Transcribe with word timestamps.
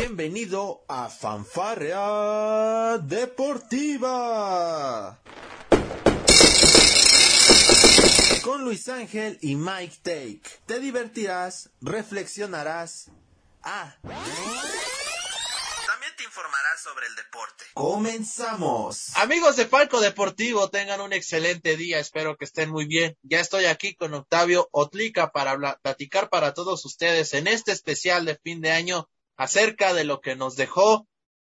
Bienvenido 0.00 0.84
a 0.86 1.08
Fanfarrea 1.08 2.98
Deportiva. 2.98 3.98
Con 8.44 8.62
Luis 8.62 8.88
Ángel 8.88 9.40
y 9.42 9.56
Mike 9.56 9.96
Take. 10.04 10.42
Te 10.66 10.78
divertirás, 10.78 11.70
reflexionarás. 11.80 13.10
Ah. 13.64 13.96
También 14.02 14.22
te 16.16 16.22
informarás 16.22 16.80
sobre 16.80 17.08
el 17.08 17.16
deporte. 17.16 17.64
Comenzamos. 17.74 19.16
Amigos 19.16 19.56
de 19.56 19.64
Palco 19.64 20.00
Deportivo, 20.00 20.70
tengan 20.70 21.00
un 21.00 21.12
excelente 21.12 21.76
día. 21.76 21.98
Espero 21.98 22.36
que 22.36 22.44
estén 22.44 22.70
muy 22.70 22.86
bien. 22.86 23.18
Ya 23.22 23.40
estoy 23.40 23.64
aquí 23.64 23.96
con 23.96 24.14
Octavio 24.14 24.68
Otlica 24.70 25.32
para 25.32 25.58
platicar 25.82 26.28
para 26.28 26.54
todos 26.54 26.84
ustedes 26.84 27.34
en 27.34 27.48
este 27.48 27.72
especial 27.72 28.26
de 28.26 28.36
fin 28.36 28.60
de 28.60 28.70
año 28.70 29.08
acerca 29.38 29.94
de 29.94 30.04
lo 30.04 30.20
que 30.20 30.36
nos 30.36 30.56
dejó 30.56 31.08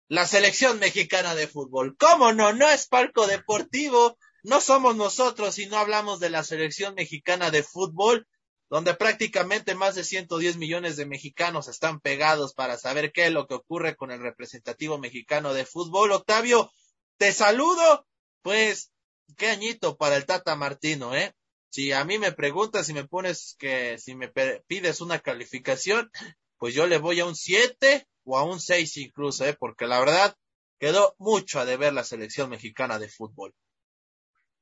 la 0.08 0.28
selección 0.28 0.80
mexicana 0.80 1.36
de 1.36 1.48
fútbol. 1.48 1.96
¿Cómo 1.98 2.34
no? 2.34 2.52
No 2.52 2.70
es 2.70 2.88
Palco 2.88 3.28
Deportivo, 3.28 4.18
no 4.44 4.60
somos 4.60 4.96
nosotros 4.96 5.58
y 5.60 5.68
no 5.68 5.78
hablamos 5.78 6.20
de 6.20 6.30
la 6.30 6.44
selección 6.44 6.96
mexicana 6.96 7.52
de 7.52 7.64
fútbol, 7.64 8.28
donde 8.70 8.96
prácticamente 8.96 9.76
más 9.76 9.96
de 9.96 10.04
110 10.04 10.58
millones 10.58 10.98
de 10.98 11.06
mexicanos 11.06 11.68
están 11.68 12.00
pegados 12.00 12.54
para 12.54 12.78
saber 12.78 13.12
qué 13.12 13.28
es 13.28 13.32
lo 13.32 13.48
que 13.48 13.54
ocurre 13.54 13.96
con 13.96 14.12
el 14.12 14.20
representativo 14.20 14.98
mexicano 14.98 15.54
de 15.54 15.66
fútbol. 15.66 16.12
Octavio, 16.12 16.72
te 17.18 17.32
saludo. 17.32 18.06
Pues, 18.42 18.92
qué 19.38 19.48
añito 19.48 19.98
para 19.98 20.18
el 20.18 20.26
Tata 20.26 20.56
Martino, 20.56 21.16
¿eh? 21.16 21.34
Si 21.70 21.92
a 21.92 22.06
mí 22.06 22.18
me 22.20 22.32
preguntas, 22.32 22.88
si 22.88 22.94
me 22.94 23.08
pones 23.08 23.56
que, 23.60 23.98
si 23.98 24.16
me 24.16 24.32
pides 24.68 25.02
una 25.02 25.20
calificación, 25.20 26.10
pues 26.58 26.74
yo 26.74 26.88
le 26.88 26.98
voy 26.98 27.20
a 27.20 27.26
un 27.26 27.36
7 27.36 28.08
o 28.24 28.38
a 28.38 28.44
un 28.44 28.60
6 28.60 28.98
incluso, 28.98 29.46
¿eh? 29.46 29.56
porque 29.58 29.88
la 29.88 30.00
verdad 30.00 30.36
quedó 30.80 31.16
mucho 31.20 31.60
a 31.60 31.66
deber 31.66 31.94
la 31.94 32.04
selección 32.04 32.50
mexicana 32.50 33.00
de 33.00 33.10
fútbol. 33.10 33.54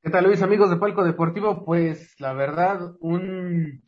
¿Qué 0.02 0.10
tal 0.10 0.24
Luis, 0.24 0.42
amigos 0.42 0.70
de 0.70 0.76
Palco 0.76 1.02
Deportivo? 1.02 1.64
Pues 1.64 2.14
la 2.20 2.34
verdad, 2.34 2.94
un, 3.00 3.82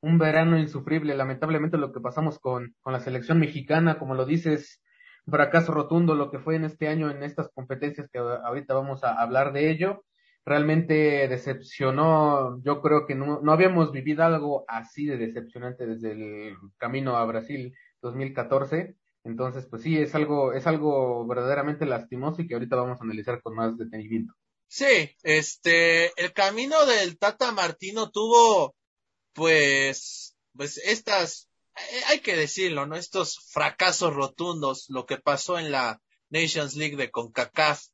un 0.00 0.18
verano 0.18 0.58
insufrible, 0.58 1.14
lamentablemente 1.14 1.76
lo 1.76 1.92
que 1.92 2.00
pasamos 2.00 2.38
con, 2.38 2.74
con 2.80 2.92
la 2.92 3.00
selección 3.00 3.38
mexicana, 3.38 3.98
como 3.98 4.14
lo 4.14 4.24
dices, 4.24 4.82
fracaso 5.26 5.72
rotundo 5.72 6.14
lo 6.14 6.30
que 6.30 6.38
fue 6.38 6.56
en 6.56 6.64
este 6.64 6.88
año 6.88 7.10
en 7.10 7.22
estas 7.22 7.50
competencias 7.54 8.08
que 8.10 8.18
ahorita 8.18 8.74
vamos 8.74 9.04
a 9.04 9.20
hablar 9.20 9.52
de 9.52 9.70
ello 9.70 10.04
realmente 10.50 11.28
decepcionó. 11.28 12.60
Yo 12.64 12.82
creo 12.82 13.06
que 13.06 13.14
no, 13.14 13.40
no 13.40 13.52
habíamos 13.52 13.92
vivido 13.92 14.24
algo 14.24 14.64
así 14.66 15.06
de 15.06 15.16
decepcionante 15.16 15.86
desde 15.86 16.10
el 16.10 16.56
camino 16.76 17.16
a 17.16 17.24
Brasil 17.24 17.72
2014. 18.02 18.96
Entonces, 19.22 19.66
pues 19.70 19.82
sí, 19.82 19.96
es 19.96 20.12
algo, 20.16 20.52
es 20.52 20.66
algo 20.66 21.24
verdaderamente 21.28 21.86
lastimoso 21.86 22.42
y 22.42 22.48
que 22.48 22.54
ahorita 22.54 22.74
vamos 22.74 23.00
a 23.00 23.04
analizar 23.04 23.40
con 23.42 23.54
más 23.54 23.78
detenimiento. 23.78 24.34
Sí, 24.66 25.16
este, 25.22 26.10
el 26.20 26.32
camino 26.32 26.84
del 26.84 27.16
Tata 27.16 27.52
Martino 27.52 28.10
tuvo, 28.10 28.74
pues, 29.32 30.36
pues 30.56 30.78
estas, 30.78 31.48
eh, 31.76 32.00
hay 32.08 32.20
que 32.20 32.34
decirlo, 32.34 32.86
¿no? 32.86 32.96
Estos 32.96 33.38
fracasos 33.52 34.12
rotundos, 34.14 34.86
lo 34.88 35.06
que 35.06 35.18
pasó 35.18 35.60
en 35.60 35.70
la 35.70 36.00
Nations 36.28 36.74
League 36.74 36.96
de 36.96 37.10
CONCACAF, 37.10 37.84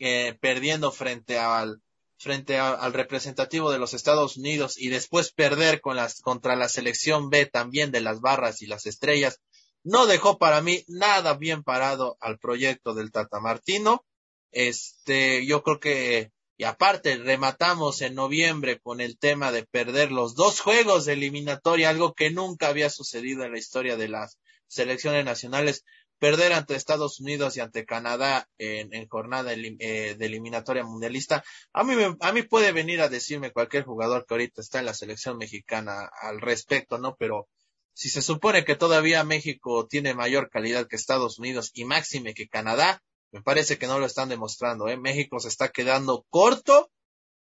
eh, 0.00 0.36
perdiendo 0.40 0.90
frente 0.90 1.38
al 1.38 1.80
frente 2.20 2.58
al 2.58 2.92
representativo 2.92 3.72
de 3.72 3.78
los 3.78 3.94
Estados 3.94 4.36
Unidos 4.36 4.78
y 4.78 4.88
después 4.88 5.32
perder 5.32 5.80
con 5.80 5.96
las, 5.96 6.20
contra 6.20 6.54
la 6.54 6.68
selección 6.68 7.30
B 7.30 7.46
también 7.46 7.90
de 7.90 8.02
las 8.02 8.20
barras 8.20 8.60
y 8.60 8.66
las 8.66 8.84
estrellas, 8.84 9.40
no 9.82 10.06
dejó 10.06 10.38
para 10.38 10.60
mí 10.60 10.84
nada 10.86 11.34
bien 11.34 11.62
parado 11.62 12.18
al 12.20 12.38
proyecto 12.38 12.92
del 12.92 13.10
Tata 13.10 13.40
Martino. 13.40 14.04
Este, 14.52 15.46
yo 15.46 15.62
creo 15.62 15.80
que, 15.80 16.30
y 16.58 16.64
aparte, 16.64 17.16
rematamos 17.16 18.02
en 18.02 18.14
noviembre 18.14 18.78
con 18.80 19.00
el 19.00 19.18
tema 19.18 19.50
de 19.50 19.64
perder 19.64 20.12
los 20.12 20.34
dos 20.34 20.60
juegos 20.60 21.06
de 21.06 21.14
eliminatoria, 21.14 21.88
algo 21.88 22.12
que 22.12 22.30
nunca 22.30 22.68
había 22.68 22.90
sucedido 22.90 23.44
en 23.44 23.52
la 23.52 23.58
historia 23.58 23.96
de 23.96 24.08
las 24.08 24.38
selecciones 24.66 25.24
nacionales 25.24 25.84
perder 26.20 26.52
ante 26.52 26.76
Estados 26.76 27.18
Unidos 27.18 27.56
y 27.56 27.60
ante 27.60 27.86
Canadá 27.86 28.46
en, 28.58 29.08
jornada 29.08 29.52
eh, 29.54 30.14
de 30.16 30.26
eliminatoria 30.26 30.84
mundialista, 30.84 31.42
a 31.72 31.82
mí, 31.82 31.94
a 32.20 32.32
mí 32.32 32.42
puede 32.42 32.72
venir 32.72 33.00
a 33.00 33.08
decirme 33.08 33.52
cualquier 33.52 33.84
jugador 33.84 34.26
que 34.26 34.34
ahorita 34.34 34.60
está 34.60 34.78
en 34.78 34.86
la 34.86 34.94
selección 34.94 35.38
mexicana 35.38 36.10
al 36.20 36.40
respecto, 36.40 36.98
¿no? 36.98 37.16
Pero 37.16 37.48
si 37.94 38.10
se 38.10 38.22
supone 38.22 38.64
que 38.64 38.76
todavía 38.76 39.24
México 39.24 39.86
tiene 39.88 40.14
mayor 40.14 40.50
calidad 40.50 40.86
que 40.86 40.96
Estados 40.96 41.38
Unidos 41.38 41.70
y 41.72 41.86
máxime 41.86 42.34
que 42.34 42.48
Canadá, 42.48 43.02
me 43.32 43.42
parece 43.42 43.78
que 43.78 43.86
no 43.86 43.98
lo 43.98 44.04
están 44.04 44.28
demostrando, 44.28 44.88
¿eh? 44.88 44.98
México 44.98 45.40
se 45.40 45.48
está 45.48 45.70
quedando 45.70 46.26
corto 46.28 46.90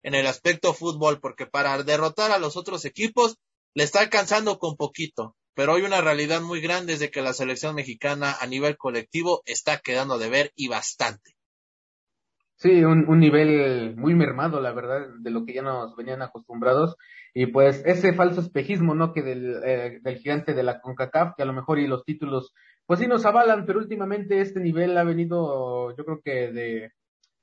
en 0.03 0.16
el 0.16 0.28
aspecto 0.28 0.74
fútbol, 0.74 1.22
porque 1.22 1.46
para 1.46 1.81
derrotar 1.81 2.31
a 2.31 2.40
los 2.40 2.57
otros 2.57 2.84
equipos 2.84 3.38
le 3.74 3.86
está 3.86 4.02
alcanzando 4.02 4.59
con 4.59 4.75
poquito 4.75 5.36
pero 5.55 5.73
hay 5.73 5.83
una 5.83 6.01
realidad 6.01 6.41
muy 6.41 6.61
grande 6.61 6.97
de 6.97 7.09
que 7.09 7.21
la 7.21 7.33
selección 7.33 7.75
mexicana 7.75 8.35
a 8.39 8.45
nivel 8.45 8.77
colectivo 8.77 9.41
está 9.45 9.77
quedando 9.77 10.19
de 10.19 10.29
ver 10.29 10.51
y 10.55 10.67
bastante. 10.67 11.31
Sí, 12.57 12.83
un, 12.83 13.09
un, 13.09 13.19
nivel 13.19 13.95
muy 13.97 14.15
mermado, 14.15 14.61
la 14.61 14.71
verdad, 14.71 15.07
de 15.19 15.29
lo 15.29 15.45
que 15.45 15.53
ya 15.53 15.61
nos 15.61 15.95
venían 15.95 16.21
acostumbrados. 16.21 16.95
Y 17.33 17.47
pues 17.47 17.83
ese 17.85 18.13
falso 18.13 18.39
espejismo, 18.39 18.95
¿no? 18.95 19.11
Que 19.11 19.21
del, 19.23 19.61
eh, 19.65 19.99
del 20.01 20.17
gigante 20.17 20.53
de 20.53 20.63
la 20.63 20.79
CONCACAF, 20.79 21.35
que 21.35 21.44
a 21.44 21.45
lo 21.45 21.51
mejor 21.53 21.79
y 21.79 21.88
los 21.88 22.05
títulos, 22.05 22.53
pues 22.85 22.99
sí 22.99 23.07
nos 23.07 23.25
avalan, 23.25 23.65
pero 23.65 23.79
últimamente 23.79 24.39
este 24.39 24.61
nivel 24.61 24.97
ha 24.97 25.03
venido, 25.03 25.95
yo 25.97 26.05
creo 26.05 26.21
que 26.23 26.51
de, 26.51 26.91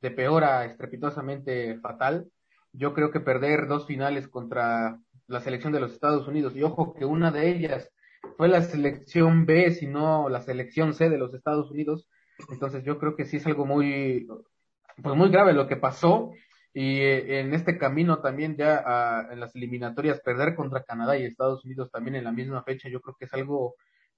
de 0.01 0.11
peor 0.11 0.45
a 0.45 0.65
estrepitosamente 0.65 1.79
fatal. 1.81 2.27
Yo 2.73 2.95
creo 2.95 3.11
que 3.11 3.21
perder 3.21 3.69
dos 3.69 3.87
finales 3.87 4.29
contra 4.29 4.99
la 5.27 5.41
selección 5.41 5.75
de 5.75 5.81
los 5.81 5.93
Estados 5.93 6.27
Unidos, 6.27 6.57
y 6.57 6.63
ojo 6.63 6.95
que 6.95 7.05
una 7.05 7.31
de 7.31 7.51
ellas 7.51 7.91
fue 8.37 8.49
la 8.49 8.63
selección 8.63 9.47
B, 9.47 9.73
sino 9.73 10.29
la 10.29 10.41
selección 10.41 10.95
C 10.95 11.09
de 11.11 11.19
los 11.19 11.35
Estados 11.35 11.71
Unidos. 11.71 12.09
Entonces 12.51 12.85
yo 12.85 12.99
creo 12.99 13.17
que 13.17 13.25
sí 13.25 13.37
es 13.37 13.47
algo 13.47 13.67
muy, 13.67 14.27
pues 15.03 15.17
muy 15.17 15.31
grave 15.31 15.53
lo 15.53 15.67
que 15.67 15.77
pasó. 15.77 16.33
Y 16.75 17.01
eh, 17.01 17.41
en 17.41 17.53
este 17.53 17.77
camino 17.77 18.21
también 18.21 18.57
ya 18.57 18.83
ah, 18.87 19.29
en 19.31 19.41
las 19.41 19.55
eliminatorias 19.55 20.21
perder 20.21 20.55
contra 20.55 20.85
Canadá 20.85 21.17
y 21.19 21.25
Estados 21.25 21.65
Unidos 21.65 21.91
también 21.91 22.17
en 22.17 22.25
la 22.25 22.33
misma 22.33 22.63
fecha, 22.63 22.89
yo 22.89 23.01
creo 23.01 23.15
que 23.19 23.27
es 23.27 23.35
algo 23.35 23.75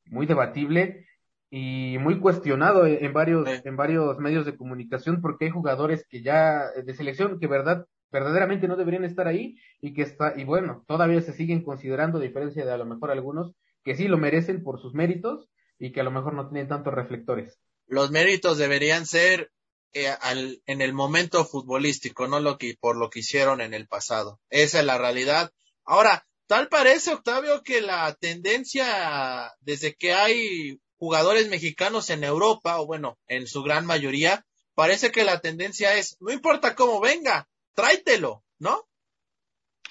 muy 0.06 0.26
debatible 0.26 1.06
y 1.50 1.98
muy 1.98 2.21
cuestionado 2.21 2.86
en 2.86 3.12
varios, 3.12 3.48
en 3.65 3.76
varios 3.76 4.19
medios 4.19 4.47
de 4.47 4.56
comunicación 4.56 5.21
porque 5.21 5.47
hay 5.47 5.50
jugadores 5.50 6.06
que 6.09 6.22
ya 6.22 6.71
de 6.71 6.94
selección 6.94 7.38
que 7.38 7.47
verdad 7.47 7.86
verdaderamente 8.10 8.69
no 8.69 8.76
deberían 8.76 9.04
estar 9.04 9.26
ahí 9.26 9.56
y 9.81 9.92
que 9.94 10.03
está 10.03 10.34
y 10.36 10.44
bueno 10.44 10.84
todavía 10.86 11.21
se 11.21 11.32
siguen 11.32 11.62
considerando 11.62 12.19
a 12.19 12.22
diferencia 12.22 12.65
de 12.65 12.72
a 12.72 12.76
lo 12.76 12.86
mejor 12.86 13.10
algunos 13.10 13.54
que 13.84 13.97
sí 13.97 14.09
lo 14.09 14.19
merecen 14.19 14.62
por 14.62 14.81
sus 14.81 14.95
méritos 14.95 15.49
y 15.78 15.93
que 15.93 16.00
a 16.00 16.05
lo 16.05 16.11
mejor 16.11 16.34
no 16.34 16.49
tienen 16.49 16.69
tantos 16.69 16.95
reflectores. 16.95 17.59
Los 17.87 18.11
méritos 18.11 18.59
deberían 18.59 19.06
ser 19.06 19.53
eh, 19.93 20.09
al, 20.09 20.62
en 20.67 20.81
el 20.81 20.93
momento 20.93 21.45
futbolístico, 21.45 22.27
no 22.27 22.41
lo 22.41 22.59
que 22.59 22.77
por 22.81 22.97
lo 22.97 23.11
que 23.11 23.21
hicieron 23.21 23.61
en 23.61 23.75
el 23.75 23.87
pasado. 23.87 24.41
Esa 24.50 24.81
es 24.81 24.87
la 24.87 24.99
realidad. 24.99 25.53
Ahora, 25.84 26.27
tal 26.47 26.69
parece, 26.69 27.12
Octavio, 27.12 27.62
que 27.62 27.81
la 27.81 28.12
tendencia 28.15 29.53
desde 29.61 29.95
que 29.95 30.12
hay 30.15 30.81
jugadores 30.97 31.49
mexicanos 31.49 32.09
en 32.11 32.25
Europa, 32.25 32.81
o 32.81 32.87
bueno, 32.87 33.19
en 33.28 33.47
su 33.47 33.62
gran 33.62 33.84
mayoría, 33.84 34.45
parece 34.75 35.12
que 35.12 35.25
la 35.25 35.41
tendencia 35.41 35.97
es, 35.97 36.16
no 36.21 36.33
importa 36.33 36.75
cómo 36.75 37.01
venga, 37.01 37.47
tráetelo, 37.75 38.43
¿no? 38.59 38.89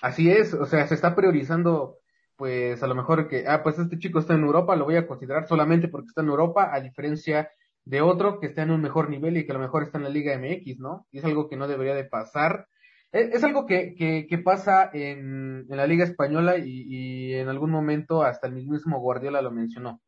Así 0.01 0.29
es, 0.29 0.53
o 0.53 0.65
sea, 0.65 0.87
se 0.87 0.95
está 0.95 1.15
priorizando 1.15 1.99
pues 2.43 2.83
a 2.83 2.87
lo 2.87 2.95
mejor 2.95 3.29
que, 3.29 3.45
ah, 3.47 3.63
pues 3.63 3.79
este 3.79 3.97
chico 3.97 4.19
está 4.19 4.33
en 4.33 4.43
Europa, 4.43 4.75
lo 4.75 4.83
voy 4.83 4.97
a 4.97 5.07
considerar 5.07 5.47
solamente 5.47 5.87
porque 5.87 6.07
está 6.07 6.23
en 6.23 6.27
Europa, 6.27 6.71
a 6.73 6.81
diferencia 6.81 7.49
de 7.85 8.01
otro 8.01 8.37
que 8.41 8.47
está 8.47 8.63
en 8.63 8.71
un 8.71 8.81
mejor 8.81 9.09
nivel 9.09 9.37
y 9.37 9.45
que 9.45 9.53
a 9.53 9.55
lo 9.55 9.61
mejor 9.61 9.83
está 9.83 9.97
en 9.97 10.03
la 10.03 10.09
Liga 10.09 10.37
MX, 10.37 10.77
¿no? 10.77 11.07
Y 11.09 11.19
es 11.19 11.23
algo 11.23 11.47
que 11.47 11.55
no 11.55 11.69
debería 11.69 11.95
de 11.95 12.03
pasar. 12.03 12.67
E, 13.13 13.29
es, 13.31 13.45
algo 13.45 13.65
que, 13.65 13.95
que, 13.95 14.27
que 14.27 14.37
pasa 14.39 14.89
en, 14.91 15.65
en, 15.69 15.77
la 15.77 15.87
Liga 15.87 16.03
Española 16.03 16.57
y, 16.57 17.33
en 17.33 17.47
algún 17.47 17.71
momento 17.71 18.23
hasta 18.23 18.47
el 18.47 18.55
mismo 18.55 18.99
Guardiola 18.99 19.41
lo 19.41 19.51
mencionó. 19.51 20.01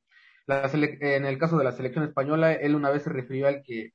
La 0.45 0.69
en 0.73 1.23
el 1.25 1.37
caso 1.37 1.57
de 1.57 1.63
la 1.63 1.71
selección 1.71 2.03
española, 2.03 2.51
él 2.51 2.75
una 2.75 2.89
vez 2.89 3.03
se 3.03 3.11
refirió 3.11 3.47
al 3.47 3.63
que 3.63 3.93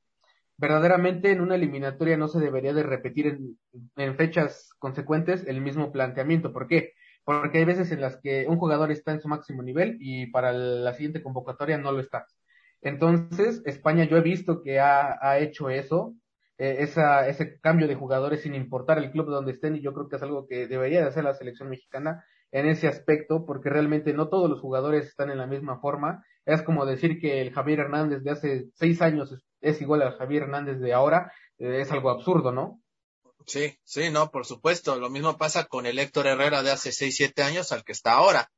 verdaderamente 0.57 1.31
en 1.31 1.43
una 1.43 1.57
eliminatoria 1.57 2.17
no 2.17 2.29
se 2.29 2.41
debería 2.41 2.73
de 2.73 2.85
repetir 2.85 3.27
en, 3.27 3.59
en 3.97 4.17
fechas 4.17 4.71
consecuentes 4.79 5.47
el 5.47 5.61
mismo 5.61 5.93
planteamiento. 5.93 6.55
¿Por 6.55 6.69
qué? 6.69 6.95
Porque 7.39 7.59
hay 7.59 7.65
veces 7.65 7.93
en 7.93 8.01
las 8.01 8.17
que 8.17 8.47
un 8.49 8.59
jugador 8.59 8.91
está 8.91 9.13
en 9.13 9.21
su 9.21 9.29
máximo 9.29 9.63
nivel 9.63 9.97
y 10.01 10.27
para 10.27 10.53
la 10.53 10.93
siguiente 10.95 11.23
convocatoria 11.23 11.79
no 11.79 11.93
lo 11.93 12.01
está. 12.01 12.27
Entonces, 12.81 13.63
España 13.67 14.03
yo 14.05 14.17
he 14.17 14.21
visto 14.21 14.63
que 14.63 14.81
ha, 14.81 15.17
ha 15.21 15.39
hecho 15.39 15.71
eso, 15.71 16.17
eh, 16.59 16.79
esa, 16.81 17.29
ese 17.29 17.61
cambio 17.61 17.87
de 17.87 17.95
jugadores 17.95 18.43
sin 18.43 18.57
importar 18.57 18.99
el 18.99 19.13
club 19.13 19.27
donde 19.27 19.53
estén 19.53 19.77
y 19.77 19.81
yo 19.81 19.95
creo 19.95 20.09
que 20.09 20.17
es 20.17 20.23
algo 20.23 20.49
que 20.49 20.67
debería 20.67 21.03
de 21.03 21.07
hacer 21.07 21.23
la 21.23 21.35
selección 21.35 21.69
mexicana 21.69 22.25
en 22.51 22.67
ese 22.67 22.89
aspecto, 22.89 23.47
porque 23.47 23.71
realmente 23.71 24.13
no 24.13 24.29
todos 24.29 24.51
los 24.51 24.61
jugadores 24.61 25.07
están 25.07 25.31
en 25.31 25.39
la 25.39 25.47
misma 25.47 25.79
forma. 25.79 26.25
Es 26.45 26.63
como 26.63 26.85
decir 26.85 27.21
que 27.21 27.41
el 27.43 27.53
Javier 27.53 27.79
Hernández 27.79 28.25
de 28.25 28.31
hace 28.33 28.71
seis 28.75 29.01
años 29.03 29.33
es, 29.61 29.81
igual 29.81 30.03
al 30.03 30.17
Javier 30.17 30.43
Hernández 30.43 30.81
de 30.81 30.93
ahora, 30.93 31.33
eh, 31.59 31.81
es 31.81 31.93
algo 31.93 32.11
absurdo, 32.11 32.51
¿no? 32.51 32.81
Sí, 33.47 33.79
sí, 33.85 34.11
no, 34.11 34.31
por 34.31 34.47
supuesto. 34.47 34.97
Lo 34.97 35.11
mismo 35.11 35.37
pasa 35.39 35.67
con 35.67 35.87
el 35.87 35.99
Héctor 35.99 36.27
Herrera 36.27 36.63
de 36.63 36.71
hace 36.71 36.93
seis, 36.93 37.17
siete 37.17 37.43
años 37.43 37.73
al 37.73 37.85
que 37.85 37.93
está 37.93 38.13
ahora. 38.13 38.51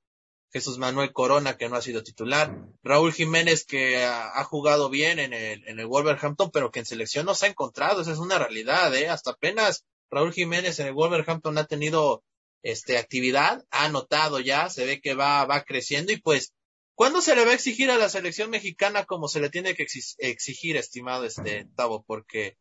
Jesús 0.50 0.76
Manuel 0.76 1.12
Corona, 1.12 1.56
que 1.56 1.69
no 1.69 1.76
ha 1.76 1.82
sido 1.82 2.02
titular. 2.02 2.55
Raúl 2.82 3.12
Jiménez, 3.12 3.64
que 3.64 4.05
ha, 4.05 4.44
jugado 4.44 4.90
bien 4.90 5.19
en 5.19 5.32
el, 5.32 5.67
en 5.67 5.81
el 5.81 5.87
Wolverhampton, 5.87 6.50
pero 6.50 6.70
que 6.70 6.81
en 6.81 6.87
selección 6.87 7.25
no 7.25 7.34
se 7.34 7.46
ha 7.46 7.49
encontrado. 7.49 8.02
Esa 8.02 8.12
es 8.12 8.19
una 8.19 8.38
realidad, 8.38 8.94
¿eh? 8.94 9.08
Hasta 9.08 9.31
apenas 9.31 9.87
Raúl 10.11 10.32
Jiménez 10.32 10.79
en 10.79 10.88
el 10.88 10.93
Wolverhampton 10.93 11.56
ha 11.56 11.64
tenido 11.64 12.23
este, 12.62 12.99
actividad, 12.99 13.64
ha 13.70 13.87
anotado 13.87 14.40
ya, 14.40 14.69
se 14.69 14.84
ve 14.84 15.00
que 15.00 15.14
va, 15.14 15.44
va 15.46 15.64
creciendo 15.64 16.12
y 16.12 16.17
pues, 16.17 16.55
¿cuándo 16.94 17.20
se 17.20 17.34
le 17.34 17.44
va 17.44 17.52
a 17.52 17.55
exigir 17.55 17.90
a 17.90 17.99
la 17.99 18.08
selección 18.08 18.50
mexicana 18.50 19.05
como 19.05 19.29
se 19.29 19.40
le 19.40 19.50
tiene 19.50 19.75
que 19.75 19.87
exigir, 20.19 20.76
estimado 20.76 21.25
este 21.25 21.67
Tavo? 21.75 22.05
Porque 22.06 22.56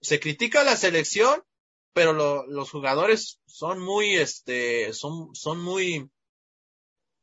se 0.00 0.18
critica 0.18 0.62
a 0.62 0.64
la 0.64 0.76
selección, 0.76 1.44
pero 1.94 2.12
los 2.46 2.70
jugadores 2.70 3.40
son 3.46 3.78
muy, 3.78 4.16
este, 4.16 4.92
son, 4.92 5.34
son 5.34 5.60
muy, 5.60 6.10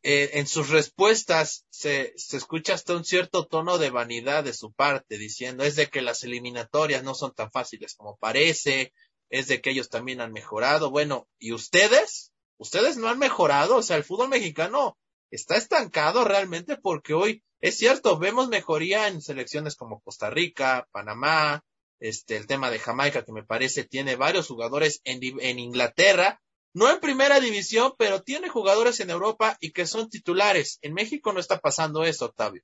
eh, 0.02 0.32
en 0.34 0.48
sus 0.48 0.70
respuestas 0.70 1.66
se, 1.70 2.14
se 2.16 2.38
escucha 2.38 2.74
hasta 2.74 2.96
un 2.96 3.04
cierto 3.04 3.46
tono 3.46 3.78
de 3.78 3.92
vanidad 3.92 4.44
de 4.44 4.54
su 4.54 4.74
parte, 4.74 5.18
diciendo 5.18 5.64
es 5.64 5.76
de 5.76 5.88
que 5.88 6.02
las 6.02 6.24
eliminatorias 6.24 7.04
no 7.04 7.14
son 7.14 7.34
tan 7.34 7.52
fáciles 7.52 7.96
como 7.96 8.18
parece, 8.18 8.94
es 9.30 9.48
de 9.48 9.62
que 9.62 9.72
ellos 9.72 9.90
también 9.90 10.22
han 10.22 10.32
mejorado. 10.32 10.90
Bueno, 10.90 11.28
¿y 11.38 11.54
ustedes? 11.54 12.32
¿Ustedes 12.58 12.98
no 12.98 13.10
han 13.10 13.20
mejorado? 13.20 13.78
O 13.78 13.84
sea, 13.84 13.98
el 13.98 14.04
fútbol 14.04 14.30
mexicano 14.30 14.98
está 15.30 15.58
estancado 15.58 16.24
realmente 16.24 16.78
porque 16.78 17.14
hoy 17.14 17.44
es 17.62 17.78
cierto, 17.78 18.18
vemos 18.18 18.50
mejoría 18.50 19.08
en 19.08 19.22
selecciones 19.22 19.76
como 19.76 20.02
Costa 20.02 20.32
Rica, 20.32 20.88
Panamá, 20.92 21.64
este, 22.02 22.36
el 22.36 22.48
tema 22.48 22.70
de 22.70 22.80
Jamaica 22.80 23.24
que 23.24 23.32
me 23.32 23.44
parece 23.44 23.86
tiene 23.86 24.18
varios 24.18 24.48
jugadores 24.48 25.00
en, 25.06 25.20
en 25.40 25.60
Inglaterra, 25.60 26.42
no 26.74 26.90
en 26.90 27.00
primera 27.00 27.40
división, 27.40 27.94
pero 27.98 28.22
tiene 28.22 28.50
jugadores 28.50 29.00
en 29.00 29.10
Europa 29.10 29.56
y 29.62 29.72
que 29.72 29.86
son 29.86 30.10
titulares. 30.10 30.80
En 30.82 30.94
México 30.94 31.32
no 31.32 31.40
está 31.40 31.60
pasando 31.60 32.04
eso, 32.04 32.26
Octavio. 32.26 32.64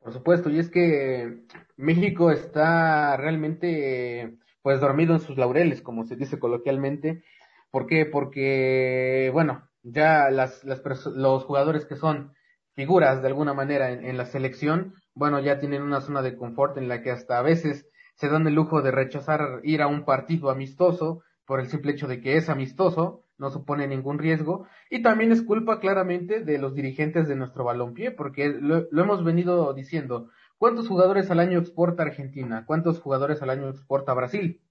Por 0.00 0.12
supuesto, 0.12 0.50
y 0.50 0.58
es 0.58 0.70
que 0.70 1.44
México 1.76 2.30
está 2.30 3.16
realmente 3.16 4.36
pues 4.62 4.80
dormido 4.80 5.14
en 5.14 5.20
sus 5.20 5.36
laureles, 5.36 5.82
como 5.82 6.04
se 6.04 6.16
dice 6.16 6.38
coloquialmente. 6.38 7.22
¿Por 7.70 7.86
qué? 7.86 8.06
Porque, 8.06 9.30
bueno, 9.32 9.68
ya 9.82 10.30
las, 10.30 10.64
las 10.64 10.80
los 11.06 11.44
jugadores 11.44 11.84
que 11.84 11.96
son 11.96 12.32
figuras 12.74 13.22
de 13.22 13.28
alguna 13.28 13.54
manera 13.54 13.90
en, 13.90 14.16
la 14.16 14.26
selección, 14.26 14.94
bueno, 15.14 15.40
ya 15.40 15.58
tienen 15.58 15.82
una 15.82 16.00
zona 16.00 16.22
de 16.22 16.36
confort 16.36 16.76
en 16.78 16.88
la 16.88 17.02
que 17.02 17.10
hasta 17.10 17.38
a 17.38 17.42
veces 17.42 17.88
se 18.16 18.28
dan 18.28 18.46
el 18.46 18.54
lujo 18.54 18.82
de 18.82 18.90
rechazar 18.90 19.60
ir 19.62 19.80
a 19.80 19.86
un 19.86 20.04
partido 20.04 20.50
amistoso 20.50 21.22
por 21.46 21.60
el 21.60 21.68
simple 21.68 21.92
hecho 21.92 22.08
de 22.08 22.20
que 22.20 22.36
es 22.36 22.48
amistoso, 22.48 23.22
no 23.38 23.50
supone 23.50 23.86
ningún 23.86 24.18
riesgo, 24.18 24.66
y 24.90 25.02
también 25.02 25.32
es 25.32 25.42
culpa 25.42 25.78
claramente 25.78 26.40
de 26.40 26.58
los 26.58 26.74
dirigentes 26.74 27.28
de 27.28 27.36
nuestro 27.36 27.64
balompié, 27.64 28.10
porque 28.10 28.48
lo 28.48 29.02
hemos 29.02 29.24
venido 29.24 29.72
diciendo, 29.72 30.28
¿Cuántos 30.58 30.88
jugadores 30.88 31.30
al 31.30 31.40
año 31.40 31.58
exporta 31.58 32.02
Argentina? 32.02 32.64
¿Cuántos 32.64 32.98
jugadores 32.98 33.42
al 33.42 33.50
año 33.50 33.68
exporta 33.68 34.14
Brasil? 34.14 34.62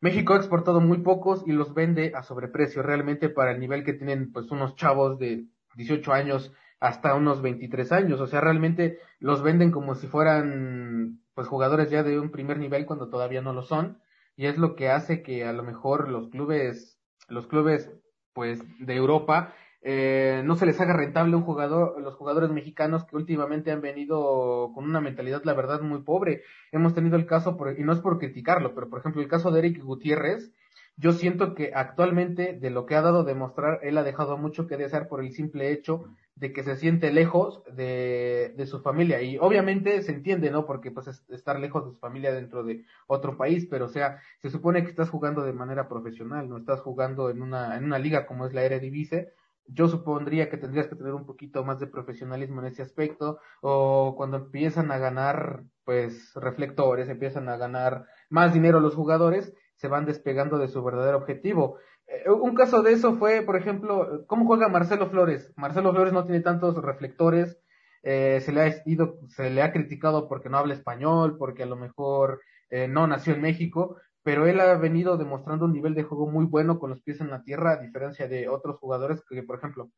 México 0.00 0.34
ha 0.34 0.38
exportado 0.38 0.80
muy 0.80 0.98
pocos 0.98 1.44
y 1.46 1.52
los 1.52 1.74
vende 1.74 2.12
a 2.14 2.24
sobreprecio 2.24 2.82
realmente 2.82 3.28
para 3.28 3.52
el 3.52 3.60
nivel 3.60 3.84
que 3.84 3.92
tienen 3.92 4.32
pues 4.32 4.50
unos 4.50 4.74
chavos 4.74 5.18
de 5.20 5.46
18 5.76 6.12
años 6.12 6.52
hasta 6.80 7.14
unos 7.14 7.40
23 7.40 7.92
años, 7.92 8.20
o 8.20 8.26
sea, 8.26 8.40
realmente 8.40 8.98
los 9.18 9.42
venden 9.42 9.70
como 9.70 9.94
si 9.94 10.08
fueran 10.08 11.20
pues 11.36 11.46
jugadores 11.46 11.90
ya 11.90 12.02
de 12.02 12.18
un 12.18 12.30
primer 12.30 12.58
nivel 12.58 12.86
cuando 12.86 13.10
todavía 13.10 13.42
no 13.42 13.52
lo 13.52 13.62
son 13.62 14.00
y 14.36 14.46
es 14.46 14.58
lo 14.58 14.74
que 14.74 14.88
hace 14.88 15.22
que 15.22 15.44
a 15.44 15.52
lo 15.52 15.62
mejor 15.62 16.08
los 16.08 16.30
clubes 16.30 16.98
los 17.28 17.46
clubes 17.46 17.92
pues 18.32 18.60
de 18.78 18.96
Europa 18.96 19.54
eh, 19.82 20.42
no 20.44 20.56
se 20.56 20.66
les 20.66 20.80
haga 20.80 20.94
rentable 20.94 21.36
un 21.36 21.42
jugador, 21.42 22.00
los 22.00 22.16
jugadores 22.16 22.50
mexicanos 22.50 23.04
que 23.04 23.14
últimamente 23.14 23.70
han 23.70 23.80
venido 23.80 24.72
con 24.74 24.82
una 24.82 25.00
mentalidad, 25.00 25.44
la 25.44 25.54
verdad, 25.54 25.80
muy 25.80 26.02
pobre. 26.02 26.42
Hemos 26.72 26.92
tenido 26.92 27.16
el 27.16 27.24
caso, 27.24 27.56
y 27.78 27.84
no 27.84 27.92
es 27.92 28.00
por 28.00 28.18
criticarlo, 28.18 28.74
pero 28.74 28.90
por 28.90 28.98
ejemplo 28.98 29.22
el 29.22 29.28
caso 29.28 29.52
de 29.52 29.60
Eric 29.60 29.80
Gutiérrez, 29.84 30.52
yo 30.96 31.12
siento 31.12 31.54
que 31.54 31.72
actualmente 31.74 32.54
de 32.54 32.70
lo 32.70 32.86
que 32.86 32.94
ha 32.94 33.02
dado 33.02 33.20
a 33.20 33.24
demostrar, 33.24 33.80
él 33.82 33.98
ha 33.98 34.02
dejado 34.02 34.38
mucho 34.38 34.66
que 34.66 34.76
desear 34.76 35.08
por 35.08 35.20
el 35.22 35.32
simple 35.32 35.70
hecho 35.70 36.04
de 36.34 36.52
que 36.52 36.62
se 36.62 36.76
siente 36.76 37.12
lejos 37.12 37.62
de, 37.74 38.54
de 38.56 38.66
su 38.66 38.80
familia. 38.80 39.20
Y 39.22 39.38
obviamente 39.38 40.02
se 40.02 40.12
entiende, 40.12 40.50
¿no? 40.50 40.66
Porque 40.66 40.90
pues 40.90 41.24
estar 41.28 41.60
lejos 41.60 41.84
de 41.84 41.92
su 41.92 41.98
familia 41.98 42.32
dentro 42.32 42.64
de 42.64 42.84
otro 43.06 43.36
país, 43.36 43.66
pero 43.70 43.86
o 43.86 43.88
sea, 43.88 44.20
se 44.40 44.50
supone 44.50 44.82
que 44.84 44.90
estás 44.90 45.10
jugando 45.10 45.42
de 45.42 45.52
manera 45.52 45.88
profesional, 45.88 46.48
no 46.48 46.58
estás 46.58 46.80
jugando 46.80 47.30
en 47.30 47.42
una, 47.42 47.76
en 47.76 47.84
una 47.84 47.98
liga 47.98 48.26
como 48.26 48.46
es 48.46 48.54
la 48.54 48.62
Eredivisie, 48.62 49.28
yo 49.68 49.88
supondría 49.88 50.48
que 50.48 50.58
tendrías 50.58 50.86
que 50.86 50.96
tener 50.96 51.14
un 51.14 51.26
poquito 51.26 51.64
más 51.64 51.80
de 51.80 51.86
profesionalismo 51.86 52.60
en 52.60 52.68
ese 52.68 52.82
aspecto, 52.82 53.40
o 53.60 54.14
cuando 54.16 54.36
empiezan 54.36 54.90
a 54.92 54.98
ganar, 54.98 55.64
pues, 55.84 56.32
reflectores, 56.34 57.08
empiezan 57.08 57.48
a 57.48 57.56
ganar 57.56 58.06
más 58.30 58.54
dinero 58.54 58.80
los 58.80 58.94
jugadores, 58.94 59.52
se 59.76 59.88
van 59.88 60.06
despegando 60.06 60.58
de 60.58 60.68
su 60.68 60.82
verdadero 60.82 61.18
objetivo. 61.18 61.78
Eh, 62.06 62.30
un 62.30 62.54
caso 62.54 62.82
de 62.82 62.92
eso 62.92 63.16
fue, 63.16 63.42
por 63.42 63.56
ejemplo, 63.56 64.24
¿cómo 64.26 64.46
juega 64.46 64.68
Marcelo 64.68 65.08
Flores? 65.10 65.52
Marcelo 65.56 65.92
Flores 65.92 66.12
no 66.12 66.24
tiene 66.24 66.40
tantos 66.40 66.76
reflectores, 66.82 67.58
eh, 68.02 68.40
se 68.40 68.52
le 68.52 68.60
ha 68.60 68.82
ido, 68.86 69.18
se 69.28 69.50
le 69.50 69.62
ha 69.62 69.72
criticado 69.72 70.28
porque 70.28 70.48
no 70.48 70.58
habla 70.58 70.74
español, 70.74 71.36
porque 71.38 71.64
a 71.64 71.66
lo 71.66 71.76
mejor 71.76 72.40
eh, 72.70 72.88
no 72.88 73.06
nació 73.06 73.34
en 73.34 73.42
México, 73.42 73.96
pero 74.22 74.46
él 74.46 74.60
ha 74.60 74.74
venido 74.76 75.16
demostrando 75.16 75.64
un 75.64 75.72
nivel 75.72 75.94
de 75.94 76.04
juego 76.04 76.28
muy 76.30 76.46
bueno 76.46 76.78
con 76.78 76.90
los 76.90 77.02
pies 77.02 77.20
en 77.20 77.30
la 77.30 77.42
tierra, 77.42 77.72
a 77.72 77.80
diferencia 77.80 78.28
de 78.28 78.48
otros 78.48 78.78
jugadores 78.78 79.22
que, 79.28 79.42
por 79.42 79.58
ejemplo, 79.58 79.90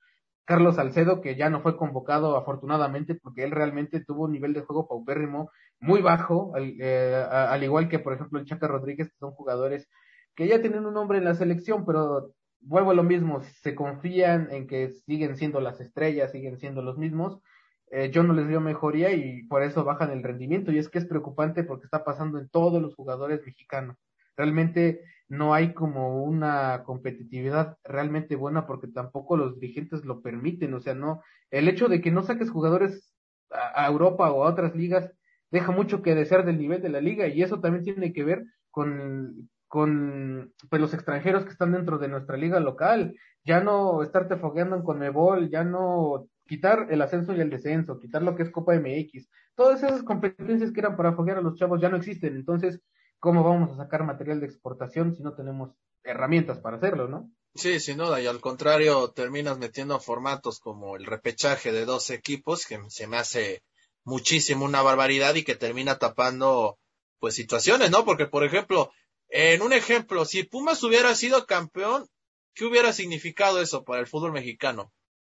Carlos 0.49 0.77
Salcedo, 0.77 1.21
que 1.21 1.37
ya 1.37 1.51
no 1.51 1.61
fue 1.61 1.77
convocado 1.77 2.35
afortunadamente 2.35 3.15
porque 3.15 3.45
él 3.45 3.51
realmente 3.51 4.03
tuvo 4.03 4.25
un 4.25 4.33
nivel 4.33 4.55
de 4.55 4.63
juego 4.63 4.89
paupérrimo 4.89 5.51
muy 5.79 6.01
bajo, 6.01 6.55
al, 6.55 6.75
eh, 6.81 7.23
al 7.31 7.63
igual 7.63 7.91
que, 7.91 7.99
por 7.99 8.15
ejemplo, 8.15 8.39
el 8.39 8.47
Chaca 8.47 8.67
Rodríguez, 8.67 9.11
que 9.11 9.19
son 9.19 9.33
jugadores 9.33 9.87
que 10.35 10.49
ya 10.49 10.63
tienen 10.63 10.87
un 10.87 10.95
nombre 10.95 11.19
en 11.19 11.25
la 11.25 11.35
selección, 11.35 11.85
pero 11.85 12.33
vuelvo 12.61 12.93
a 12.93 12.95
lo 12.95 13.03
mismo, 13.03 13.43
se 13.61 13.75
confían 13.75 14.49
en 14.51 14.67
que 14.67 14.89
siguen 14.89 15.37
siendo 15.37 15.61
las 15.61 15.83
estrellas, 15.83 16.33
siguen 16.33 16.59
siendo 16.59 16.81
los 16.81 16.97
mismos, 16.97 17.43
eh, 17.91 18.11
yo 18.11 18.23
no 18.23 18.33
les 18.33 18.49
veo 18.49 18.63
mejoría 18.63 19.13
y 19.13 19.43
por 19.45 19.63
eso 19.63 19.85
bajan 19.85 20.13
el 20.13 20.23
rendimiento. 20.23 20.73
Y 20.73 20.79
es 20.79 20.89
que 20.89 20.99
es 20.99 21.05
preocupante 21.05 21.63
porque 21.63 21.85
está 21.85 22.05
pasando 22.05 22.39
en 22.39 22.49
todos 22.49 22.81
los 22.81 22.95
jugadores 22.95 23.43
mexicanos. 23.45 23.99
Realmente 24.39 25.03
no 25.29 25.53
hay 25.53 25.75
como 25.75 26.23
una 26.23 26.85
competitividad 26.85 27.77
realmente 27.85 28.37
buena 28.37 28.67
porque 28.67 28.87
tampoco 28.87 29.37
los 29.37 29.61
dirigentes 29.61 30.05
lo 30.05 30.23
permiten. 30.23 30.73
O 30.75 30.81
sea, 30.81 30.95
no, 30.95 31.23
el 31.51 31.69
hecho 31.69 31.89
de 31.89 32.01
que 32.01 32.11
no 32.11 32.23
saques 32.23 32.51
jugadores 32.51 33.13
a, 33.51 33.87
Europa 33.87 34.31
o 34.31 34.45
a 34.45 34.49
otras 34.49 34.75
ligas 34.75 35.11
deja 35.51 35.73
mucho 35.73 36.03
que 36.03 36.15
desear 36.15 36.47
del 36.47 36.59
nivel 36.59 36.83
de 36.83 36.89
la 36.89 37.01
liga 37.01 37.27
y 37.27 37.43
eso 37.43 37.61
también 37.61 37.85
tiene 37.85 38.13
que 38.13 38.25
ver 38.25 38.45
con, 38.71 39.51
con 39.67 40.53
pues, 40.71 40.81
los 40.81 40.95
extranjeros 40.95 41.45
que 41.45 41.51
están 41.51 41.73
dentro 41.73 41.99
de 41.99 42.09
nuestra 42.09 42.37
liga 42.37 42.61
local. 42.61 43.15
Ya 43.45 43.61
no 43.61 44.03
estarte 44.03 44.37
fogueando 44.37 44.77
en 44.77 44.83
Conmebol, 44.83 45.51
ya 45.51 45.65
no 45.65 46.29
quitar 46.47 46.89
el 46.91 47.03
ascenso 47.03 47.35
y 47.35 47.41
el 47.41 47.51
descenso, 47.51 47.99
quitar 47.99 48.23
lo 48.23 48.37
que 48.37 48.45
es 48.45 48.51
Copa 48.51 48.75
MX. 48.75 49.29
Todas 49.55 49.83
esas 49.83 50.03
competencias 50.03 50.73
que 50.73 50.81
eran 50.81 50.97
para 50.97 51.13
foguear 51.13 51.39
a 51.39 51.43
los 51.43 51.57
chavos 51.57 51.81
ya 51.81 51.89
no 51.89 51.97
existen. 51.97 52.37
Entonces, 52.37 52.81
¿cómo 53.19 53.43
vamos 53.43 53.71
a 53.73 53.77
sacar 53.77 54.05
material 54.05 54.41
de 54.41 54.47
exportación 54.47 55.15
si 55.15 55.23
no 55.23 55.35
tenemos 55.35 55.71
herramientas 56.05 56.59
para 56.59 56.77
hacerlo, 56.77 57.09
no? 57.09 57.31
Sí, 57.55 57.81
sin 57.81 57.99
duda, 57.99 58.21
y 58.21 58.27
al 58.27 58.41
contrario, 58.41 59.11
terminas 59.11 59.59
metiendo 59.59 59.99
formatos 59.99 60.61
como 60.61 60.97
el 60.97 61.07
repechaje 61.07 61.73
de 61.73 61.85
dos 61.85 62.11
equipos, 62.11 62.67
que 62.67 62.79
se 62.89 63.07
me 63.07 63.17
hace 63.17 63.63
muchísimo 64.05 64.65
una 64.65 64.83
barbaridad 64.83 65.35
y 65.35 65.45
que 65.45 65.57
termina 65.57 65.99
tapando 65.99 66.79
pues 67.19 67.35
situaciones, 67.35 67.91
¿no? 67.91 68.05
Porque, 68.05 68.27
por 68.27 68.45
ejemplo, 68.45 68.93
en 69.29 69.61
un 69.63 69.73
ejemplo, 69.73 70.25
si 70.25 70.45
Pumas 70.45 70.83
hubiera 70.83 71.15
sido 71.15 71.47
campeón, 71.47 72.09
¿qué 72.55 72.65
hubiera 72.65 72.93
significado 72.93 73.61
eso 73.61 73.85
para 73.85 74.01
el 74.01 74.07
fútbol 74.07 74.33
mexicano? 74.33 74.93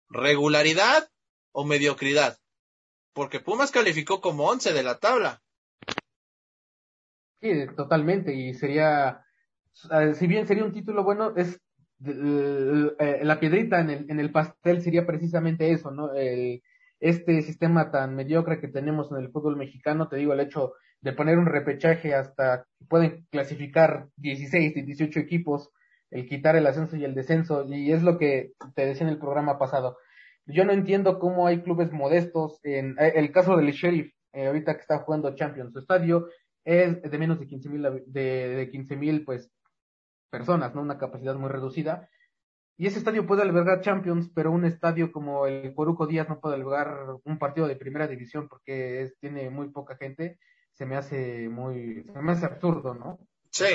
¿Regularidad 0.10 1.10
o 1.52 1.64
mediocridad? 1.64 2.38
Porque 3.14 3.40
Pumas 3.40 3.72
calificó 3.72 4.20
como 4.20 4.48
once 4.48 4.74
de 4.74 4.84
la 4.84 5.00
tabla. 5.00 5.42
Totalmente, 7.76 8.34
y 8.34 8.54
sería, 8.54 9.22
si 10.14 10.28
bien 10.28 10.48
sería 10.48 10.66
un 10.66 10.72
título 10.74 11.04
bueno, 11.04 11.34
es 11.36 11.62
eh, 12.06 13.20
la 13.24 13.40
piedrita 13.40 13.80
en 13.80 13.90
el, 13.90 14.06
en 14.10 14.20
el 14.20 14.32
pastel 14.32 14.82
sería 14.82 15.06
precisamente 15.06 15.72
eso, 15.72 15.92
¿no? 15.92 16.14
El, 16.14 16.62
este 17.00 17.42
sistema 17.42 17.92
tan 17.92 18.16
mediocre 18.16 18.60
que 18.60 18.68
tenemos 18.68 19.12
en 19.12 19.18
el 19.18 19.30
fútbol 19.30 19.58
mexicano, 19.58 20.08
te 20.08 20.18
digo, 20.18 20.34
el 20.34 20.40
hecho 20.40 20.74
de 21.02 21.14
poner 21.14 21.38
un 21.38 21.46
repechaje 21.46 22.16
hasta 22.16 22.66
pueden 22.90 23.28
clasificar 23.30 24.08
16 24.18 24.76
y 24.76 24.82
18 24.82 25.20
equipos 25.20 25.70
el 26.12 26.28
quitar 26.28 26.56
el 26.56 26.68
ascenso 26.68 26.96
y 26.96 27.04
el 27.04 27.16
descenso, 27.16 27.66
y 27.68 27.92
es 27.92 28.04
lo 28.04 28.18
que 28.18 28.54
te 28.76 28.86
decía 28.86 29.06
en 29.06 29.14
el 29.14 29.20
programa 29.20 29.60
pasado. 29.60 29.98
Yo 30.46 30.64
no 30.64 30.72
entiendo 30.72 31.20
cómo 31.20 31.48
hay 31.48 31.62
clubes 31.62 31.92
modestos, 31.92 32.60
en 32.64 32.96
eh, 33.00 33.14
el 33.16 33.32
caso 33.32 33.58
del 33.58 33.72
Sheriff, 33.72 34.14
eh, 34.34 34.48
ahorita 34.48 34.76
que 34.76 34.82
está 34.82 35.00
jugando 35.00 35.36
Champions, 35.36 35.74
su 35.74 35.80
estadio 35.80 36.28
es 36.66 37.02
de 37.02 37.18
menos 37.18 37.40
de 37.40 37.48
15 37.48 37.70
mil, 37.70 37.84
de, 38.08 38.50
de 38.50 38.70
15 38.70 38.96
mil, 38.98 39.24
pues, 39.24 39.50
personas, 40.30 40.76
¿no? 40.76 40.82
Una 40.82 40.98
capacidad 40.98 41.36
muy 41.36 41.50
reducida. 41.50 42.10
Y 42.78 42.88
ese 42.88 42.98
estadio 42.98 43.26
puede 43.26 43.44
albergar 43.44 43.82
Champions, 43.82 44.30
pero 44.36 44.52
un 44.52 44.66
estadio 44.66 45.12
como 45.12 45.48
el 45.48 45.74
Coruco 45.74 46.08
Díaz 46.08 46.28
no 46.28 46.42
puede 46.42 46.56
albergar 46.56 47.18
un 47.24 47.38
partido 47.40 47.68
de 47.68 47.78
primera 47.78 48.08
división 48.08 48.50
porque 48.50 49.04
es, 49.04 49.18
tiene 49.20 49.50
muy 49.50 49.70
poca 49.70 49.96
gente. 49.96 50.40
Se 50.74 50.86
me 50.86 50.98
hace 50.98 51.48
muy, 51.48 52.04
se 52.12 52.22
me 52.22 52.34
hace 52.34 52.46
absurdo, 52.46 52.94
¿no? 52.94 53.20
Sí, 53.50 53.66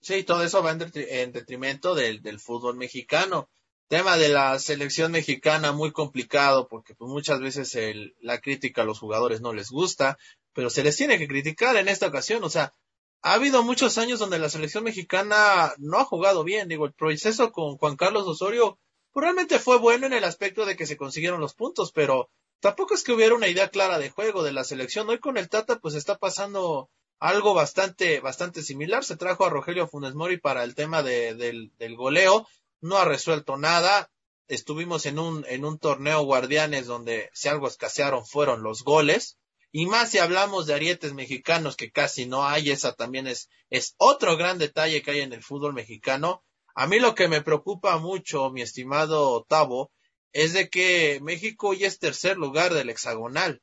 sí, 0.00 0.24
todo 0.24 0.42
eso 0.42 0.64
va 0.64 0.72
en, 0.72 1.32
detrimento 1.32 1.94
del, 1.94 2.22
del 2.22 2.40
fútbol 2.40 2.76
mexicano 2.76 3.48
tema 3.90 4.16
de 4.16 4.28
la 4.28 4.56
selección 4.60 5.10
mexicana 5.10 5.72
muy 5.72 5.90
complicado 5.90 6.68
porque 6.68 6.94
pues, 6.94 7.10
muchas 7.10 7.40
veces 7.40 7.74
el, 7.74 8.14
la 8.20 8.40
crítica 8.40 8.82
a 8.82 8.84
los 8.84 9.00
jugadores 9.00 9.40
no 9.40 9.52
les 9.52 9.68
gusta, 9.68 10.16
pero 10.52 10.70
se 10.70 10.82
les 10.82 10.96
tiene 10.96 11.18
que 11.18 11.28
criticar 11.28 11.76
en 11.76 11.88
esta 11.88 12.06
ocasión. 12.06 12.42
O 12.44 12.50
sea, 12.50 12.74
ha 13.22 13.34
habido 13.34 13.62
muchos 13.62 13.98
años 13.98 14.18
donde 14.18 14.38
la 14.38 14.48
selección 14.48 14.84
mexicana 14.84 15.74
no 15.78 15.98
ha 15.98 16.04
jugado 16.04 16.44
bien. 16.44 16.68
Digo, 16.68 16.86
el 16.86 16.92
proceso 16.92 17.52
con 17.52 17.76
Juan 17.76 17.96
Carlos 17.96 18.26
Osorio 18.26 18.78
pues, 19.12 19.24
realmente 19.24 19.58
fue 19.58 19.78
bueno 19.78 20.06
en 20.06 20.12
el 20.12 20.24
aspecto 20.24 20.64
de 20.64 20.76
que 20.76 20.86
se 20.86 20.96
consiguieron 20.96 21.40
los 21.40 21.54
puntos, 21.54 21.92
pero 21.92 22.30
tampoco 22.60 22.94
es 22.94 23.02
que 23.02 23.12
hubiera 23.12 23.34
una 23.34 23.48
idea 23.48 23.68
clara 23.68 23.98
de 23.98 24.10
juego 24.10 24.42
de 24.42 24.52
la 24.52 24.64
selección. 24.64 25.08
Hoy 25.08 25.18
con 25.18 25.36
el 25.36 25.48
Tata 25.48 25.78
pues 25.78 25.94
está 25.94 26.18
pasando 26.18 26.90
algo 27.18 27.54
bastante, 27.54 28.20
bastante 28.20 28.62
similar. 28.62 29.04
Se 29.04 29.16
trajo 29.16 29.44
a 29.44 29.50
Rogelio 29.50 29.88
Funes 29.88 30.14
Mori 30.14 30.38
para 30.38 30.64
el 30.64 30.74
tema 30.74 31.02
de, 31.02 31.34
del, 31.34 31.72
del 31.78 31.96
goleo 31.96 32.46
no 32.80 32.98
ha 32.98 33.04
resuelto 33.04 33.56
nada. 33.56 34.10
Estuvimos 34.48 35.06
en 35.06 35.18
un, 35.18 35.44
en 35.48 35.64
un 35.64 35.78
torneo 35.78 36.22
Guardianes 36.22 36.86
donde 36.86 37.30
si 37.32 37.48
algo 37.48 37.68
escasearon 37.68 38.26
fueron 38.26 38.62
los 38.62 38.82
goles. 38.82 39.38
Y 39.72 39.86
más 39.86 40.10
si 40.10 40.18
hablamos 40.18 40.66
de 40.66 40.74
arietes 40.74 41.12
mexicanos 41.12 41.76
que 41.76 41.90
casi 41.90 42.26
no 42.26 42.44
hay, 42.44 42.70
esa 42.70 42.94
también 42.94 43.26
es, 43.26 43.48
es 43.70 43.94
otro 43.98 44.36
gran 44.36 44.58
detalle 44.58 45.02
que 45.02 45.12
hay 45.12 45.20
en 45.20 45.32
el 45.32 45.42
fútbol 45.42 45.74
mexicano. 45.74 46.42
A 46.74 46.86
mí 46.86 46.98
lo 46.98 47.14
que 47.14 47.28
me 47.28 47.42
preocupa 47.42 47.98
mucho, 47.98 48.50
mi 48.50 48.62
estimado 48.62 49.30
Otavo, 49.30 49.92
es 50.32 50.52
de 50.52 50.68
que 50.68 51.20
México 51.22 51.72
ya 51.74 51.86
es 51.86 51.98
tercer 51.98 52.36
lugar 52.36 52.74
del 52.74 52.90
hexagonal. 52.90 53.62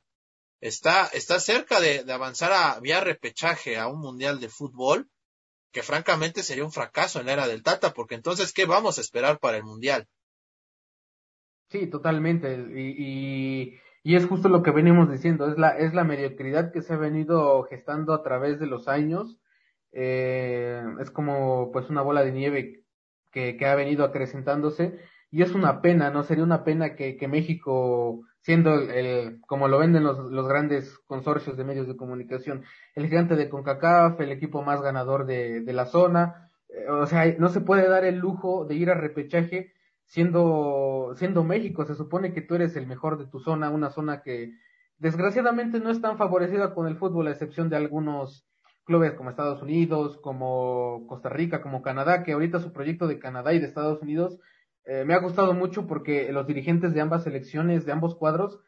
Está, 0.60 1.06
está 1.06 1.40
cerca 1.40 1.80
de, 1.80 2.04
de 2.04 2.12
avanzar 2.12 2.52
a 2.52 2.80
vía 2.80 3.00
repechaje 3.00 3.76
a 3.76 3.86
un 3.86 4.00
mundial 4.00 4.40
de 4.40 4.48
fútbol 4.48 5.08
que 5.72 5.82
francamente 5.82 6.42
sería 6.42 6.64
un 6.64 6.72
fracaso 6.72 7.20
en 7.20 7.26
la 7.26 7.34
era 7.34 7.48
del 7.48 7.62
Tata, 7.62 7.92
porque 7.92 8.14
entonces, 8.14 8.52
¿qué 8.52 8.66
vamos 8.66 8.98
a 8.98 9.00
esperar 9.00 9.38
para 9.38 9.58
el 9.58 9.64
Mundial? 9.64 10.08
Sí, 11.70 11.86
totalmente. 11.88 12.54
Y, 12.74 12.94
y, 12.98 13.80
es 14.04 14.26
justo 14.26 14.48
lo 14.48 14.62
que 14.62 14.70
venimos 14.70 15.10
diciendo, 15.10 15.48
es 15.48 15.58
la, 15.58 15.70
es 15.70 15.94
la 15.94 16.04
mediocridad 16.04 16.72
que 16.72 16.82
se 16.82 16.94
ha 16.94 16.96
venido 16.96 17.62
gestando 17.64 18.14
a 18.14 18.22
través 18.22 18.58
de 18.58 18.66
los 18.66 18.88
años. 18.88 19.38
Eh, 19.92 20.82
es 21.00 21.10
como 21.10 21.70
pues 21.72 21.90
una 21.90 22.02
bola 22.02 22.22
de 22.22 22.32
nieve 22.32 22.84
que, 23.32 23.56
que 23.56 23.66
ha 23.66 23.74
venido 23.74 24.04
acrecentándose 24.04 24.98
y 25.30 25.42
es 25.42 25.54
una 25.54 25.80
pena, 25.82 26.10
¿no? 26.10 26.22
Sería 26.22 26.44
una 26.44 26.64
pena 26.64 26.94
que, 26.94 27.16
que 27.16 27.28
México 27.28 28.22
siendo 28.40 28.74
el, 28.74 29.40
como 29.46 29.68
lo 29.68 29.78
venden 29.78 30.04
los, 30.04 30.18
los 30.30 30.48
grandes 30.48 30.98
consorcios 31.06 31.56
de 31.56 31.64
medios 31.64 31.86
de 31.86 31.96
comunicación, 31.96 32.64
el 32.94 33.08
gigante 33.08 33.36
de 33.36 33.48
CONCACAF, 33.48 34.20
el 34.20 34.32
equipo 34.32 34.62
más 34.62 34.80
ganador 34.80 35.26
de, 35.26 35.60
de 35.60 35.72
la 35.72 35.86
zona, 35.86 36.50
eh, 36.68 36.88
o 36.88 37.06
sea, 37.06 37.26
no 37.38 37.48
se 37.48 37.60
puede 37.60 37.88
dar 37.88 38.04
el 38.04 38.16
lujo 38.16 38.64
de 38.64 38.74
ir 38.76 38.90
a 38.90 38.94
repechaje 38.94 39.72
siendo, 40.08 41.12
siendo 41.16 41.44
México, 41.44 41.84
se 41.84 41.94
supone 41.94 42.32
que 42.32 42.42
tú 42.42 42.54
eres 42.54 42.74
el 42.76 42.86
mejor 42.86 43.18
de 43.18 43.26
tu 43.26 43.40
zona, 43.40 43.70
una 43.70 43.90
zona 43.90 44.22
que 44.22 44.52
desgraciadamente 44.98 45.80
no 45.80 45.90
es 45.90 46.00
tan 46.00 46.16
favorecida 46.16 46.74
con 46.74 46.86
el 46.88 46.96
fútbol, 46.96 47.28
a 47.28 47.30
excepción 47.30 47.68
de 47.68 47.76
algunos 47.76 48.46
clubes 48.84 49.12
como 49.12 49.28
Estados 49.28 49.62
Unidos, 49.62 50.18
como 50.22 51.06
Costa 51.06 51.28
Rica, 51.28 51.60
como 51.60 51.82
Canadá, 51.82 52.22
que 52.22 52.32
ahorita 52.32 52.58
su 52.58 52.72
proyecto 52.72 53.06
de 53.06 53.18
Canadá 53.18 53.52
y 53.52 53.58
de 53.58 53.66
Estados 53.66 54.00
Unidos 54.00 54.38
eh, 54.86 55.04
me 55.04 55.12
ha 55.12 55.18
gustado 55.18 55.52
mucho 55.52 55.86
porque 55.86 56.32
los 56.32 56.46
dirigentes 56.46 56.94
de 56.94 57.02
ambas 57.02 57.24
selecciones, 57.24 57.84
de 57.84 57.92
ambos 57.92 58.16
cuadros, 58.16 58.58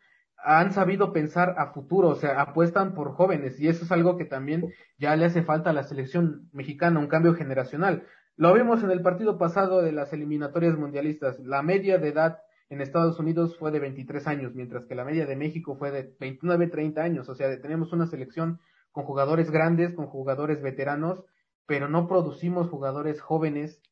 han 0.45 0.73
sabido 0.73 1.13
pensar 1.15 1.55
a 1.59 1.73
futuro, 1.73 2.09
o 2.09 2.15
sea, 2.17 2.41
apuestan 2.41 2.95
por 2.95 3.13
jóvenes 3.13 3.59
y 3.59 3.69
eso 3.69 3.85
es 3.85 3.93
algo 3.93 4.19
que 4.19 4.27
también 4.27 4.65
ya 4.99 5.17
le 5.17 5.25
hace 5.25 5.43
falta 5.43 5.71
a 5.71 5.73
la 5.73 5.85
selección 5.85 6.51
mexicana, 6.53 7.01
un 7.01 7.09
cambio 7.09 7.35
generacional. 7.35 8.07
Lo 8.37 8.55
vimos 8.55 8.83
en 8.83 8.91
el 8.91 9.03
partido 9.03 9.39
pasado 9.39 9.83
de 9.83 9.93
las 9.93 10.13
eliminatorias 10.13 10.77
mundialistas. 10.79 11.39
La 11.41 11.63
media 11.63 11.99
de 11.99 12.09
edad 12.09 12.39
en 12.71 12.81
Estados 12.81 13.19
Unidos 13.19 13.59
fue 13.59 13.71
de 13.73 13.81
23 13.81 14.27
años, 14.29 14.55
mientras 14.55 14.87
que 14.87 14.95
la 14.95 15.05
media 15.05 15.27
de 15.27 15.37
México 15.37 15.77
fue 15.77 15.91
de 15.91 16.15
29, 16.21 16.69
30 16.69 17.03
años. 17.03 17.29
O 17.29 17.35
sea, 17.35 17.61
tenemos 17.61 17.93
una 17.93 18.07
selección 18.07 18.61
con 18.93 19.05
jugadores 19.05 19.51
grandes, 19.51 19.93
con 19.93 20.07
jugadores 20.07 20.63
veteranos, 20.63 21.25
pero 21.67 21.89
no 21.89 22.09
producimos 22.09 22.69
jugadores 22.69 23.21
jóvenes 23.21 23.83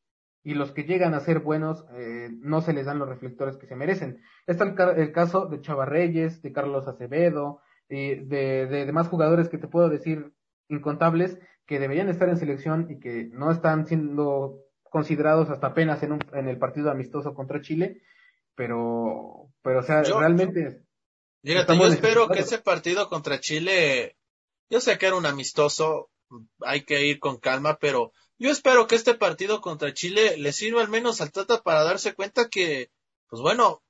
y 0.43 0.53
los 0.53 0.71
que 0.71 0.83
llegan 0.83 1.13
a 1.13 1.19
ser 1.19 1.39
buenos 1.39 1.85
eh, 1.91 2.29
no 2.31 2.61
se 2.61 2.73
les 2.73 2.85
dan 2.85 2.99
los 2.99 3.09
reflectores 3.09 3.57
que 3.57 3.67
se 3.67 3.75
merecen. 3.75 4.21
Está 4.47 4.63
el, 4.95 5.11
caso 5.11 5.47
de 5.47 5.61
Chava 5.61 5.85
Reyes, 5.85 6.41
de 6.41 6.53
Carlos 6.53 6.87
Acevedo, 6.87 7.61
y 7.89 8.15
de, 8.15 8.67
de 8.67 8.85
demás 8.85 9.07
jugadores 9.07 9.49
que 9.49 9.57
te 9.57 9.67
puedo 9.67 9.89
decir 9.89 10.31
incontables 10.69 11.37
que 11.65 11.79
deberían 11.79 12.09
estar 12.09 12.29
en 12.29 12.37
selección 12.37 12.87
y 12.89 12.99
que 12.99 13.29
no 13.31 13.51
están 13.51 13.85
siendo 13.85 14.63
considerados 14.83 15.49
hasta 15.49 15.67
apenas 15.67 16.01
en, 16.03 16.13
un, 16.13 16.19
en 16.33 16.47
el 16.47 16.57
partido 16.57 16.89
amistoso 16.89 17.33
contra 17.33 17.61
Chile, 17.61 18.01
pero, 18.55 19.51
pero 19.61 19.79
o 19.81 19.83
sea, 19.83 20.01
realmente... 20.01 20.81
yo 21.43 21.85
espero 21.85 22.27
que 22.27 22.39
ese 22.39 22.57
partido 22.57 23.07
contra 23.07 23.39
Chile, 23.39 24.17
yo 24.69 24.81
sé 24.81 24.97
que 24.97 25.05
era 25.05 25.15
un 25.15 25.25
amistoso, 25.25 26.09
hay 26.61 26.85
que 26.85 27.05
ir 27.05 27.19
con 27.19 27.37
calma, 27.37 27.77
pero 27.79 28.11
yo 28.37 28.49
espero 28.49 28.87
que 28.87 28.95
este 28.95 29.13
partido 29.13 29.61
contra 29.61 29.93
Chile 29.93 30.37
le 30.37 30.53
sirva 30.53 30.81
al 30.81 30.89
menos 30.89 31.21
al 31.21 31.31
Tata 31.31 31.61
para 31.61 31.83
darse 31.83 32.13
cuenta 32.13 32.49
que, 32.49 32.89
pues 33.27 33.41
bueno, 33.41 33.83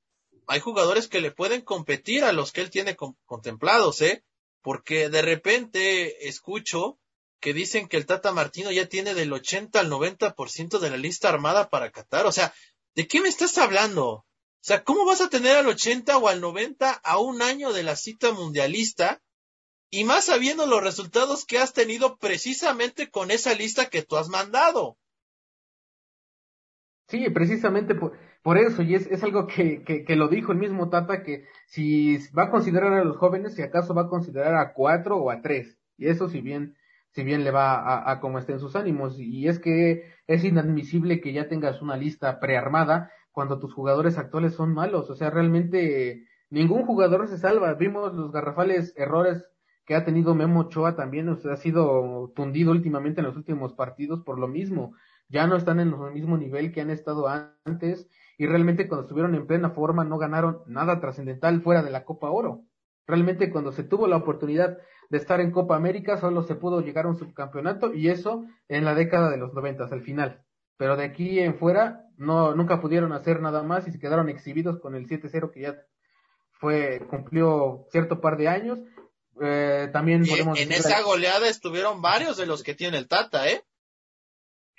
hay 0.47 0.59
jugadores 0.59 1.07
que 1.07 1.21
le 1.21 1.31
pueden 1.31 1.61
competir 1.61 2.23
a 2.23 2.33
los 2.33 2.51
que 2.51 2.61
él 2.61 2.69
tiene 2.69 2.97
contemplados, 3.25 4.01
¿eh? 4.01 4.23
Porque 4.61 5.09
de 5.09 5.21
repente 5.21 6.27
escucho 6.27 6.99
que 7.39 7.53
dicen 7.53 7.87
que 7.87 7.97
el 7.97 8.05
Tata 8.05 8.31
Martino 8.31 8.71
ya 8.71 8.87
tiene 8.87 9.13
del 9.13 9.31
80 9.31 9.79
al 9.79 9.89
90% 9.89 10.79
de 10.79 10.89
la 10.89 10.97
lista 10.97 11.29
armada 11.29 11.69
para 11.69 11.91
Qatar. 11.91 12.25
O 12.25 12.31
sea, 12.31 12.53
¿de 12.95 13.07
qué 13.07 13.21
me 13.21 13.29
estás 13.29 13.57
hablando? 13.57 14.07
O 14.07 14.25
sea, 14.61 14.83
¿cómo 14.83 15.05
vas 15.05 15.21
a 15.21 15.29
tener 15.29 15.55
al 15.55 15.67
80 15.67 16.17
o 16.17 16.27
al 16.27 16.41
90 16.41 16.91
a 16.91 17.17
un 17.17 17.41
año 17.41 17.71
de 17.71 17.83
la 17.83 17.95
cita 17.95 18.33
mundialista 18.33 19.21
y 19.91 20.03
más 20.03 20.25
sabiendo 20.25 20.65
los 20.65 20.83
resultados 20.83 21.45
que 21.45 21.57
has 21.57 21.73
tenido 21.73 22.17
precisamente 22.17 23.09
con 23.09 23.31
esa 23.31 23.53
lista 23.55 23.89
que 23.89 24.03
tú 24.03 24.17
has 24.17 24.29
mandado. 24.29 24.97
Sí, 27.07 27.27
precisamente 27.31 27.95
por, 27.95 28.15
por 28.41 28.57
eso, 28.57 28.81
y 28.81 28.95
es, 28.95 29.07
es 29.07 29.23
algo 29.23 29.47
que, 29.47 29.83
que, 29.83 30.05
que, 30.05 30.15
lo 30.15 30.27
dijo 30.27 30.51
el 30.51 30.57
mismo 30.57 30.89
Tata, 30.89 31.23
que 31.23 31.45
si 31.67 32.17
va 32.37 32.43
a 32.43 32.51
considerar 32.51 32.93
a 32.93 33.03
los 33.03 33.17
jóvenes, 33.17 33.55
si 33.55 33.61
acaso 33.61 33.93
va 33.93 34.03
a 34.03 34.09
considerar 34.09 34.55
a 34.55 34.73
cuatro 34.73 35.17
o 35.17 35.29
a 35.29 35.41
tres, 35.41 35.77
y 35.97 36.07
eso 36.07 36.29
si 36.29 36.41
bien, 36.41 36.75
si 37.11 37.23
bien 37.23 37.43
le 37.43 37.51
va 37.51 37.75
a, 37.75 38.11
a 38.11 38.19
como 38.19 38.39
estén 38.39 38.59
sus 38.59 38.75
ánimos, 38.75 39.19
y 39.19 39.47
es 39.47 39.59
que 39.59 40.13
es 40.27 40.43
inadmisible 40.43 41.21
que 41.21 41.33
ya 41.33 41.49
tengas 41.49 41.81
una 41.81 41.97
lista 41.97 42.39
prearmada 42.39 43.11
cuando 43.31 43.59
tus 43.59 43.73
jugadores 43.73 44.17
actuales 44.17 44.53
son 44.53 44.73
malos, 44.73 45.09
o 45.09 45.15
sea, 45.15 45.29
realmente 45.29 46.25
ningún 46.49 46.85
jugador 46.85 47.27
se 47.27 47.37
salva, 47.37 47.73
vimos 47.73 48.13
los 48.13 48.31
garrafales 48.31 48.93
errores 48.97 49.45
que 49.89 49.95
ha 49.95 50.05
tenido 50.05 50.35
Memo 50.35 50.61
Ochoa 50.61 50.95
también, 50.95 51.27
o 51.29 51.35
sea, 51.35 51.53
ha 51.53 51.57
sido 51.57 52.31
tundido 52.35 52.71
últimamente 52.71 53.21
en 53.21 53.25
los 53.25 53.35
últimos 53.35 53.73
partidos 53.73 54.21
por 54.21 54.37
lo 54.37 54.47
mismo. 54.47 54.93
Ya 55.29 55.47
no 55.47 55.55
están 55.55 55.79
en 55.79 55.87
el 55.87 56.11
mismo 56.11 56.37
nivel 56.37 56.71
que 56.71 56.81
han 56.81 56.91
estado 56.91 57.27
antes 57.65 58.07
y 58.39 58.47
realmente 58.47 58.87
cuando 58.87 59.03
estuvieron 59.03 59.35
en 59.35 59.45
plena 59.45 59.71
forma 59.71 60.05
no 60.05 60.17
ganaron 60.17 60.63
nada 60.65 61.01
trascendental 61.01 61.61
fuera 61.61 61.83
de 61.83 61.91
la 61.91 62.05
Copa 62.05 62.31
Oro. 62.31 62.63
Realmente 63.05 63.51
cuando 63.51 63.73
se 63.73 63.83
tuvo 63.83 64.07
la 64.07 64.15
oportunidad 64.15 64.77
de 65.09 65.17
estar 65.17 65.41
en 65.41 65.51
Copa 65.51 65.75
América 65.75 66.17
solo 66.17 66.43
se 66.43 66.55
pudo 66.55 66.79
llegar 66.79 67.05
a 67.05 67.09
un 67.09 67.17
subcampeonato 67.17 67.93
y 67.93 68.07
eso 68.07 68.45
en 68.69 68.85
la 68.85 68.95
década 68.95 69.29
de 69.29 69.35
los 69.35 69.53
noventas 69.53 69.91
al 69.91 70.03
final. 70.03 70.41
Pero 70.77 70.95
de 70.95 71.03
aquí 71.03 71.41
en 71.41 71.55
fuera 71.55 72.05
no 72.15 72.55
nunca 72.55 72.79
pudieron 72.79 73.11
hacer 73.11 73.41
nada 73.41 73.61
más 73.61 73.85
y 73.89 73.91
se 73.91 73.99
quedaron 73.99 74.29
exhibidos 74.29 74.79
con 74.79 74.95
el 74.95 75.05
7-0 75.05 75.51
que 75.51 75.59
ya 75.59 75.75
fue 76.61 77.05
cumplió 77.09 77.87
cierto 77.91 78.21
par 78.21 78.37
de 78.37 78.47
años 78.47 78.79
eh, 79.41 79.89
también 79.91 80.25
podemos 80.25 80.57
en 80.57 80.71
esa 80.71 81.01
goleada 81.01 81.49
estuvieron 81.49 82.01
varios 82.01 82.37
de 82.37 82.45
los 82.45 82.63
que 82.63 82.73
tiene 82.73 82.97
el 82.97 83.07
Tata, 83.09 83.49
¿eh? 83.49 83.63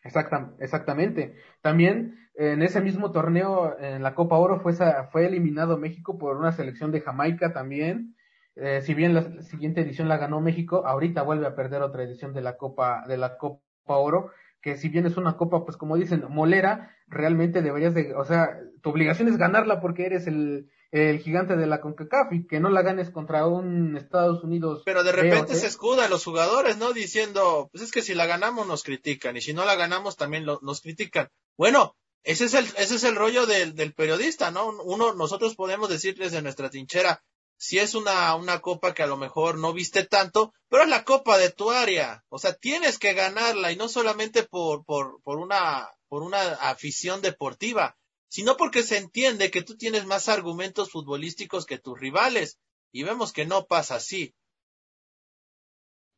Exactamente. 0.02 1.34
También 1.60 2.18
en 2.34 2.62
ese 2.62 2.80
mismo 2.80 3.12
torneo, 3.12 3.76
en 3.78 4.02
la 4.02 4.14
Copa 4.14 4.36
Oro, 4.36 4.60
fue, 4.60 4.74
fue 5.12 5.26
eliminado 5.26 5.76
México 5.76 6.18
por 6.18 6.36
una 6.36 6.52
selección 6.52 6.90
de 6.90 7.00
Jamaica 7.00 7.52
también. 7.52 8.16
Eh, 8.56 8.82
si 8.82 8.94
bien 8.94 9.14
la 9.14 9.42
siguiente 9.42 9.80
edición 9.80 10.08
la 10.08 10.16
ganó 10.16 10.40
México, 10.40 10.86
ahorita 10.86 11.22
vuelve 11.22 11.46
a 11.46 11.54
perder 11.54 11.82
otra 11.82 12.02
edición 12.02 12.32
de 12.32 12.42
la 12.42 12.56
Copa, 12.56 13.04
de 13.06 13.16
la 13.16 13.36
Copa 13.36 13.60
Oro 13.86 14.30
que 14.62 14.76
si 14.76 14.88
bien 14.88 15.06
es 15.06 15.16
una 15.16 15.36
copa, 15.36 15.64
pues 15.64 15.76
como 15.76 15.96
dicen, 15.96 16.24
molera, 16.28 16.94
realmente 17.08 17.62
deberías 17.62 17.94
de, 17.94 18.14
o 18.14 18.24
sea, 18.24 18.58
tu 18.82 18.90
obligación 18.90 19.28
es 19.28 19.36
ganarla 19.36 19.80
porque 19.80 20.06
eres 20.06 20.26
el, 20.26 20.70
el 20.92 21.20
gigante 21.20 21.56
de 21.56 21.66
la 21.66 21.80
CONCACAF 21.80 22.32
y 22.32 22.46
que 22.46 22.58
no 22.58 22.68
la 22.68 22.82
ganes 22.82 23.10
contra 23.10 23.46
un 23.46 23.96
Estados 23.96 24.42
Unidos. 24.42 24.82
Pero 24.84 25.04
de 25.04 25.12
repente 25.12 25.54
se 25.54 25.66
escudan 25.66 26.10
los 26.10 26.24
jugadores, 26.24 26.78
¿no? 26.78 26.92
Diciendo, 26.92 27.68
pues 27.72 27.84
es 27.84 27.92
que 27.92 28.02
si 28.02 28.14
la 28.14 28.26
ganamos 28.26 28.66
nos 28.66 28.82
critican 28.82 29.36
y 29.36 29.40
si 29.40 29.52
no 29.52 29.64
la 29.64 29.76
ganamos 29.76 30.16
también 30.16 30.46
lo, 30.46 30.58
nos 30.62 30.80
critican. 30.80 31.28
Bueno, 31.56 31.96
ese 32.24 32.46
es 32.46 32.54
el, 32.54 32.64
ese 32.76 32.96
es 32.96 33.04
el 33.04 33.16
rollo 33.16 33.46
del, 33.46 33.74
del 33.74 33.94
periodista, 33.94 34.50
¿no? 34.50 34.70
Uno, 34.84 35.14
nosotros 35.14 35.54
podemos 35.54 35.88
decirles 35.88 36.32
de 36.32 36.42
nuestra 36.42 36.70
trinchera, 36.70 37.22
si 37.56 37.78
es 37.78 37.94
una, 37.94 38.34
una 38.36 38.60
copa 38.60 38.94
que 38.94 39.02
a 39.02 39.06
lo 39.06 39.16
mejor 39.16 39.58
no 39.58 39.72
viste 39.72 40.04
tanto, 40.04 40.54
pero 40.68 40.82
es 40.82 40.88
la 40.88 41.04
copa 41.04 41.36
de 41.36 41.50
tu 41.50 41.70
área. 41.70 42.24
O 42.30 42.38
sea, 42.38 42.54
tienes 42.54 42.98
que 42.98 43.12
ganarla 43.12 43.70
y 43.70 43.76
no 43.76 43.88
solamente 43.88 44.42
por, 44.42 44.84
por, 44.84 45.22
por 45.22 45.38
una, 45.38 45.88
por 46.08 46.22
una 46.22 46.40
afición 46.54 47.20
deportiva, 47.20 47.98
sino 48.30 48.56
porque 48.56 48.84
se 48.84 48.96
entiende 48.96 49.50
que 49.50 49.62
tú 49.62 49.76
tienes 49.76 50.06
más 50.06 50.28
argumentos 50.28 50.90
futbolísticos 50.90 51.66
que 51.66 51.78
tus 51.78 51.98
rivales. 51.98 52.60
Y 52.92 53.02
vemos 53.02 53.32
que 53.32 53.44
no 53.44 53.66
pasa 53.66 53.96
así. 53.96 54.34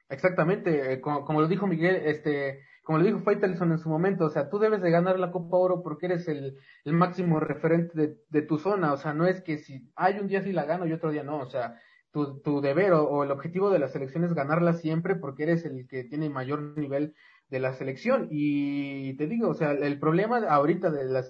Exactamente, 0.08 0.92
eh, 0.92 1.00
como, 1.00 1.24
como 1.24 1.40
lo 1.40 1.48
dijo 1.48 1.66
Miguel, 1.66 1.96
este, 2.04 2.60
como 2.82 2.98
lo 2.98 3.04
dijo 3.04 3.20
Faitelson 3.20 3.72
en 3.72 3.78
su 3.78 3.88
momento, 3.88 4.26
o 4.26 4.30
sea, 4.30 4.50
tú 4.50 4.58
debes 4.58 4.82
de 4.82 4.90
ganar 4.90 5.18
la 5.18 5.32
Copa 5.32 5.56
Oro 5.56 5.82
porque 5.82 6.04
eres 6.04 6.28
el, 6.28 6.58
el 6.84 6.92
máximo 6.92 7.40
referente 7.40 7.98
de, 7.98 8.16
de, 8.28 8.42
tu 8.42 8.58
zona, 8.58 8.92
o 8.92 8.98
sea, 8.98 9.14
no 9.14 9.26
es 9.26 9.40
que 9.40 9.58
si 9.58 9.90
hay 9.96 10.18
un 10.18 10.28
día 10.28 10.42
sí 10.42 10.52
la 10.52 10.66
gano 10.66 10.86
y 10.86 10.92
otro 10.92 11.10
día 11.10 11.22
no, 11.22 11.38
o 11.38 11.46
sea, 11.46 11.80
tu, 12.10 12.42
tu 12.42 12.60
deber 12.60 12.92
o, 12.92 13.04
o, 13.04 13.24
el 13.24 13.30
objetivo 13.30 13.70
de 13.70 13.78
la 13.78 13.88
selección 13.88 14.24
es 14.24 14.34
ganarla 14.34 14.74
siempre 14.74 15.16
porque 15.16 15.44
eres 15.44 15.64
el 15.64 15.86
que 15.88 16.04
tiene 16.04 16.28
mayor 16.28 16.76
nivel 16.76 17.14
de 17.48 17.60
la 17.60 17.72
selección 17.72 18.28
y 18.30 19.16
te 19.16 19.26
digo, 19.26 19.48
o 19.48 19.54
sea, 19.54 19.72
el 19.72 19.98
problema 19.98 20.38
ahorita 20.46 20.90
de 20.90 21.04
la 21.04 21.24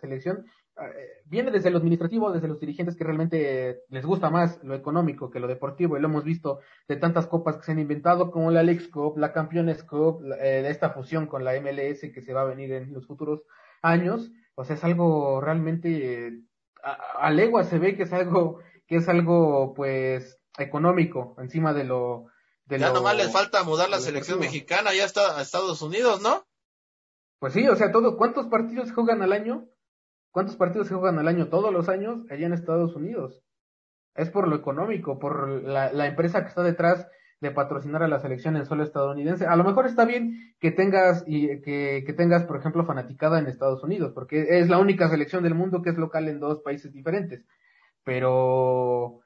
selección 0.00 0.46
eh, 0.80 1.22
viene 1.24 1.50
desde 1.50 1.70
lo 1.70 1.78
administrativo, 1.78 2.32
desde 2.32 2.48
los 2.48 2.60
dirigentes 2.60 2.96
que 2.96 3.04
realmente 3.04 3.82
les 3.88 4.06
gusta 4.06 4.30
más 4.30 4.62
lo 4.62 4.74
económico 4.74 5.30
que 5.30 5.40
lo 5.40 5.48
deportivo, 5.48 5.96
y 5.96 6.00
lo 6.00 6.08
hemos 6.08 6.24
visto 6.24 6.60
de 6.86 6.96
tantas 6.96 7.26
copas 7.26 7.56
que 7.56 7.64
se 7.64 7.72
han 7.72 7.78
inventado, 7.78 8.30
como 8.30 8.50
la 8.50 8.60
Alex 8.60 8.88
Cup, 8.88 9.18
la 9.18 9.32
Campeones 9.32 9.82
Cup, 9.82 10.22
eh, 10.40 10.62
de 10.62 10.70
esta 10.70 10.90
fusión 10.90 11.26
con 11.26 11.44
la 11.44 11.60
MLS 11.60 12.00
que 12.12 12.22
se 12.22 12.32
va 12.32 12.42
a 12.42 12.52
venir 12.52 12.72
en 12.72 12.92
los 12.92 13.06
futuros 13.06 13.42
años, 13.82 14.30
o 14.54 14.64
sea, 14.64 14.76
es 14.76 14.84
algo 14.84 15.40
realmente, 15.40 16.42
a, 16.82 17.26
a 17.26 17.30
legua 17.30 17.64
se 17.64 17.78
ve 17.78 17.96
que 17.96 18.04
es 18.04 18.12
algo, 18.12 18.60
que 18.86 18.96
es 18.96 19.08
algo, 19.08 19.74
pues, 19.74 20.38
económico, 20.58 21.36
encima 21.38 21.72
de 21.72 21.84
lo, 21.84 22.26
de 22.66 22.78
ya 22.78 22.88
lo, 22.88 22.94
nomás 22.94 23.16
les 23.16 23.32
falta 23.32 23.64
mudar 23.64 23.88
la 23.88 23.98
selección 23.98 24.38
mexicana 24.38 24.94
ya 24.94 25.04
está 25.04 25.38
a 25.38 25.42
Estados 25.42 25.80
Unidos, 25.82 26.20
¿no? 26.20 26.46
Pues 27.38 27.52
sí, 27.52 27.66
o 27.68 27.76
sea, 27.76 27.92
todo, 27.92 28.16
¿cuántos 28.16 28.46
partidos 28.46 28.92
juegan 28.92 29.22
al 29.22 29.32
año? 29.32 29.68
¿Cuántos 30.30 30.56
partidos 30.56 30.88
se 30.88 30.94
juegan 30.94 31.18
al 31.18 31.28
año? 31.28 31.48
Todos 31.48 31.72
los 31.72 31.88
años 31.88 32.24
allá 32.30 32.46
en 32.46 32.52
Estados 32.52 32.94
Unidos. 32.94 33.42
Es 34.14 34.30
por 34.30 34.48
lo 34.48 34.56
económico, 34.56 35.18
por 35.18 35.48
la, 35.48 35.92
la 35.92 36.06
empresa 36.06 36.42
que 36.42 36.48
está 36.48 36.62
detrás 36.62 37.08
de 37.40 37.50
patrocinar 37.52 38.02
a 38.02 38.08
la 38.08 38.18
selección 38.18 38.56
en 38.56 38.66
suelo 38.66 38.82
estadounidense. 38.82 39.46
A 39.46 39.56
lo 39.56 39.64
mejor 39.64 39.86
está 39.86 40.04
bien 40.04 40.54
que 40.60 40.72
tengas 40.72 41.24
y 41.26 41.60
que, 41.60 42.14
tengas, 42.16 42.44
por 42.44 42.56
ejemplo, 42.56 42.84
fanaticada 42.84 43.38
en 43.38 43.46
Estados 43.46 43.82
Unidos, 43.84 44.12
porque 44.14 44.58
es 44.58 44.68
la 44.68 44.78
única 44.78 45.08
selección 45.08 45.42
del 45.44 45.54
mundo 45.54 45.82
que 45.82 45.90
es 45.90 45.96
local 45.96 46.28
en 46.28 46.40
dos 46.40 46.60
países 46.62 46.92
diferentes. 46.92 47.44
Pero, 48.04 49.20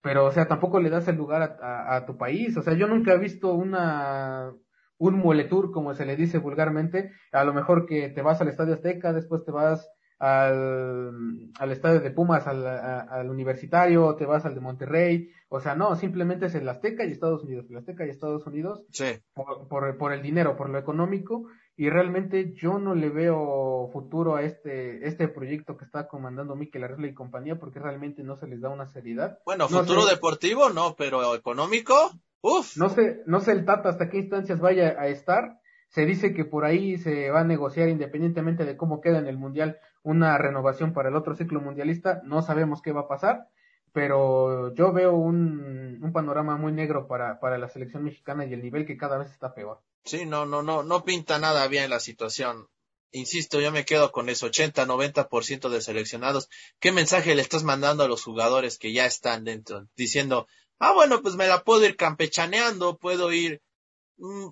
pero, 0.00 0.26
o 0.26 0.32
sea, 0.32 0.48
tampoco 0.48 0.80
le 0.80 0.90
das 0.90 1.06
el 1.08 1.16
lugar 1.16 1.58
a 1.62 2.04
tu 2.06 2.16
país. 2.16 2.56
O 2.56 2.62
sea, 2.62 2.74
yo 2.74 2.88
nunca 2.88 3.12
he 3.12 3.18
visto 3.18 3.54
una, 3.54 4.52
un 4.98 5.18
moletour, 5.18 5.70
como 5.70 5.94
se 5.94 6.06
le 6.06 6.16
dice 6.16 6.38
vulgarmente. 6.38 7.12
A 7.30 7.44
lo 7.44 7.52
mejor 7.54 7.86
que 7.86 8.08
te 8.08 8.22
vas 8.22 8.40
al 8.40 8.48
Estadio 8.48 8.74
Azteca, 8.74 9.12
después 9.12 9.44
te 9.44 9.52
vas 9.52 9.88
al, 10.22 11.50
al 11.58 11.72
estadio 11.72 11.98
de 11.98 12.12
Pumas, 12.12 12.46
al, 12.46 12.64
a, 12.64 13.00
al 13.00 13.28
universitario, 13.28 14.14
te 14.14 14.24
vas 14.24 14.44
al 14.44 14.54
de 14.54 14.60
Monterrey, 14.60 15.30
o 15.48 15.58
sea, 15.58 15.74
no, 15.74 15.96
simplemente 15.96 16.46
es 16.46 16.54
el 16.54 16.68
Azteca 16.68 17.04
y 17.04 17.10
Estados 17.10 17.42
Unidos, 17.42 17.66
el 17.68 17.78
Azteca 17.78 18.06
y 18.06 18.10
Estados 18.10 18.46
Unidos, 18.46 18.84
sí. 18.92 19.18
por, 19.34 19.66
por, 19.66 19.98
por, 19.98 20.12
el 20.12 20.22
dinero, 20.22 20.56
por 20.56 20.70
lo 20.70 20.78
económico, 20.78 21.48
y 21.76 21.90
realmente 21.90 22.52
yo 22.54 22.78
no 22.78 22.94
le 22.94 23.08
veo 23.08 23.90
futuro 23.92 24.36
a 24.36 24.44
este, 24.44 25.08
este 25.08 25.26
proyecto 25.26 25.76
que 25.76 25.84
está 25.84 26.06
comandando 26.06 26.54
Mikel 26.54 26.84
Arregla 26.84 27.08
y 27.08 27.14
compañía, 27.14 27.58
porque 27.58 27.80
realmente 27.80 28.22
no 28.22 28.36
se 28.36 28.46
les 28.46 28.60
da 28.60 28.68
una 28.68 28.86
seriedad. 28.86 29.40
Bueno, 29.44 29.68
futuro 29.68 30.02
sé, 30.02 30.10
deportivo 30.10 30.70
no, 30.70 30.94
pero 30.96 31.34
económico, 31.34 31.94
uff. 32.42 32.76
No 32.76 32.90
sé, 32.90 33.22
no 33.26 33.40
sé 33.40 33.50
el 33.50 33.64
Tata 33.64 33.88
hasta 33.88 34.08
qué 34.08 34.18
instancias 34.18 34.60
vaya 34.60 34.94
a 35.00 35.08
estar, 35.08 35.58
se 35.88 36.06
dice 36.06 36.32
que 36.32 36.44
por 36.44 36.64
ahí 36.64 36.96
se 36.96 37.30
va 37.30 37.40
a 37.40 37.44
negociar 37.44 37.88
independientemente 37.88 38.64
de 38.64 38.76
cómo 38.76 39.00
queda 39.00 39.18
en 39.18 39.26
el 39.26 39.36
Mundial 39.36 39.78
una 40.02 40.38
renovación 40.38 40.92
para 40.92 41.08
el 41.08 41.16
otro 41.16 41.34
ciclo 41.36 41.60
mundialista. 41.60 42.20
No 42.24 42.42
sabemos 42.42 42.82
qué 42.82 42.92
va 42.92 43.02
a 43.02 43.08
pasar, 43.08 43.48
pero 43.92 44.74
yo 44.74 44.92
veo 44.92 45.12
un, 45.12 46.00
un 46.02 46.12
panorama 46.12 46.56
muy 46.56 46.72
negro 46.72 47.06
para, 47.06 47.40
para 47.40 47.58
la 47.58 47.68
selección 47.68 48.04
mexicana 48.04 48.44
y 48.44 48.52
el 48.52 48.62
nivel 48.62 48.86
que 48.86 48.96
cada 48.96 49.18
vez 49.18 49.30
está 49.30 49.54
peor. 49.54 49.80
Sí, 50.04 50.26
no, 50.26 50.46
no, 50.46 50.62
no, 50.62 50.82
no 50.82 51.04
pinta 51.04 51.38
nada 51.38 51.66
bien 51.68 51.90
la 51.90 52.00
situación. 52.00 52.68
Insisto, 53.12 53.60
yo 53.60 53.70
me 53.70 53.84
quedo 53.84 54.10
con 54.10 54.30
eso, 54.30 54.46
80, 54.46 54.86
90% 54.86 55.68
de 55.68 55.82
seleccionados. 55.82 56.48
¿Qué 56.80 56.92
mensaje 56.92 57.34
le 57.34 57.42
estás 57.42 57.62
mandando 57.62 58.04
a 58.04 58.08
los 58.08 58.24
jugadores 58.24 58.78
que 58.78 58.92
ya 58.92 59.04
están 59.04 59.44
dentro? 59.44 59.86
Diciendo, 59.96 60.48
ah, 60.78 60.94
bueno, 60.94 61.20
pues 61.20 61.36
me 61.36 61.46
la 61.46 61.62
puedo 61.62 61.84
ir 61.84 61.96
campechaneando, 61.96 62.96
puedo 62.96 63.30
ir 63.32 63.60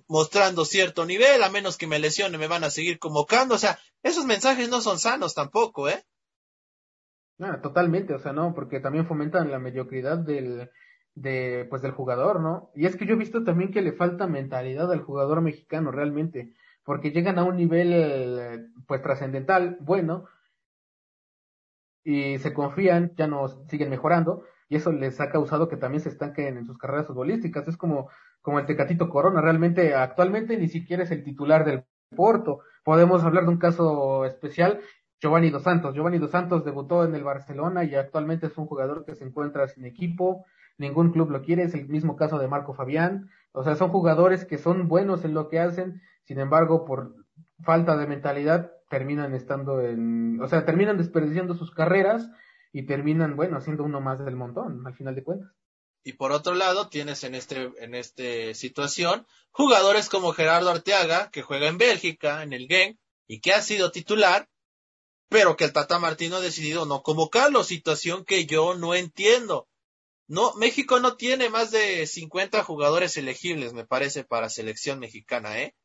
mostrando 0.07 0.65
cierto 0.65 1.05
nivel, 1.05 1.41
a 1.43 1.49
menos 1.49 1.77
que 1.77 1.87
me 1.87 1.99
lesione 1.99 2.37
me 2.37 2.47
van 2.47 2.63
a 2.63 2.69
seguir 2.69 2.99
convocando, 2.99 3.55
o 3.55 3.57
sea, 3.57 3.79
esos 4.03 4.25
mensajes 4.25 4.69
no 4.69 4.81
son 4.81 4.99
sanos 4.99 5.33
tampoco, 5.33 5.87
¿eh? 5.87 6.03
No, 7.37 7.59
totalmente, 7.61 8.13
o 8.13 8.19
sea, 8.19 8.33
no, 8.33 8.53
porque 8.53 8.79
también 8.79 9.07
fomentan 9.07 9.49
la 9.49 9.59
mediocridad 9.59 10.17
del, 10.17 10.69
de, 11.15 11.65
pues 11.69 11.81
del 11.81 11.91
jugador, 11.91 12.41
¿no? 12.41 12.71
Y 12.75 12.85
es 12.85 12.95
que 12.95 13.05
yo 13.05 13.13
he 13.13 13.17
visto 13.17 13.43
también 13.43 13.71
que 13.71 13.81
le 13.81 13.93
falta 13.93 14.27
mentalidad 14.27 14.91
al 14.91 15.01
jugador 15.01 15.41
mexicano 15.41 15.91
realmente, 15.91 16.53
porque 16.83 17.11
llegan 17.11 17.39
a 17.39 17.43
un 17.43 17.55
nivel, 17.55 18.71
pues, 18.87 19.01
trascendental, 19.01 19.77
bueno, 19.79 20.25
y 22.03 22.39
se 22.39 22.53
confían, 22.53 23.13
ya 23.15 23.27
no 23.27 23.47
siguen 23.69 23.89
mejorando, 23.89 24.43
y 24.67 24.75
eso 24.75 24.91
les 24.91 25.19
ha 25.19 25.29
causado 25.29 25.67
que 25.67 25.77
también 25.77 26.01
se 26.01 26.09
estanquen 26.09 26.57
en 26.57 26.65
sus 26.65 26.77
carreras 26.77 27.07
futbolísticas. 27.07 27.67
Es 27.67 27.75
como, 27.75 28.09
como 28.41 28.59
el 28.59 28.65
Tecatito 28.65 29.09
Corona, 29.09 29.41
realmente 29.41 29.93
actualmente 29.95 30.57
ni 30.57 30.67
siquiera 30.67 31.03
es 31.03 31.11
el 31.11 31.23
titular 31.23 31.65
del 31.65 31.83
Porto. 32.15 32.59
Podemos 32.83 33.23
hablar 33.23 33.43
de 33.43 33.51
un 33.51 33.57
caso 33.57 34.25
especial, 34.25 34.79
Giovanni 35.21 35.49
Dos 35.49 35.63
Santos. 35.63 35.93
Giovanni 35.93 36.17
Dos 36.17 36.31
Santos 36.31 36.65
debutó 36.65 37.05
en 37.05 37.13
el 37.13 37.23
Barcelona 37.23 37.83
y 37.83 37.95
actualmente 37.95 38.47
es 38.47 38.57
un 38.57 38.65
jugador 38.65 39.05
que 39.05 39.15
se 39.15 39.23
encuentra 39.23 39.67
sin 39.67 39.85
equipo, 39.85 40.45
ningún 40.77 41.11
club 41.11 41.29
lo 41.29 41.41
quiere, 41.41 41.63
es 41.63 41.73
el 41.75 41.87
mismo 41.87 42.15
caso 42.15 42.39
de 42.39 42.47
Marco 42.47 42.73
Fabián. 42.73 43.29
O 43.53 43.63
sea, 43.63 43.75
son 43.75 43.91
jugadores 43.91 44.45
que 44.45 44.57
son 44.57 44.87
buenos 44.87 45.23
en 45.23 45.33
lo 45.33 45.47
que 45.47 45.59
hacen, 45.59 46.01
sin 46.23 46.39
embargo, 46.39 46.85
por 46.85 47.13
falta 47.63 47.95
de 47.97 48.07
mentalidad 48.07 48.71
terminan 48.89 49.33
estando 49.33 49.81
en, 49.81 50.41
o 50.41 50.47
sea, 50.47 50.65
terminan 50.65 50.97
desperdiciando 50.97 51.53
sus 51.53 51.71
carreras 51.71 52.29
y 52.73 52.85
terminan, 52.85 53.35
bueno, 53.35 53.61
siendo 53.61 53.83
uno 53.83 54.01
más 54.01 54.23
del 54.23 54.35
montón, 54.35 54.85
al 54.85 54.93
final 54.93 55.15
de 55.15 55.23
cuentas. 55.23 55.60
Y 56.03 56.13
por 56.13 56.31
otro 56.31 56.55
lado, 56.55 56.89
tienes 56.89 57.23
en 57.23 57.35
este, 57.35 57.71
en 57.77 57.93
esta 57.93 58.53
situación 58.53 59.27
jugadores 59.51 60.09
como 60.09 60.33
Gerardo 60.33 60.71
Arteaga, 60.71 61.29
que 61.29 61.43
juega 61.43 61.67
en 61.67 61.77
Bélgica, 61.77 62.41
en 62.43 62.53
el 62.53 62.67
Genk, 62.67 62.97
y 63.27 63.39
que 63.39 63.53
ha 63.53 63.61
sido 63.61 63.91
titular, 63.91 64.49
pero 65.29 65.55
que 65.55 65.65
el 65.65 65.73
Tata 65.73 65.99
Martino 65.99 66.37
ha 66.37 66.41
decidido 66.41 66.85
no 66.85 67.03
convocarlo, 67.03 67.63
situación 67.63 68.25
que 68.25 68.45
yo 68.45 68.75
no 68.75 68.95
entiendo. 68.95 69.69
No, 70.27 70.53
México 70.55 70.99
no 70.99 71.17
tiene 71.17 71.49
más 71.49 71.71
de 71.71 72.07
50 72.07 72.63
jugadores 72.63 73.15
elegibles, 73.17 73.73
me 73.73 73.85
parece, 73.85 74.23
para 74.23 74.49
selección 74.49 74.99
mexicana, 74.99 75.61
¿eh? 75.61 75.75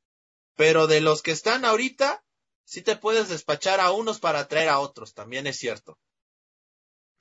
Pero 0.55 0.87
de 0.87 1.01
los 1.01 1.23
que 1.23 1.33
están 1.33 1.65
ahorita, 1.65 2.25
sí 2.65 2.83
te 2.83 2.97
puedes 2.97 3.29
despachar 3.29 3.81
a 3.81 3.91
unos 3.91 4.19
para 4.19 4.49
traer 4.49 4.69
a 4.69 4.79
otros, 4.79 5.15
también 5.15 5.47
es 5.47 5.59
cierto. 5.59 5.99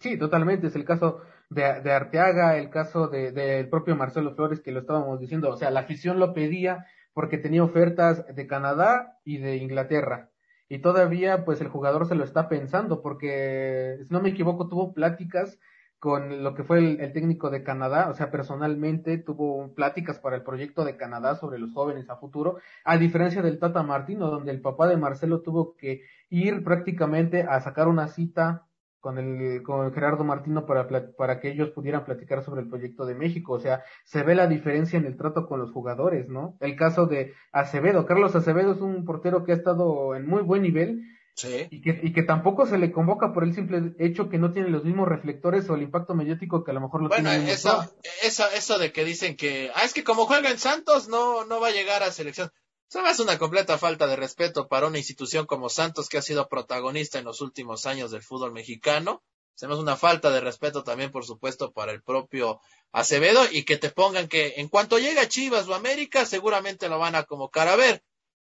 Sí, 0.06 0.18
totalmente. 0.18 0.68
Es 0.68 0.76
el 0.76 0.86
caso 0.86 1.22
de, 1.50 1.64
Arteaga, 1.66 2.58
el 2.60 2.70
caso 2.70 3.08
del 3.08 3.34
de, 3.34 3.64
propio 3.64 3.96
Marcelo 3.96 4.36
Flores, 4.36 4.60
que 4.60 4.72
lo 4.72 4.82
estábamos 4.82 5.20
diciendo. 5.20 5.50
O 5.50 5.58
sea, 5.58 5.72
la 5.72 5.80
afición 5.80 6.20
lo 6.20 6.32
pedía 6.36 6.86
porque 7.12 7.40
tenía 7.40 7.64
ofertas 7.64 8.24
de 8.36 8.46
Canadá 8.46 9.18
y 9.24 9.40
de 9.40 9.56
Inglaterra. 9.56 10.30
Y 10.70 10.78
todavía, 10.78 11.44
pues 11.44 11.60
el 11.60 11.70
jugador 11.70 12.08
se 12.08 12.14
lo 12.14 12.24
está 12.24 12.50
pensando, 12.50 13.02
porque, 13.02 13.98
si 14.08 14.14
no 14.14 14.22
me 14.22 14.30
equivoco, 14.30 14.70
tuvo 14.70 14.94
pláticas 14.94 15.58
con 15.98 16.44
lo 16.44 16.54
que 16.54 16.64
fue 16.64 16.78
el, 16.78 17.00
el, 17.02 17.12
técnico 17.12 17.50
de 17.50 17.64
Canadá, 17.64 18.10
o 18.10 18.14
sea, 18.14 18.30
personalmente 18.30 19.18
tuvo 19.18 19.74
pláticas 19.74 20.20
para 20.20 20.36
el 20.36 20.44
proyecto 20.44 20.86
de 20.86 20.98
Canadá 20.98 21.36
sobre 21.36 21.58
los 21.58 21.74
jóvenes 21.74 22.12
a 22.12 22.18
futuro, 22.18 22.60
a 22.84 22.98
diferencia 23.00 23.42
del 23.42 23.58
Tata 23.58 23.82
Martino, 23.82 24.30
donde 24.30 24.52
el 24.52 24.62
papá 24.62 24.88
de 24.88 24.98
Marcelo 24.98 25.42
tuvo 25.42 25.76
que 25.76 26.04
ir 26.30 26.64
prácticamente 26.64 27.42
a 27.42 27.60
sacar 27.60 27.88
una 27.88 28.08
cita 28.08 28.65
con 29.06 29.20
el, 29.20 29.62
con 29.62 29.94
Gerardo 29.94 30.24
Martino 30.24 30.66
para, 30.66 30.88
para 31.16 31.40
que 31.40 31.52
ellos 31.52 31.70
pudieran 31.70 32.06
platicar 32.06 32.44
sobre 32.44 32.62
el 32.62 32.70
proyecto 32.70 33.06
de 33.06 33.14
México. 33.14 33.54
O 33.54 33.60
sea, 33.60 33.84
se 34.04 34.24
ve 34.24 34.34
la 34.34 34.48
diferencia 34.48 34.98
en 34.98 35.06
el 35.06 35.16
trato 35.16 35.46
con 35.46 35.60
los 35.60 35.72
jugadores, 35.72 36.28
¿no? 36.28 36.58
El 36.60 36.76
caso 36.76 37.06
de 37.06 37.36
Acevedo. 37.52 38.08
Carlos 38.08 38.36
Acevedo 38.36 38.72
es 38.72 38.82
un 38.82 39.06
portero 39.06 39.44
que 39.44 39.52
ha 39.52 39.56
estado 39.56 40.16
en 40.16 40.26
muy 40.26 40.42
buen 40.42 40.64
nivel. 40.64 41.04
Sí. 41.36 41.68
Y 41.70 41.82
que, 41.82 42.00
y 42.02 42.14
que 42.14 42.24
tampoco 42.24 42.66
se 42.66 42.80
le 42.80 42.92
convoca 42.92 43.32
por 43.32 43.44
el 43.44 43.54
simple 43.54 43.94
hecho 44.00 44.28
que 44.28 44.40
no 44.40 44.52
tiene 44.52 44.70
los 44.70 44.86
mismos 44.86 45.08
reflectores 45.08 45.70
o 45.70 45.76
el 45.76 45.84
impacto 45.84 46.16
mediático 46.16 46.64
que 46.64 46.72
a 46.72 46.74
lo 46.74 46.82
mejor 46.82 47.04
lo 47.04 47.10
bueno, 47.10 47.30
tiene. 47.30 47.44
Bueno, 47.44 47.54
eso, 47.54 47.94
eso, 48.24 48.46
eso 48.56 48.80
de 48.80 48.92
que 48.92 49.06
dicen 49.06 49.36
que, 49.36 49.70
ah, 49.76 49.84
es 49.84 49.94
que 49.94 50.04
como 50.04 50.26
juega 50.26 50.50
en 50.50 50.58
Santos 50.58 51.10
no, 51.10 51.46
no 51.46 51.60
va 51.60 51.68
a 51.68 51.72
llegar 51.72 52.02
a 52.02 52.12
selección. 52.12 52.50
Eso 52.90 53.06
es 53.06 53.20
una 53.20 53.38
completa 53.38 53.78
falta 53.78 54.08
de 54.08 54.16
respeto 54.16 54.68
para 54.68 54.88
una 54.88 55.00
institución 55.00 55.46
como 55.46 55.70
Santos 55.70 56.08
que 56.08 56.18
ha 56.18 56.22
sido 56.22 56.48
protagonista 56.48 57.20
en 57.20 57.26
los 57.26 57.42
últimos 57.42 57.86
años 57.86 58.12
del 58.12 58.22
fútbol 58.22 58.52
mexicano. 58.52 59.24
Se 59.56 59.68
me 59.68 59.76
una 59.76 59.96
falta 59.96 60.30
de 60.32 60.42
respeto 60.42 60.84
también, 60.84 61.12
por 61.12 61.26
supuesto, 61.26 61.72
para 61.72 61.92
el 61.92 62.04
propio 62.04 62.60
Acevedo 62.92 63.44
y 63.52 63.64
que 63.64 63.78
te 63.78 63.90
pongan 63.90 64.28
que 64.28 64.56
en 64.58 64.68
cuanto 64.68 65.00
llega 65.00 65.28
Chivas 65.28 65.68
o 65.68 65.74
América, 65.74 66.26
seguramente 66.26 66.88
lo 66.88 67.00
van 67.00 67.16
a 67.16 67.24
convocar. 67.24 67.68
A 67.68 67.76
ver, 67.76 68.04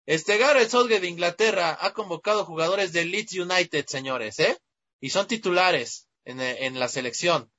este 0.07 0.39
Gareth 0.39 0.71
Southgate 0.71 1.01
de 1.01 1.09
Inglaterra 1.09 1.77
ha 1.81 1.93
convocado 1.93 2.45
jugadores 2.45 2.93
del 2.93 3.11
Leeds 3.11 3.33
United, 3.33 3.87
señores, 3.87 4.39
¿eh? 4.39 4.59
Y 5.01 5.11
son 5.11 5.27
titulares 5.27 6.07
en, 6.25 6.41
en 6.41 6.79
la 6.79 6.89
selección. 6.89 7.51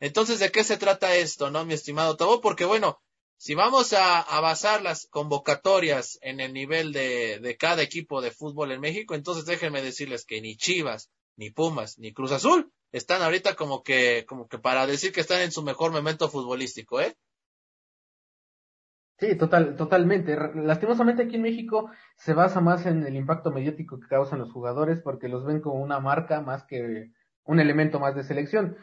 Entonces, 0.00 0.40
¿de 0.40 0.50
qué 0.50 0.64
se 0.64 0.76
trata 0.76 1.14
esto, 1.14 1.50
no, 1.50 1.64
mi 1.64 1.74
estimado 1.74 2.16
Tabo? 2.16 2.40
Porque, 2.40 2.64
bueno, 2.64 3.00
si 3.42 3.56
vamos 3.56 3.92
a, 3.92 4.40
basar 4.40 4.82
las 4.82 5.08
convocatorias 5.08 6.16
en 6.22 6.38
el 6.38 6.52
nivel 6.52 6.92
de, 6.92 7.40
de, 7.40 7.56
cada 7.56 7.82
equipo 7.82 8.22
de 8.22 8.30
fútbol 8.30 8.70
en 8.70 8.80
México, 8.80 9.16
entonces 9.16 9.44
déjenme 9.44 9.82
decirles 9.82 10.24
que 10.24 10.40
ni 10.40 10.54
Chivas, 10.56 11.10
ni 11.36 11.50
Pumas, 11.50 11.98
ni 11.98 12.12
Cruz 12.12 12.30
Azul 12.30 12.70
están 12.92 13.20
ahorita 13.20 13.56
como 13.56 13.82
que, 13.82 14.24
como 14.28 14.46
que 14.46 14.60
para 14.60 14.86
decir 14.86 15.10
que 15.10 15.22
están 15.22 15.40
en 15.40 15.50
su 15.50 15.64
mejor 15.64 15.90
momento 15.90 16.28
futbolístico, 16.28 17.00
¿eh? 17.00 17.16
Sí, 19.18 19.36
total, 19.36 19.74
totalmente. 19.74 20.36
Lastimosamente 20.54 21.24
aquí 21.24 21.34
en 21.34 21.42
México 21.42 21.90
se 22.14 22.34
basa 22.34 22.60
más 22.60 22.86
en 22.86 23.04
el 23.04 23.16
impacto 23.16 23.50
mediático 23.50 23.98
que 23.98 24.06
causan 24.06 24.38
los 24.38 24.52
jugadores 24.52 25.00
porque 25.02 25.26
los 25.26 25.44
ven 25.44 25.60
como 25.60 25.82
una 25.82 25.98
marca 25.98 26.42
más 26.42 26.62
que 26.62 27.10
un 27.42 27.58
elemento 27.58 27.98
más 27.98 28.14
de 28.14 28.22
selección 28.22 28.76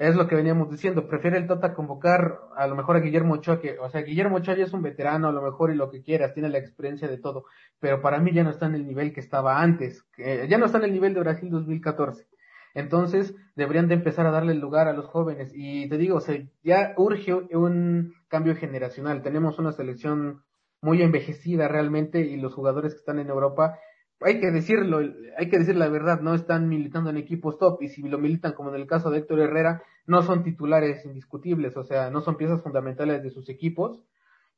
es 0.00 0.16
lo 0.16 0.26
que 0.26 0.34
veníamos 0.34 0.70
diciendo, 0.70 1.06
prefiere 1.06 1.36
el 1.36 1.46
Tata 1.46 1.74
convocar 1.74 2.38
a 2.56 2.66
lo 2.66 2.74
mejor 2.74 2.96
a 2.96 3.00
Guillermo 3.00 3.34
Ochoa, 3.34 3.60
que, 3.60 3.78
o 3.78 3.90
sea, 3.90 4.00
Guillermo 4.00 4.38
Ochoa 4.38 4.56
ya 4.56 4.64
es 4.64 4.72
un 4.72 4.80
veterano 4.80 5.28
a 5.28 5.32
lo 5.32 5.42
mejor 5.42 5.70
y 5.70 5.76
lo 5.76 5.90
que 5.90 6.02
quieras, 6.02 6.32
tiene 6.32 6.48
la 6.48 6.56
experiencia 6.56 7.06
de 7.06 7.18
todo, 7.18 7.44
pero 7.80 8.00
para 8.00 8.18
mí 8.18 8.32
ya 8.32 8.42
no 8.42 8.48
está 8.48 8.64
en 8.64 8.76
el 8.76 8.86
nivel 8.86 9.12
que 9.12 9.20
estaba 9.20 9.60
antes, 9.60 10.02
ya 10.16 10.56
no 10.56 10.64
está 10.64 10.78
en 10.78 10.84
el 10.84 10.94
nivel 10.94 11.12
de 11.12 11.20
Brasil 11.20 11.50
2014. 11.50 12.26
Entonces, 12.72 13.34
deberían 13.56 13.88
de 13.88 13.94
empezar 13.94 14.26
a 14.26 14.30
darle 14.30 14.54
lugar 14.54 14.88
a 14.88 14.94
los 14.94 15.04
jóvenes. 15.06 15.50
Y 15.52 15.88
te 15.88 15.98
digo, 15.98 16.18
o 16.18 16.20
sea, 16.20 16.40
ya 16.62 16.94
urge 16.96 17.34
un 17.34 18.14
cambio 18.28 18.54
generacional. 18.54 19.22
Tenemos 19.22 19.58
una 19.58 19.72
selección 19.72 20.44
muy 20.80 21.02
envejecida 21.02 21.66
realmente 21.66 22.20
y 22.20 22.36
los 22.36 22.54
jugadores 22.54 22.94
que 22.94 23.00
están 23.00 23.18
en 23.18 23.28
Europa 23.28 23.76
hay 24.20 24.38
que 24.38 24.50
decirlo, 24.50 25.00
hay 25.38 25.48
que 25.48 25.58
decir 25.58 25.76
la 25.76 25.88
verdad, 25.88 26.20
no 26.20 26.34
están 26.34 26.68
militando 26.68 27.10
en 27.10 27.16
equipos 27.16 27.58
top 27.58 27.82
y 27.82 27.88
si 27.88 28.02
lo 28.02 28.18
militan 28.18 28.52
como 28.52 28.68
en 28.70 28.76
el 28.76 28.86
caso 28.86 29.10
de 29.10 29.18
Héctor 29.18 29.40
Herrera, 29.40 29.82
no 30.06 30.22
son 30.22 30.42
titulares 30.42 31.04
indiscutibles, 31.04 31.76
o 31.76 31.84
sea, 31.84 32.10
no 32.10 32.20
son 32.20 32.36
piezas 32.36 32.62
fundamentales 32.62 33.22
de 33.22 33.30
sus 33.30 33.48
equipos 33.48 34.04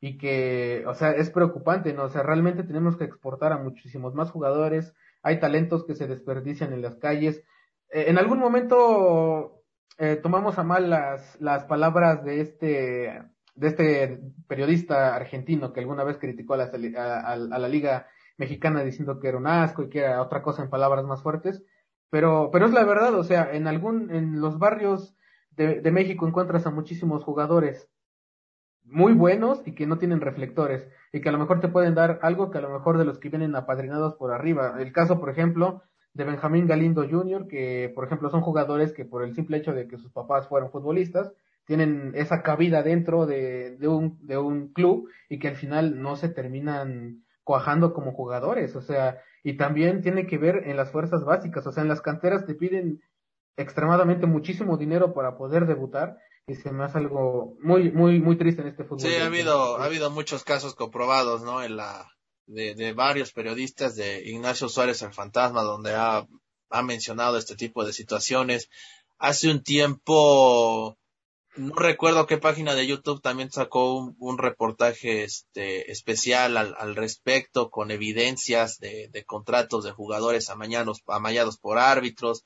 y 0.00 0.18
que, 0.18 0.84
o 0.86 0.94
sea, 0.94 1.12
es 1.12 1.30
preocupante, 1.30 1.92
¿no? 1.92 2.04
O 2.04 2.08
sea, 2.08 2.22
realmente 2.22 2.64
tenemos 2.64 2.96
que 2.96 3.04
exportar 3.04 3.52
a 3.52 3.58
muchísimos 3.58 4.14
más 4.14 4.30
jugadores, 4.30 4.94
hay 5.22 5.38
talentos 5.38 5.84
que 5.84 5.94
se 5.94 6.06
desperdician 6.08 6.72
en 6.72 6.82
las 6.82 6.96
calles. 6.96 7.44
Eh, 7.90 8.06
en 8.08 8.18
algún 8.18 8.38
momento 8.38 9.62
eh, 9.98 10.16
tomamos 10.16 10.58
a 10.58 10.64
mal 10.64 10.90
las, 10.90 11.40
las 11.40 11.64
palabras 11.64 12.24
de 12.24 12.40
este, 12.40 13.22
de 13.54 13.68
este 13.68 14.20
periodista 14.48 15.14
argentino 15.14 15.72
que 15.72 15.80
alguna 15.80 16.04
vez 16.04 16.18
criticó 16.18 16.54
a 16.54 16.56
la, 16.56 16.70
a, 16.96 17.32
a 17.32 17.36
la 17.36 17.68
liga 17.68 18.08
mexicana 18.38 18.82
diciendo 18.82 19.20
que 19.20 19.28
era 19.28 19.38
un 19.38 19.46
asco 19.46 19.84
y 19.84 19.88
que 19.88 20.00
era 20.00 20.22
otra 20.22 20.42
cosa 20.42 20.62
en 20.62 20.70
palabras 20.70 21.04
más 21.04 21.22
fuertes, 21.22 21.62
pero, 22.10 22.50
pero 22.52 22.66
es 22.66 22.72
la 22.72 22.84
verdad, 22.84 23.14
o 23.14 23.24
sea, 23.24 23.52
en 23.52 23.66
algún, 23.66 24.10
en 24.10 24.40
los 24.40 24.58
barrios 24.58 25.16
de, 25.56 25.80
de 25.80 25.90
México 25.90 26.26
encuentras 26.26 26.66
a 26.66 26.70
muchísimos 26.70 27.24
jugadores 27.24 27.88
muy 28.84 29.12
buenos 29.12 29.62
y 29.66 29.74
que 29.74 29.86
no 29.86 29.98
tienen 29.98 30.20
reflectores 30.20 30.88
y 31.12 31.20
que 31.20 31.28
a 31.28 31.32
lo 31.32 31.38
mejor 31.38 31.60
te 31.60 31.68
pueden 31.68 31.94
dar 31.94 32.18
algo 32.22 32.50
que 32.50 32.58
a 32.58 32.62
lo 32.62 32.70
mejor 32.70 32.98
de 32.98 33.04
los 33.04 33.18
que 33.18 33.28
vienen 33.28 33.54
apadrinados 33.54 34.14
por 34.14 34.32
arriba. 34.32 34.76
El 34.78 34.92
caso, 34.92 35.20
por 35.20 35.30
ejemplo, 35.30 35.82
de 36.14 36.24
Benjamín 36.24 36.66
Galindo 36.66 37.06
Jr., 37.08 37.46
que 37.48 37.90
por 37.94 38.04
ejemplo 38.04 38.30
son 38.30 38.42
jugadores 38.42 38.92
que 38.92 39.04
por 39.04 39.22
el 39.22 39.34
simple 39.34 39.58
hecho 39.58 39.72
de 39.72 39.88
que 39.88 39.98
sus 39.98 40.12
papás 40.12 40.48
fueron 40.48 40.70
futbolistas, 40.70 41.32
tienen 41.64 42.12
esa 42.14 42.42
cabida 42.42 42.82
dentro 42.82 43.26
de, 43.26 43.76
de, 43.76 43.88
un, 43.88 44.18
de 44.26 44.36
un 44.36 44.72
club 44.72 45.08
y 45.28 45.38
que 45.38 45.48
al 45.48 45.56
final 45.56 46.02
no 46.02 46.16
se 46.16 46.28
terminan 46.28 47.22
cuajando 47.44 47.92
como 47.92 48.12
jugadores, 48.12 48.76
o 48.76 48.82
sea, 48.82 49.20
y 49.42 49.56
también 49.56 50.00
tiene 50.00 50.26
que 50.26 50.38
ver 50.38 50.68
en 50.68 50.76
las 50.76 50.92
fuerzas 50.92 51.24
básicas, 51.24 51.66
o 51.66 51.72
sea, 51.72 51.82
en 51.82 51.88
las 51.88 52.00
canteras 52.00 52.46
te 52.46 52.54
piden 52.54 53.00
extremadamente 53.56 54.26
muchísimo 54.26 54.76
dinero 54.76 55.12
para 55.12 55.36
poder 55.36 55.66
debutar 55.66 56.18
y 56.46 56.54
se 56.54 56.72
me 56.72 56.84
hace 56.84 56.98
algo 56.98 57.56
muy 57.62 57.92
muy 57.92 58.18
muy 58.20 58.36
triste 58.36 58.62
en 58.62 58.68
este 58.68 58.84
fútbol. 58.84 59.00
Sí, 59.00 59.14
ha 59.16 59.26
habido 59.26 59.76
ha 59.78 59.84
habido 59.84 60.10
muchos 60.10 60.44
casos 60.44 60.74
comprobados, 60.74 61.42
¿no? 61.42 61.62
En 61.62 61.76
la 61.76 62.08
de, 62.46 62.74
de 62.74 62.92
varios 62.92 63.32
periodistas 63.32 63.94
de 63.94 64.22
Ignacio 64.28 64.68
Suárez 64.68 65.02
el 65.02 65.12
Fantasma 65.12 65.62
donde 65.62 65.94
ha 65.94 66.26
ha 66.70 66.82
mencionado 66.82 67.36
este 67.36 67.54
tipo 67.54 67.84
de 67.84 67.92
situaciones. 67.92 68.68
Hace 69.18 69.50
un 69.50 69.62
tiempo 69.62 70.96
no 71.54 71.74
recuerdo 71.74 72.26
qué 72.26 72.38
página 72.38 72.74
de 72.74 72.86
YouTube 72.86 73.20
también 73.20 73.50
sacó 73.50 73.94
un, 73.94 74.16
un 74.18 74.38
reportaje 74.38 75.24
este, 75.24 75.90
especial 75.92 76.56
al, 76.56 76.74
al, 76.78 76.96
respecto 76.96 77.70
con 77.70 77.90
evidencias 77.90 78.78
de, 78.78 79.08
de 79.08 79.24
contratos 79.24 79.84
de 79.84 79.90
jugadores 79.90 80.48
amañados, 80.48 81.02
amañados 81.06 81.58
por 81.58 81.78
árbitros. 81.78 82.44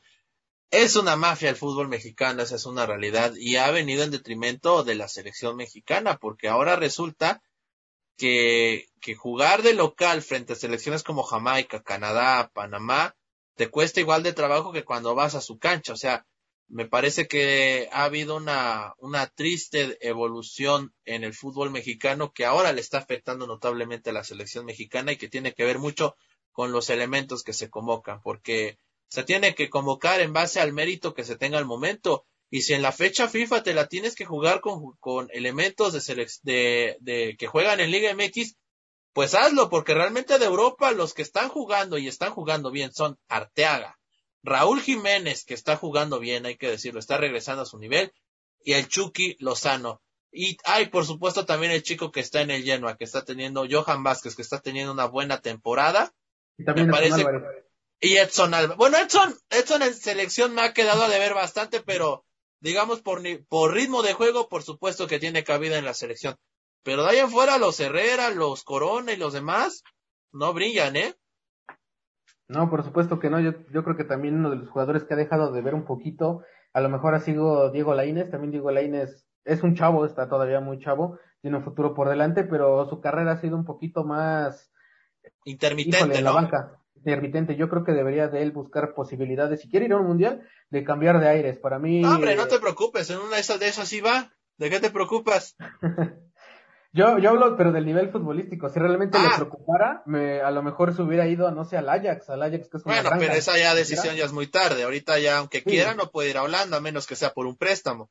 Es 0.71 0.97
una 0.97 1.17
mafia 1.17 1.49
el 1.49 1.57
fútbol 1.57 1.89
mexicano, 1.89 2.43
esa 2.43 2.57
es 2.57 2.67
una 2.67 2.87
realidad 2.87 3.35
y 3.37 3.57
ha 3.57 3.71
venido 3.71 4.03
en 4.03 4.11
detrimento 4.11 4.83
de 4.83 4.97
la 4.97 5.09
selección 5.09 5.57
mexicana 5.57 6.19
porque 6.19 6.49
ahora 6.49 6.77
resulta 6.77 7.41
que, 8.17 8.89
que 9.01 9.15
jugar 9.15 9.63
de 9.63 9.75
local 9.75 10.23
frente 10.23 10.55
a 10.55 10.57
selecciones 10.57 11.03
como 11.03 11.23
Jamaica, 11.23 11.83
Canadá, 11.83 12.51
Panamá, 12.53 13.15
te 13.55 13.69
cuesta 13.71 14.01
igual 14.01 14.23
de 14.23 14.33
trabajo 14.33 14.73
que 14.73 14.85
cuando 14.85 15.15
vas 15.15 15.35
a 15.35 15.41
su 15.41 15.59
cancha. 15.59 15.93
O 15.93 15.97
sea, 15.97 16.27
me 16.69 16.87
parece 16.87 17.29
que 17.29 17.89
ha 17.93 18.05
habido 18.05 18.37
una, 18.37 18.95
una 18.99 19.27
triste 19.29 19.99
evolución 20.07 20.95
en 21.05 21.25
el 21.25 21.35
fútbol 21.35 21.71
mexicano 21.71 22.33
que 22.33 22.45
ahora 22.45 22.73
le 22.73 22.81
está 22.81 22.99
afectando 22.99 23.47
notablemente 23.47 24.11
a 24.11 24.13
la 24.13 24.25
selección 24.25 24.65
mexicana 24.65 25.13
y 25.13 25.17
que 25.17 25.29
tiene 25.29 25.55
que 25.55 25.65
ver 25.65 25.79
mucho 25.79 26.17
con 26.53 26.73
los 26.73 26.91
elementos 26.91 27.43
que 27.43 27.53
se 27.53 27.71
convocan, 27.71 28.21
porque 28.23 28.79
se 29.09 29.23
tiene 29.25 29.55
que 29.55 29.71
convocar 29.71 30.21
en 30.21 30.33
base 30.33 30.61
al 30.61 30.73
mérito 30.73 31.15
que 31.15 31.25
se 31.25 31.37
tenga 31.37 31.59
al 31.59 31.67
momento. 31.67 32.27
Y 32.51 32.63
si 32.63 32.75
en 32.75 32.83
la 32.83 32.93
fecha 32.93 33.29
FIFA 33.29 33.63
te 33.63 33.75
la 33.75 33.89
tienes 33.89 34.15
que 34.15 34.25
jugar 34.25 34.61
con, 34.61 34.93
con 35.01 35.29
elementos 35.33 35.93
de, 35.93 36.29
de, 36.43 36.97
de 37.01 37.37
que 37.37 37.47
juegan 37.47 37.81
en 37.81 37.91
Liga 37.91 38.15
MX, 38.15 38.57
pues 39.13 39.35
hazlo, 39.35 39.71
porque 39.71 39.95
realmente 39.95 40.39
de 40.39 40.45
Europa 40.45 40.93
los 40.93 41.15
que 41.15 41.23
están 41.23 41.49
jugando 41.49 41.99
y 41.99 42.07
están 42.07 42.33
jugando 42.33 42.71
bien 42.71 42.93
son 42.93 43.19
Arteaga, 43.29 43.99
Raúl 44.43 44.81
Jiménez, 44.81 45.45
que 45.45 45.55
está 45.55 45.77
jugando 45.77 46.21
bien, 46.21 46.47
hay 46.47 46.57
que 46.57 46.71
decirlo, 46.71 47.01
está 47.01 47.17
regresando 47.17 47.63
a 47.63 47.67
su 47.67 47.79
nivel, 47.79 48.13
y 48.63 48.75
el 48.75 48.89
Chucky 48.89 49.37
Lozano. 49.41 50.03
Y 50.31 50.59
hay, 50.65 50.89
por 50.89 51.07
supuesto, 51.07 51.47
también 51.47 51.73
el 51.73 51.83
chico 51.83 52.13
que 52.13 52.21
está 52.21 52.43
en 52.43 52.51
el 52.51 52.63
Genoa, 52.63 52.97
que 52.97 53.05
está 53.05 53.25
teniendo, 53.25 53.67
Johan 53.69 54.03
Vázquez, 54.03 54.37
que 54.37 54.43
está 54.43 54.61
teniendo 54.61 54.93
una 54.93 55.07
buena 55.07 55.41
temporada. 55.41 56.13
Y 56.59 56.65
también 56.65 56.89
me 56.89 56.93
parece. 56.93 57.25
Y 58.01 58.17
Edson 58.17 58.55
Alba. 58.55 58.75
Bueno, 58.75 58.99
Edson, 58.99 59.35
Edson 59.51 59.83
en 59.83 59.95
selección 59.95 60.55
me 60.55 60.63
ha 60.63 60.73
quedado 60.73 61.05
a 61.05 61.09
deber 61.09 61.35
bastante, 61.35 61.81
pero 61.81 62.25
digamos 62.61 63.01
por, 63.01 63.23
por 63.49 63.73
ritmo 63.73 64.03
de 64.03 64.13
juego, 64.13 64.49
por 64.49 64.63
supuesto 64.63 65.07
que 65.07 65.19
tiene 65.19 65.45
cabida 65.45 65.79
en 65.79 65.85
la 65.85 65.95
selección. 65.95 66.37
Pero 66.83 67.03
de 67.03 67.11
ahí 67.11 67.19
en 67.19 67.31
fuera, 67.31 67.59
los 67.59 67.81
Herrera, 67.81 68.31
los 68.31 68.63
Corona 68.63 69.13
y 69.13 69.17
los 69.17 69.33
demás, 69.33 69.83
no 70.33 70.53
brillan, 70.53 70.97
¿eh? 70.97 71.15
No, 72.49 72.71
por 72.71 72.85
supuesto 72.85 73.19
que 73.19 73.29
no. 73.29 73.41
Yo, 73.41 73.53
yo 73.73 73.83
creo 73.83 73.97
que 73.97 74.05
también 74.05 74.37
uno 74.37 74.51
de 74.51 74.57
los 74.57 74.69
jugadores 74.69 75.05
que 75.05 75.15
ha 75.15 75.17
dejado 75.17 75.51
de 75.51 75.63
ver 75.63 75.75
un 75.75 75.85
poquito, 75.85 76.43
a 76.73 76.81
lo 76.81 76.89
mejor 76.89 77.15
ha 77.15 77.21
sido 77.21 77.73
Diego 77.73 77.95
Laínez. 77.95 78.31
También 78.31 78.53
Diego 78.53 78.71
Laínez 78.71 79.27
es 79.45 79.63
un 79.63 79.75
chavo, 79.75 80.07
está 80.07 80.29
todavía 80.29 80.61
muy 80.61 80.79
chavo, 80.79 81.19
tiene 81.41 81.57
un 81.57 81.65
futuro 81.65 81.95
por 81.95 82.09
delante, 82.09 82.45
pero 82.45 82.89
su 82.89 83.01
carrera 83.01 83.33
ha 83.33 83.41
sido 83.41 83.57
un 83.57 83.65
poquito 83.65 84.05
más 84.05 84.71
intermitente, 85.45 85.99
híjole, 85.99 86.19
en 86.19 86.25
la 86.25 86.33
banca. 86.33 86.81
Intermitente. 87.07 87.55
Yo 87.55 87.69
creo 87.69 87.85
que 87.85 87.93
debería 87.93 88.27
de 88.27 88.43
él 88.43 88.51
buscar 88.51 88.93
posibilidades, 88.93 89.61
si 89.61 89.71
quiere 89.71 89.87
ir 89.87 89.93
a 89.93 89.99
un 89.99 90.09
mundial, 90.09 90.43
de 90.71 90.83
cambiar 90.83 91.21
de 91.21 91.29
aires. 91.29 91.57
Para 91.59 91.79
mí. 91.79 92.01
No, 92.01 92.17
hombre, 92.17 92.35
no 92.35 92.49
te 92.49 92.59
preocupes, 92.59 93.09
en 93.11 93.19
una 93.19 93.37
de 93.37 93.43
esas 93.43 93.61
de 93.61 93.69
esas 93.69 93.89
sí 93.89 94.01
va. 94.01 94.33
¿De 94.59 94.71
qué 94.71 94.81
te 94.81 94.91
preocupas? 94.91 95.57
Yo, 96.93 97.19
yo 97.19 97.29
hablo, 97.29 97.59
pero 97.59 97.73
del 97.73 97.85
nivel 97.85 98.11
futbolístico. 98.11 98.71
Si 98.71 98.79
realmente 98.79 99.19
le 99.19 99.27
ah. 99.27 99.33
preocupara, 99.37 100.03
me, 100.07 100.41
a 100.41 100.51
lo 100.51 100.63
mejor 100.63 100.97
se 100.97 101.03
hubiera 101.03 101.27
ido, 101.27 101.51
no 101.51 101.67
sé, 101.67 101.77
al 101.77 101.91
Ajax, 101.91 102.31
al 102.31 102.43
Ajax 102.43 102.71
que 102.71 102.79
es 102.79 102.85
Bueno, 102.85 103.11
pero 103.19 103.35
esa 103.35 103.59
ya 103.59 103.75
decisión 103.75 104.17
ya 104.17 104.25
es 104.25 104.33
muy 104.33 104.47
tarde. 104.47 104.83
Ahorita 104.83 105.19
ya, 105.19 105.37
aunque 105.37 105.63
quiera, 105.63 105.93
no 105.93 106.11
puede 106.11 106.31
ir 106.31 106.39
a 106.39 106.43
Holanda, 106.43 106.79
a 106.79 106.81
menos 106.81 107.07
que 107.07 107.15
sea 107.15 107.35
por 107.35 107.47
un 107.47 107.59
préstamo. 107.59 108.09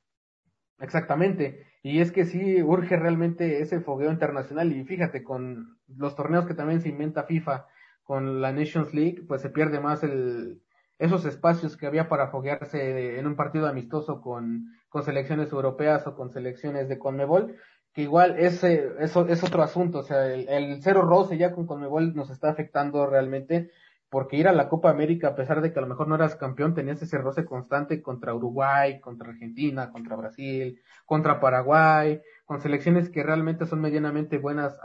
Exactamente. 0.77 1.65
Y 1.81 1.99
es 1.99 2.12
que 2.12 2.25
sí 2.25 2.62
urge 2.62 2.95
realmente 2.95 3.63
ese 3.63 3.79
fogueo 3.79 4.12
internacional. 4.12 4.71
Y 4.71 4.84
fíjate, 4.84 5.23
con 5.23 5.79
los 5.88 6.15
torneos 6.15 6.45
que 6.45 6.53
también 6.53 6.81
se 6.81 6.89
inventa 6.89 7.23
FIFA, 7.23 7.65
con 8.05 8.39
la 8.41 8.53
Nations 8.53 8.93
League, 8.93 9.23
pues 9.27 9.41
se 9.41 9.49
pierde 9.49 9.81
más 9.81 10.03
el, 10.03 10.61
esos 10.97 11.25
espacios 11.25 11.75
que 11.75 11.87
había 11.87 12.07
para 12.07 12.29
foguearse 12.29 13.19
en 13.19 13.27
un 13.27 13.35
partido 13.35 13.67
amistoso 13.67 14.21
con, 14.21 14.71
con 14.87 15.03
selecciones 15.03 15.51
europeas 15.51 16.07
o 16.07 16.15
con 16.15 16.31
selecciones 16.31 16.87
de 16.87 16.97
Conmebol 16.97 17.57
que 17.95 18.01
igual 18.01 18.35
ese, 18.37 18.91
eso 18.99 19.25
es 19.29 19.41
otro 19.41 19.63
asunto, 19.63 19.99
o 19.99 20.03
sea, 20.03 20.27
el, 20.27 20.83
cero 20.83 21.03
roce 21.03 21.37
ya 21.37 21.53
con 21.53 21.65
Conmebol 21.65 22.13
nos 22.13 22.29
está 22.29 22.49
afectando 22.49 23.07
realmente, 23.07 23.71
porque 24.09 24.35
ir 24.35 24.49
a 24.49 24.53
la 24.53 24.67
Copa 24.67 24.89
América, 24.89 25.29
a 25.29 25.35
pesar 25.35 25.61
de 25.61 25.71
que 25.71 25.79
a 25.79 25.81
lo 25.81 25.87
mejor 25.87 26.09
no 26.09 26.15
eras 26.15 26.35
campeón, 26.35 26.73
tenías 26.73 27.01
ese 27.01 27.17
roce 27.17 27.45
constante 27.45 28.01
contra 28.01 28.35
Uruguay, 28.35 28.99
contra 28.99 29.29
Argentina, 29.29 29.91
contra 29.91 30.17
Brasil, 30.17 30.81
contra 31.05 31.39
Paraguay, 31.39 32.21
con 32.43 32.59
selecciones 32.59 33.09
que 33.09 33.23
realmente 33.23 33.65
son 33.65 33.79
medianamente 33.79 34.39
buenas 34.39 34.77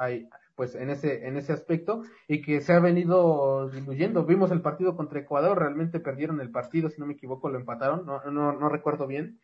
pues 0.60 0.74
en 0.74 0.90
ese, 0.90 1.26
en 1.26 1.38
ese 1.38 1.54
aspecto, 1.54 2.02
y 2.28 2.42
que 2.42 2.60
se 2.60 2.74
ha 2.74 2.80
venido 2.80 3.70
diluyendo. 3.70 4.26
Vimos 4.26 4.50
el 4.50 4.60
partido 4.60 4.94
contra 4.94 5.20
Ecuador, 5.20 5.58
realmente 5.58 6.00
perdieron 6.00 6.38
el 6.38 6.50
partido, 6.50 6.90
si 6.90 7.00
no 7.00 7.06
me 7.06 7.14
equivoco, 7.14 7.48
lo 7.48 7.58
empataron, 7.58 8.04
no, 8.04 8.22
no, 8.30 8.52
no 8.52 8.68
recuerdo 8.68 9.06
bien 9.06 9.40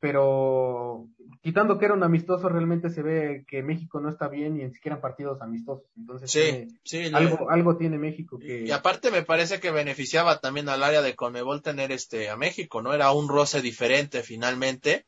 pero 0.00 1.08
quitando 1.42 1.78
que 1.78 1.86
era 1.86 1.94
un 1.94 2.02
amistoso, 2.02 2.50
realmente 2.50 2.90
se 2.90 3.02
ve 3.02 3.46
que 3.48 3.62
México 3.62 4.00
no 4.00 4.10
está 4.10 4.28
bien 4.28 4.60
y 4.60 4.64
ni 4.64 4.70
siquiera 4.70 5.00
partidos 5.00 5.40
amistosos. 5.40 5.86
Entonces, 5.96 6.30
sí, 6.84 7.10
algo, 7.14 7.48
algo 7.48 7.76
tiene 7.78 7.96
México 7.96 8.38
que... 8.38 8.66
Y 8.66 8.70
aparte 8.70 9.10
me 9.10 9.22
parece 9.22 9.60
que 9.60 9.70
beneficiaba 9.70 10.40
también 10.40 10.68
al 10.68 10.82
área 10.82 11.00
de 11.00 11.14
Conmebol 11.14 11.62
tener 11.62 11.90
este 11.90 12.28
a 12.28 12.36
México, 12.36 12.82
¿no? 12.82 12.92
Era 12.92 13.12
un 13.12 13.28
roce 13.28 13.62
diferente 13.62 14.22
finalmente. 14.22 15.06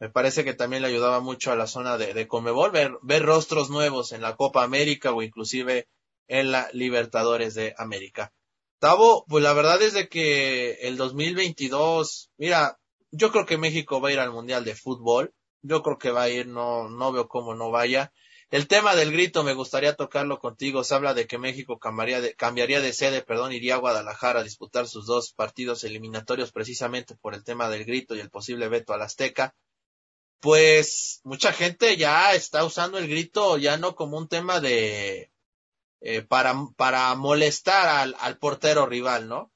Me 0.00 0.10
parece 0.10 0.44
que 0.44 0.54
también 0.54 0.82
le 0.82 0.88
ayudaba 0.88 1.20
mucho 1.20 1.52
a 1.52 1.56
la 1.56 1.66
zona 1.66 1.96
de, 1.96 2.14
de 2.14 2.26
Conmebol 2.26 2.70
ver, 2.70 2.92
ver 3.02 3.22
rostros 3.22 3.70
nuevos 3.70 4.12
en 4.12 4.22
la 4.22 4.36
Copa 4.36 4.62
América 4.64 5.12
o 5.12 5.22
inclusive 5.22 5.88
en 6.28 6.50
la 6.50 6.68
Libertadores 6.72 7.54
de 7.54 7.74
América. 7.78 8.32
Tavo, 8.78 9.24
pues 9.28 9.42
la 9.42 9.54
verdad 9.54 9.80
es 9.80 9.94
de 9.94 10.08
que 10.08 10.72
el 10.82 10.96
2022, 10.96 12.30
mira, 12.36 12.78
yo 13.10 13.30
creo 13.30 13.46
que 13.46 13.56
México 13.56 14.00
va 14.00 14.08
a 14.08 14.12
ir 14.12 14.18
al 14.18 14.32
Mundial 14.32 14.64
de 14.64 14.74
Fútbol. 14.74 15.32
Yo 15.62 15.82
creo 15.82 15.98
que 15.98 16.10
va 16.10 16.24
a 16.24 16.28
ir, 16.28 16.46
no, 16.46 16.90
no 16.90 17.12
veo 17.12 17.28
cómo 17.28 17.54
no 17.54 17.70
vaya. 17.70 18.12
El 18.50 18.68
tema 18.68 18.94
del 18.94 19.12
grito 19.12 19.42
me 19.42 19.54
gustaría 19.54 19.96
tocarlo 19.96 20.38
contigo. 20.38 20.84
Se 20.84 20.94
habla 20.94 21.14
de 21.14 21.26
que 21.26 21.38
México 21.38 21.78
cambiaría 21.78 22.20
de, 22.20 22.34
cambiaría 22.34 22.80
de 22.80 22.92
sede, 22.92 23.22
perdón, 23.22 23.52
iría 23.52 23.76
a 23.76 23.78
Guadalajara 23.78 24.40
a 24.40 24.44
disputar 24.44 24.86
sus 24.86 25.06
dos 25.06 25.32
partidos 25.32 25.84
eliminatorios 25.84 26.52
precisamente 26.52 27.16
por 27.16 27.34
el 27.34 27.44
tema 27.44 27.70
del 27.70 27.84
grito 27.84 28.14
y 28.14 28.20
el 28.20 28.30
posible 28.30 28.68
veto 28.68 28.92
al 28.92 29.02
Azteca. 29.02 29.54
Pues 30.44 31.22
mucha 31.24 31.54
gente 31.54 31.96
ya 31.96 32.34
está 32.34 32.66
usando 32.66 32.98
el 32.98 33.08
grito 33.08 33.56
ya 33.56 33.78
no 33.78 33.94
como 33.94 34.18
un 34.18 34.28
tema 34.28 34.60
de 34.60 35.32
eh, 36.02 36.20
para, 36.20 36.54
para 36.76 37.14
molestar 37.14 38.14
al, 38.20 38.38
portero 38.38 38.84
rival, 38.84 39.26
¿no? 39.26 39.50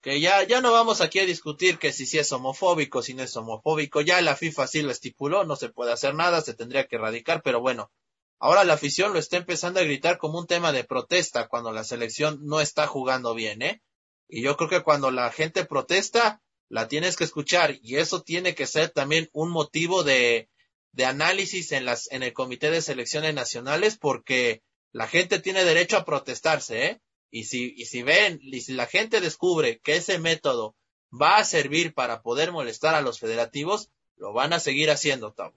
que 0.00 0.20
ya, 0.20 0.44
ya 0.44 0.60
no 0.60 0.70
vamos 0.70 1.00
aquí 1.00 1.18
a 1.18 1.26
discutir 1.26 1.80
que 1.80 1.92
si, 1.92 2.06
si 2.06 2.18
es 2.18 2.30
homofóbico, 2.30 3.02
si 3.02 3.14
no 3.14 3.24
es 3.24 3.36
homofóbico, 3.36 4.02
ya 4.02 4.20
la 4.20 4.36
FIFA 4.36 4.68
sí 4.68 4.82
lo 4.82 4.92
estipuló, 4.92 5.42
no 5.42 5.56
se 5.56 5.68
puede 5.68 5.90
hacer 5.90 6.14
nada, 6.14 6.42
se 6.42 6.54
tendría 6.54 6.86
que 6.86 6.94
erradicar, 6.94 7.42
pero 7.42 7.60
bueno, 7.60 7.90
ahora 8.38 8.62
la 8.62 8.74
afición 8.74 9.12
lo 9.12 9.18
está 9.18 9.36
empezando 9.36 9.80
a 9.80 9.82
gritar 9.82 10.16
como 10.18 10.38
un 10.38 10.46
tema 10.46 10.70
de 10.70 10.84
protesta 10.84 11.48
cuando 11.48 11.72
la 11.72 11.82
selección 11.82 12.38
no 12.42 12.60
está 12.60 12.86
jugando 12.86 13.34
bien, 13.34 13.62
¿eh? 13.62 13.82
Y 14.28 14.42
yo 14.42 14.56
creo 14.56 14.70
que 14.70 14.84
cuando 14.84 15.10
la 15.10 15.32
gente 15.32 15.64
protesta, 15.64 16.40
la 16.70 16.88
tienes 16.88 17.16
que 17.16 17.24
escuchar 17.24 17.74
y 17.82 17.96
eso 17.96 18.22
tiene 18.22 18.54
que 18.54 18.66
ser 18.66 18.88
también 18.90 19.28
un 19.32 19.50
motivo 19.50 20.04
de, 20.04 20.48
de 20.92 21.04
análisis 21.04 21.72
en 21.72 21.84
las, 21.84 22.10
en 22.12 22.22
el 22.22 22.32
comité 22.32 22.70
de 22.70 22.80
selecciones 22.80 23.34
nacionales 23.34 23.98
porque 23.98 24.62
la 24.92 25.08
gente 25.08 25.40
tiene 25.40 25.64
derecho 25.64 25.96
a 25.98 26.04
protestarse, 26.04 26.86
¿eh? 26.86 27.00
Y 27.30 27.44
si, 27.44 27.74
y 27.76 27.84
si 27.84 28.02
ven, 28.02 28.38
y 28.40 28.60
si 28.60 28.72
la 28.72 28.86
gente 28.86 29.20
descubre 29.20 29.80
que 29.80 29.96
ese 29.96 30.18
método 30.18 30.74
va 31.10 31.38
a 31.38 31.44
servir 31.44 31.92
para 31.92 32.22
poder 32.22 32.52
molestar 32.52 32.94
a 32.94 33.02
los 33.02 33.20
federativos, 33.20 33.90
lo 34.16 34.32
van 34.32 34.52
a 34.52 34.60
seguir 34.60 34.90
haciendo, 34.90 35.32
Tom. 35.32 35.52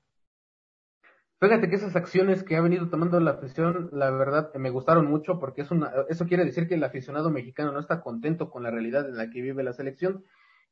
Fíjate 1.39 1.69
que 1.69 1.76
esas 1.76 1.95
acciones 1.95 2.43
que 2.43 2.56
ha 2.56 2.62
venido 2.62 2.89
tomando 2.89 3.19
la 3.19 3.32
afición, 3.32 3.89
la 3.91 4.10
verdad, 4.12 4.54
me 4.56 4.69
gustaron 4.69 5.08
mucho 5.08 5.39
porque 5.39 5.62
es 5.62 5.71
una, 5.71 5.91
eso 6.10 6.26
quiere 6.26 6.45
decir 6.45 6.67
que 6.67 6.76
el 6.76 6.84
aficionado 6.84 7.30
mexicano 7.30 7.71
no 7.71 7.80
está 7.80 8.02
contento 8.02 8.49
con 8.49 8.63
la 8.63 8.71
realidad 8.71 9.10
en 9.10 9.17
la 9.17 9.30
que 9.30 9.41
vive 9.41 9.62
la 9.63 9.73
selección. 9.73 10.23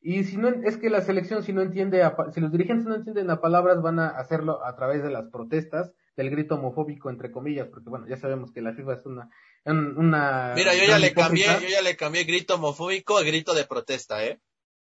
Y 0.01 0.23
si 0.23 0.37
no, 0.37 0.49
es 0.49 0.77
que 0.77 0.89
la 0.89 1.01
selección, 1.01 1.43
si 1.43 1.53
no 1.53 1.61
entiende, 1.61 2.03
si 2.33 2.41
los 2.41 2.51
dirigentes 2.51 2.87
no 2.87 2.95
entienden 2.95 3.29
a 3.29 3.39
palabras, 3.39 3.81
van 3.83 3.99
a 3.99 4.07
hacerlo 4.07 4.65
a 4.65 4.75
través 4.75 5.03
de 5.03 5.11
las 5.11 5.29
protestas, 5.29 5.93
del 6.17 6.31
grito 6.31 6.55
homofóbico, 6.55 7.09
entre 7.09 7.31
comillas, 7.31 7.67
porque 7.67 7.89
bueno, 7.89 8.07
ya 8.07 8.17
sabemos 8.17 8.51
que 8.51 8.61
la 8.61 8.73
FIFA 8.73 8.93
es 8.93 9.05
una, 9.05 9.29
una 9.65 10.53
Mira, 10.55 10.73
yo 10.73 10.85
ya 10.85 10.99
le 10.99 11.13
cambié, 11.13 11.45
yo 11.45 11.69
ya 11.69 11.81
le 11.81 11.95
cambié 11.95 12.23
grito 12.23 12.55
homofóbico 12.55 13.17
a 13.17 13.23
grito 13.23 13.53
de 13.53 13.65
protesta, 13.65 14.25
¿eh? 14.25 14.39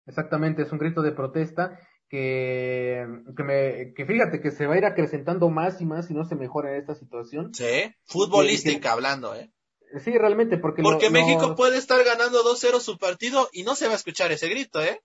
Exactamente, 0.07 0.63
es 0.63 0.73
un 0.73 0.79
grito 0.79 1.03
de 1.03 1.13
protesta 1.13 1.79
que, 2.09 3.05
que 3.37 3.43
me, 3.43 3.93
que 3.95 4.07
fíjate 4.07 4.41
que 4.41 4.51
se 4.51 4.67
va 4.67 4.75
a 4.75 4.79
ir 4.79 4.85
acrecentando 4.87 5.51
más 5.51 5.81
y 5.81 5.85
más 5.85 6.07
si 6.07 6.15
no 6.15 6.25
se 6.25 6.37
mejora 6.37 6.77
esta 6.77 6.95
situación. 6.95 7.53
Sí, 7.53 7.93
futbolística 8.05 8.93
hablando, 8.93 9.35
¿eh? 9.35 9.51
Sí, 10.05 10.17
realmente, 10.17 10.59
porque... 10.59 10.83
Porque 10.83 11.11
México 11.11 11.55
puede 11.57 11.79
estar 11.79 12.03
ganando 12.05 12.45
2-0 12.45 12.81
su 12.81 12.99
partido 12.99 13.49
y 13.53 13.63
no 13.63 13.75
se 13.75 13.87
va 13.87 13.95
a 13.95 13.97
escuchar 13.97 14.33
ese 14.33 14.49
grito, 14.49 14.83
¿eh? 14.83 15.03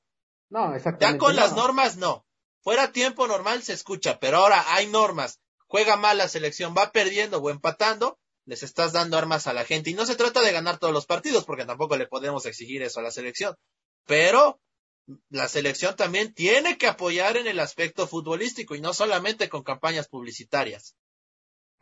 No, 0.50 0.76
exactamente. 0.76 1.18
Ya 1.18 1.18
con 1.18 1.36
las 1.36 1.56
normas, 1.56 1.98
no. 1.98 2.26
Fuera 2.62 2.92
tiempo 2.92 3.28
normal 3.28 3.64
se 3.64 3.74
escucha, 3.74 4.20
pero 4.20 4.38
ahora 4.38 4.64
hay 4.74 4.88
normas. 4.88 5.40
Juega 5.68 5.98
mal 5.98 6.18
la 6.18 6.28
selección, 6.28 6.76
va 6.78 6.92
perdiendo 6.92 7.40
o 7.40 7.50
empatando, 7.50 8.20
les 8.46 8.64
estás 8.64 8.94
dando 8.94 9.18
armas 9.18 9.48
a 9.48 9.54
la 9.54 9.66
gente. 9.66 9.90
Y 9.90 9.94
no 9.94 10.06
se 10.06 10.16
trata 10.16 10.42
de 10.42 10.52
ganar 10.52 10.78
todos 10.78 10.94
los 10.94 11.06
partidos, 11.06 11.46
porque 11.46 11.66
tampoco 11.66 11.98
le 11.98 12.08
podemos 12.08 12.46
exigir 12.46 12.84
eso 12.84 13.00
a 13.00 13.04
la 13.04 13.12
selección. 13.12 13.56
Pero 14.06 14.60
la 15.30 15.48
selección 15.48 15.96
también 15.96 16.34
tiene 16.34 16.78
que 16.78 16.88
apoyar 16.88 17.38
en 17.38 17.48
el 17.48 17.60
aspecto 17.60 18.08
futbolístico 18.08 18.76
y 18.76 18.82
no 18.82 18.94
solamente 18.94 19.50
con 19.50 19.64
campañas 19.64 20.08
publicitarias. 20.08 20.96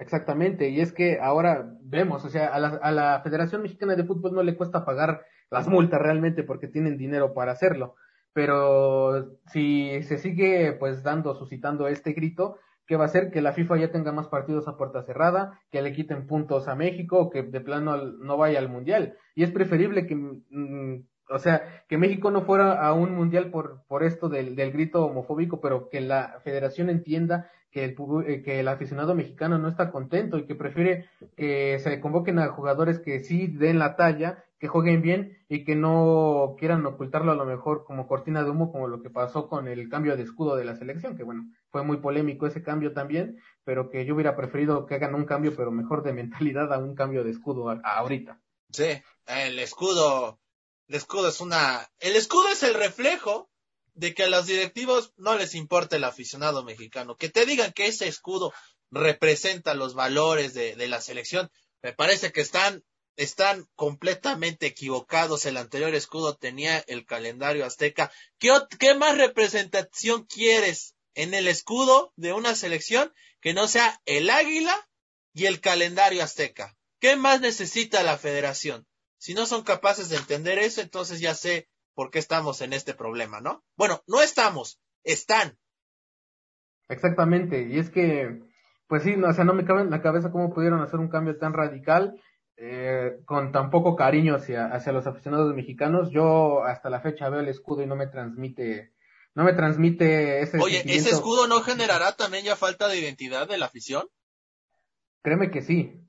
Exactamente, 0.01 0.69
y 0.69 0.81
es 0.81 0.91
que 0.91 1.19
ahora 1.21 1.75
vemos, 1.83 2.25
o 2.25 2.29
sea, 2.29 2.47
a 2.47 2.59
la, 2.59 2.69
a 2.69 2.91
la 2.91 3.21
Federación 3.23 3.61
Mexicana 3.61 3.95
de 3.95 4.03
Fútbol 4.03 4.33
no 4.33 4.41
le 4.41 4.57
cuesta 4.57 4.83
pagar 4.83 5.23
las 5.51 5.67
multas 5.67 6.01
realmente 6.01 6.41
porque 6.41 6.67
tienen 6.67 6.97
dinero 6.97 7.35
para 7.35 7.51
hacerlo, 7.51 7.93
pero 8.33 9.37
si 9.45 10.01
se 10.01 10.17
sigue 10.17 10.71
pues 10.73 11.03
dando, 11.03 11.35
suscitando 11.35 11.87
este 11.87 12.13
grito, 12.13 12.57
que 12.87 12.95
va 12.95 13.03
a 13.03 13.05
hacer 13.05 13.29
que 13.29 13.41
la 13.41 13.53
FIFA 13.53 13.77
ya 13.77 13.91
tenga 13.91 14.11
más 14.11 14.27
partidos 14.27 14.67
a 14.67 14.75
puerta 14.75 15.03
cerrada, 15.03 15.61
que 15.69 15.83
le 15.83 15.93
quiten 15.93 16.25
puntos 16.25 16.67
a 16.67 16.73
México, 16.73 17.29
que 17.29 17.43
de 17.43 17.61
plano 17.61 17.95
no 17.95 18.37
vaya 18.37 18.57
al 18.57 18.69
mundial. 18.69 19.15
Y 19.35 19.43
es 19.43 19.51
preferible 19.51 20.07
que, 20.07 20.15
mm, 20.15 21.05
o 21.29 21.37
sea, 21.37 21.83
que 21.87 21.99
México 21.99 22.31
no 22.31 22.41
fuera 22.41 22.81
a 22.81 22.93
un 22.93 23.13
mundial 23.13 23.51
por, 23.51 23.83
por 23.87 24.01
esto 24.01 24.29
del, 24.29 24.55
del 24.55 24.71
grito 24.71 25.05
homofóbico, 25.05 25.61
pero 25.61 25.89
que 25.89 26.01
la 26.01 26.39
federación 26.43 26.89
entienda 26.89 27.51
que 27.71 27.85
el, 27.85 27.95
eh, 28.27 28.41
que 28.43 28.59
el 28.59 28.67
aficionado 28.67 29.15
mexicano 29.15 29.57
no 29.57 29.69
está 29.69 29.91
contento 29.91 30.37
y 30.37 30.45
que 30.45 30.55
prefiere 30.55 31.09
que 31.35 31.79
se 31.79 31.99
convoquen 31.99 32.39
a 32.39 32.49
jugadores 32.49 32.99
que 32.99 33.23
sí 33.23 33.47
den 33.47 33.79
la 33.79 33.95
talla, 33.95 34.43
que 34.59 34.67
jueguen 34.67 35.01
bien 35.01 35.43
y 35.49 35.63
que 35.63 35.75
no 35.75 36.55
quieran 36.59 36.85
ocultarlo 36.85 37.31
a 37.31 37.35
lo 37.35 37.45
mejor 37.45 37.83
como 37.83 38.07
cortina 38.07 38.43
de 38.43 38.51
humo, 38.51 38.71
como 38.71 38.87
lo 38.87 39.01
que 39.01 39.09
pasó 39.09 39.47
con 39.47 39.67
el 39.67 39.89
cambio 39.89 40.15
de 40.15 40.23
escudo 40.23 40.55
de 40.55 40.65
la 40.65 40.75
selección, 40.75 41.17
que 41.17 41.23
bueno, 41.23 41.45
fue 41.71 41.83
muy 41.83 41.97
polémico 41.97 42.45
ese 42.45 42.61
cambio 42.61 42.93
también, 42.93 43.41
pero 43.63 43.89
que 43.89 44.05
yo 44.05 44.13
hubiera 44.13 44.35
preferido 44.35 44.85
que 44.85 44.95
hagan 44.95 45.15
un 45.15 45.25
cambio, 45.25 45.55
pero 45.55 45.71
mejor 45.71 46.03
de 46.03 46.13
mentalidad 46.13 46.71
a 46.73 46.77
un 46.77 46.93
cambio 46.93 47.23
de 47.23 47.31
escudo 47.31 47.69
ahorita. 47.83 48.39
Sí, 48.69 49.01
el 49.27 49.59
escudo, 49.59 50.39
el 50.87 50.95
escudo 50.95 51.29
es 51.29 51.41
una, 51.41 51.89
el 51.99 52.15
escudo 52.15 52.49
es 52.49 52.63
el 52.63 52.73
reflejo 52.73 53.50
de 53.93 54.13
que 54.13 54.23
a 54.23 54.29
los 54.29 54.47
directivos 54.47 55.13
no 55.17 55.35
les 55.35 55.55
importa 55.55 55.95
el 55.95 56.03
aficionado 56.03 56.63
mexicano. 56.63 57.15
Que 57.15 57.29
te 57.29 57.45
digan 57.45 57.73
que 57.73 57.87
ese 57.87 58.07
escudo 58.07 58.53
representa 58.89 59.73
los 59.73 59.93
valores 59.93 60.53
de, 60.53 60.75
la 60.87 61.01
selección, 61.01 61.49
me 61.81 61.93
parece 61.93 62.31
que 62.31 62.41
están, 62.41 62.83
están 63.15 63.67
completamente 63.75 64.67
equivocados. 64.67 65.45
El 65.45 65.57
anterior 65.57 65.93
escudo 65.95 66.35
tenía 66.35 66.79
el 66.87 67.05
calendario 67.05 67.65
azteca. 67.65 68.11
¿Qué, 68.37 68.51
qué 68.79 68.93
más 68.95 69.17
representación 69.17 70.25
quieres 70.25 70.95
en 71.13 71.33
el 71.33 71.47
escudo 71.47 72.13
de 72.15 72.33
una 72.33 72.55
selección 72.55 73.13
que 73.41 73.53
no 73.53 73.67
sea 73.67 74.01
el 74.05 74.29
águila 74.29 74.89
y 75.33 75.45
el 75.45 75.61
calendario 75.61 76.23
azteca? 76.23 76.77
¿Qué 76.99 77.15
más 77.15 77.41
necesita 77.41 78.03
la 78.03 78.17
federación? 78.17 78.85
Si 79.17 79.33
no 79.33 79.45
son 79.45 79.63
capaces 79.63 80.09
de 80.09 80.17
entender 80.17 80.59
eso, 80.59 80.81
entonces 80.81 81.19
ya 81.19 81.35
sé 81.35 81.67
por 81.93 82.11
qué 82.11 82.19
estamos 82.19 82.61
en 82.61 82.73
este 82.73 82.93
problema, 82.93 83.41
¿no? 83.41 83.63
Bueno, 83.75 84.01
no 84.07 84.21
estamos, 84.21 84.79
están. 85.03 85.57
Exactamente, 86.89 87.67
y 87.69 87.79
es 87.79 87.89
que, 87.89 88.41
pues 88.87 89.03
sí, 89.03 89.15
no, 89.15 89.29
o 89.29 89.33
sea, 89.33 89.43
no 89.43 89.53
me 89.53 89.65
cabe 89.65 89.81
en 89.81 89.89
la 89.89 90.01
cabeza 90.01 90.31
cómo 90.31 90.53
pudieron 90.53 90.81
hacer 90.81 90.99
un 90.99 91.09
cambio 91.09 91.37
tan 91.37 91.53
radical 91.53 92.21
eh, 92.63 93.17
con 93.25 93.51
tan 93.51 93.71
poco 93.71 93.95
cariño 93.95 94.35
hacia, 94.35 94.67
hacia 94.67 94.91
los 94.91 95.07
aficionados 95.07 95.55
mexicanos. 95.55 96.11
Yo 96.11 96.63
hasta 96.63 96.91
la 96.91 97.01
fecha 97.01 97.27
veo 97.29 97.39
el 97.39 97.47
escudo 97.47 97.81
y 97.81 97.87
no 97.87 97.95
me 97.95 98.05
transmite, 98.05 98.93
no 99.33 99.43
me 99.43 99.53
transmite 99.53 100.41
ese. 100.41 100.59
Oye, 100.59 100.83
¿ese 100.85 101.09
escudo 101.09 101.47
no 101.47 101.61
generará 101.61 102.15
también 102.15 102.43
ya 102.43 102.55
falta 102.55 102.87
de 102.87 102.99
identidad 102.99 103.47
de 103.47 103.57
la 103.57 103.65
afición? 103.65 104.07
Créeme 105.23 105.49
que 105.49 105.63
sí. 105.63 106.01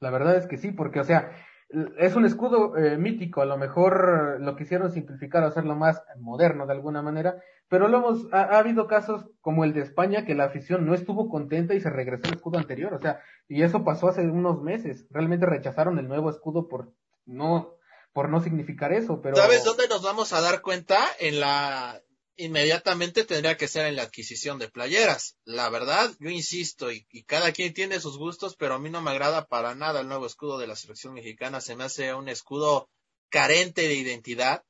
La 0.00 0.10
verdad 0.10 0.36
es 0.36 0.46
que 0.46 0.56
sí, 0.56 0.70
porque, 0.72 1.00
o 1.00 1.04
sea, 1.04 1.30
es 1.70 2.16
un 2.16 2.24
escudo 2.24 2.76
eh, 2.76 2.96
mítico, 2.96 3.42
a 3.42 3.46
lo 3.46 3.58
mejor 3.58 4.40
lo 4.40 4.56
quisieron 4.56 4.90
simplificar, 4.90 5.44
hacerlo 5.44 5.76
más 5.76 6.02
moderno 6.18 6.66
de 6.66 6.72
alguna 6.72 7.02
manera, 7.02 7.42
pero 7.68 7.88
lo 7.88 7.98
hemos, 7.98 8.32
ha, 8.32 8.58
habido 8.58 8.86
casos 8.86 9.26
como 9.40 9.64
el 9.64 9.74
de 9.74 9.82
España 9.82 10.24
que 10.24 10.34
la 10.34 10.44
afición 10.44 10.86
no 10.86 10.94
estuvo 10.94 11.28
contenta 11.28 11.74
y 11.74 11.80
se 11.80 11.90
regresó 11.90 12.28
al 12.28 12.34
escudo 12.34 12.58
anterior, 12.58 12.94
o 12.94 12.98
sea, 12.98 13.20
y 13.48 13.62
eso 13.62 13.84
pasó 13.84 14.08
hace 14.08 14.22
unos 14.22 14.62
meses, 14.62 15.06
realmente 15.10 15.44
rechazaron 15.44 15.98
el 15.98 16.08
nuevo 16.08 16.30
escudo 16.30 16.68
por 16.68 16.92
no, 17.26 17.74
por 18.14 18.30
no 18.30 18.40
significar 18.40 18.92
eso, 18.92 19.20
pero... 19.20 19.36
¿Sabes 19.36 19.64
dónde 19.64 19.88
nos 19.88 20.02
vamos 20.02 20.32
a 20.32 20.40
dar 20.40 20.62
cuenta? 20.62 20.98
En 21.20 21.38
la 21.38 22.00
inmediatamente 22.38 23.24
tendría 23.24 23.56
que 23.56 23.66
ser 23.66 23.86
en 23.86 23.96
la 23.96 24.04
adquisición 24.04 24.58
de 24.58 24.68
playeras. 24.68 25.36
La 25.44 25.68
verdad, 25.70 26.14
yo 26.20 26.30
insisto, 26.30 26.90
y, 26.92 27.04
cada 27.26 27.52
quien 27.52 27.74
tiene 27.74 28.00
sus 28.00 28.16
gustos, 28.16 28.54
pero 28.56 28.74
a 28.74 28.78
mí 28.78 28.90
no 28.90 29.02
me 29.02 29.10
agrada 29.10 29.46
para 29.48 29.74
nada 29.74 30.00
el 30.00 30.08
nuevo 30.08 30.24
escudo 30.24 30.56
de 30.58 30.68
la 30.68 30.76
selección 30.76 31.14
mexicana. 31.14 31.60
Se 31.60 31.74
me 31.74 31.84
hace 31.84 32.14
un 32.14 32.28
escudo 32.28 32.88
carente 33.28 33.82
de 33.82 33.94
identidad. 33.94 34.64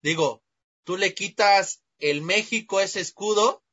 Digo, 0.00 0.44
tú 0.84 0.96
le 0.96 1.12
quitas 1.12 1.82
el 1.98 2.22
México 2.22 2.80
ese 2.80 3.00
escudo 3.00 3.64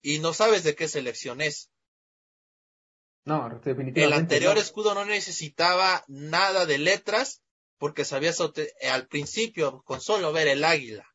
y 0.00 0.18
no 0.18 0.32
sabes 0.32 0.64
de 0.64 0.74
qué 0.74 0.88
selección 0.88 1.42
es. 1.42 1.70
No, 3.26 3.46
definitivamente. 3.50 4.04
El 4.04 4.14
anterior 4.14 4.56
escudo 4.56 4.94
no 4.94 5.04
necesitaba 5.04 6.02
nada 6.08 6.64
de 6.64 6.78
letras 6.78 7.42
porque 7.76 8.06
sabías 8.06 8.40
al 8.40 9.06
principio 9.06 9.82
con 9.82 10.00
solo 10.00 10.32
ver 10.32 10.48
el 10.48 10.64
águila 10.64 11.06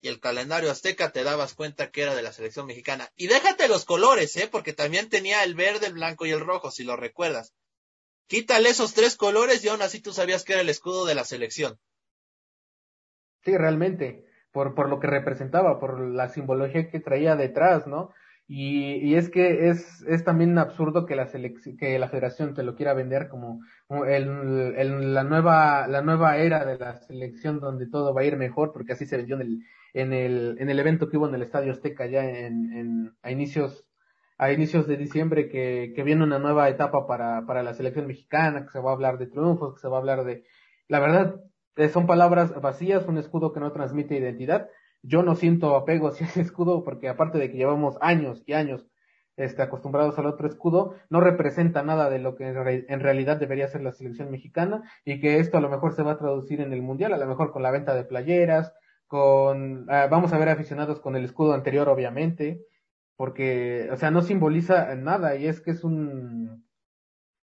y 0.00 0.08
el 0.08 0.20
calendario 0.20 0.70
azteca 0.70 1.10
te 1.10 1.24
dabas 1.24 1.54
cuenta 1.54 1.90
que 1.90 2.02
era 2.02 2.14
de 2.14 2.22
la 2.22 2.32
selección 2.32 2.66
mexicana. 2.66 3.10
Y 3.16 3.26
déjate 3.26 3.68
los 3.68 3.84
colores, 3.84 4.36
¿eh? 4.36 4.48
Porque 4.50 4.72
también 4.72 5.08
tenía 5.08 5.44
el 5.44 5.54
verde, 5.54 5.86
el 5.86 5.94
blanco 5.94 6.26
y 6.26 6.30
el 6.30 6.40
rojo, 6.40 6.70
si 6.70 6.84
lo 6.84 6.96
recuerdas. 6.96 7.54
Quítale 8.26 8.70
esos 8.70 8.94
tres 8.94 9.16
colores 9.16 9.64
y 9.64 9.68
aún 9.68 9.82
así 9.82 10.00
tú 10.00 10.12
sabías 10.12 10.44
que 10.44 10.52
era 10.54 10.62
el 10.62 10.68
escudo 10.68 11.04
de 11.04 11.14
la 11.14 11.24
selección. 11.24 11.78
Sí, 13.44 13.56
realmente, 13.56 14.24
por, 14.52 14.74
por 14.74 14.88
lo 14.88 15.00
que 15.00 15.06
representaba, 15.06 15.80
por 15.80 16.00
la 16.00 16.28
simbología 16.28 16.90
que 16.90 17.00
traía 17.00 17.36
detrás, 17.36 17.86
¿no? 17.86 18.12
Y, 18.46 18.96
y 18.96 19.14
es 19.14 19.30
que 19.30 19.68
es, 19.68 20.02
es 20.08 20.24
también 20.24 20.58
absurdo 20.58 21.06
que 21.06 21.14
la 21.14 21.30
que 21.30 21.98
la 21.98 22.08
federación 22.08 22.54
te 22.54 22.64
lo 22.64 22.74
quiera 22.74 22.94
vender 22.94 23.28
como, 23.28 23.60
el, 24.08 24.74
el, 24.76 25.14
la 25.14 25.22
nueva, 25.22 25.86
la 25.86 26.02
nueva 26.02 26.36
era 26.36 26.64
de 26.64 26.76
la 26.76 26.96
selección 27.00 27.60
donde 27.60 27.86
todo 27.86 28.12
va 28.12 28.22
a 28.22 28.24
ir 28.24 28.36
mejor, 28.36 28.72
porque 28.72 28.94
así 28.94 29.06
se 29.06 29.18
vendió 29.18 29.36
en 29.36 29.42
el, 29.42 29.60
en 29.94 30.12
el, 30.12 30.56
en 30.58 30.70
el 30.70 30.78
evento 30.78 31.08
que 31.08 31.16
hubo 31.16 31.28
en 31.28 31.34
el 31.34 31.42
Estadio 31.42 31.72
Azteca 31.72 32.06
ya 32.06 32.24
en, 32.24 32.72
en, 32.72 33.12
a 33.22 33.30
inicios 33.30 33.86
a 34.38 34.52
inicios 34.52 34.86
de 34.86 34.96
diciembre 34.96 35.50
que, 35.50 35.92
que 35.94 36.02
viene 36.02 36.24
una 36.24 36.38
nueva 36.38 36.70
etapa 36.70 37.06
para, 37.06 37.44
para 37.44 37.62
la 37.62 37.74
selección 37.74 38.06
mexicana, 38.06 38.64
que 38.64 38.70
se 38.70 38.80
va 38.80 38.88
a 38.90 38.94
hablar 38.94 39.18
de 39.18 39.26
triunfos, 39.26 39.74
que 39.74 39.80
se 39.80 39.88
va 39.88 39.98
a 39.98 40.00
hablar 40.00 40.24
de... 40.24 40.44
La 40.88 40.98
verdad, 40.98 41.42
eh, 41.76 41.90
son 41.90 42.06
palabras 42.06 42.58
vacías, 42.58 43.06
un 43.06 43.18
escudo 43.18 43.52
que 43.52 43.60
no 43.60 43.70
transmite 43.72 44.16
identidad. 44.16 44.70
Yo 45.02 45.22
no 45.22 45.34
siento 45.34 45.76
apego 45.76 46.08
hacia 46.08 46.26
ese 46.26 46.40
escudo 46.40 46.84
porque 46.84 47.10
aparte 47.10 47.36
de 47.36 47.50
que 47.50 47.58
llevamos 47.58 47.98
años 48.00 48.42
y 48.46 48.54
años 48.54 48.86
este, 49.36 49.62
acostumbrados 49.62 50.18
al 50.18 50.26
otro 50.26 50.46
escudo, 50.46 50.94
no 51.08 51.20
representa 51.20 51.82
nada 51.82 52.10
de 52.10 52.18
lo 52.18 52.34
que 52.34 52.48
en, 52.48 53.00
realidad 53.00 53.38
debería 53.38 53.68
ser 53.68 53.82
la 53.82 53.92
selección 53.92 54.30
mexicana 54.30 54.82
y 55.04 55.20
que 55.20 55.38
esto 55.38 55.56
a 55.56 55.60
lo 55.62 55.70
mejor 55.70 55.94
se 55.94 56.02
va 56.02 56.12
a 56.12 56.18
traducir 56.18 56.60
en 56.60 56.72
el 56.72 56.82
mundial, 56.82 57.14
a 57.14 57.18
lo 57.18 57.26
mejor 57.26 57.52
con 57.52 57.62
la 57.62 57.70
venta 57.70 57.94
de 57.94 58.04
playeras, 58.04 58.74
con, 59.10 59.86
ah, 59.90 60.06
vamos 60.08 60.32
a 60.32 60.38
ver 60.38 60.48
aficionados 60.50 61.00
con 61.00 61.16
el 61.16 61.24
escudo 61.24 61.52
anterior, 61.52 61.88
obviamente, 61.88 62.64
porque, 63.16 63.88
o 63.90 63.96
sea, 63.96 64.12
no 64.12 64.22
simboliza 64.22 64.94
nada 64.94 65.34
y 65.34 65.48
es 65.48 65.60
que 65.60 65.72
es 65.72 65.82
un, 65.82 66.64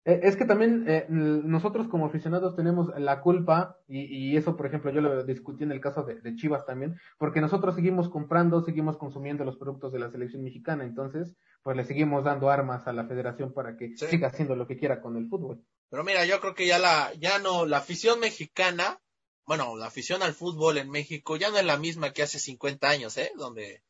e, 0.05 0.21
es 0.23 0.37
que 0.37 0.45
también 0.45 0.85
eh, 0.87 1.05
nosotros 1.09 1.89
como 1.89 2.05
aficionados 2.05 2.55
tenemos 2.55 2.87
la 2.97 3.19
culpa, 3.19 3.77
y, 3.89 4.05
y, 4.05 4.37
eso, 4.37 4.55
por 4.55 4.67
ejemplo, 4.67 4.89
yo 4.89 5.01
lo 5.01 5.21
discutí 5.25 5.65
en 5.65 5.73
el 5.73 5.81
caso 5.81 6.03
de, 6.03 6.21
de, 6.21 6.33
Chivas 6.37 6.65
también, 6.65 6.95
porque 7.17 7.41
nosotros 7.41 7.75
seguimos 7.75 8.07
comprando, 8.07 8.61
seguimos 8.61 8.95
consumiendo 8.95 9.43
los 9.43 9.57
productos 9.57 9.91
de 9.91 9.99
la 9.99 10.09
selección 10.09 10.41
mexicana, 10.41 10.85
entonces, 10.85 11.35
pues 11.61 11.75
le 11.75 11.83
seguimos 11.83 12.23
dando 12.23 12.49
armas 12.49 12.87
a 12.87 12.93
la 12.93 13.05
federación 13.05 13.51
para 13.51 13.75
que 13.75 13.97
siga 13.97 14.29
haciendo 14.29 14.55
lo 14.55 14.65
que 14.65 14.77
quiera 14.77 15.01
con 15.01 15.17
el 15.17 15.27
fútbol. 15.27 15.61
Pero 15.89 16.05
mira, 16.05 16.23
yo 16.23 16.39
creo 16.39 16.55
que 16.55 16.67
ya 16.67 16.79
la, 16.79 17.11
ya 17.19 17.37
no, 17.39 17.65
la 17.65 17.79
afición 17.79 18.21
mexicana 18.21 19.01
bueno, 19.49 19.75
la 19.75 19.88
afición 19.88 20.21
al 20.21 20.35
fútbol 20.35 20.77
en 20.77 20.91
México 20.91 21.35
ya 21.35 21.49
no 21.49 21.57
es 21.57 21.65
la 21.65 21.79
misma 21.79 22.13
que 22.13 22.21
hace 22.21 22.38
50 22.38 22.88
años, 22.88 23.17
¿eh? 23.17 23.31
Donde 23.35 23.81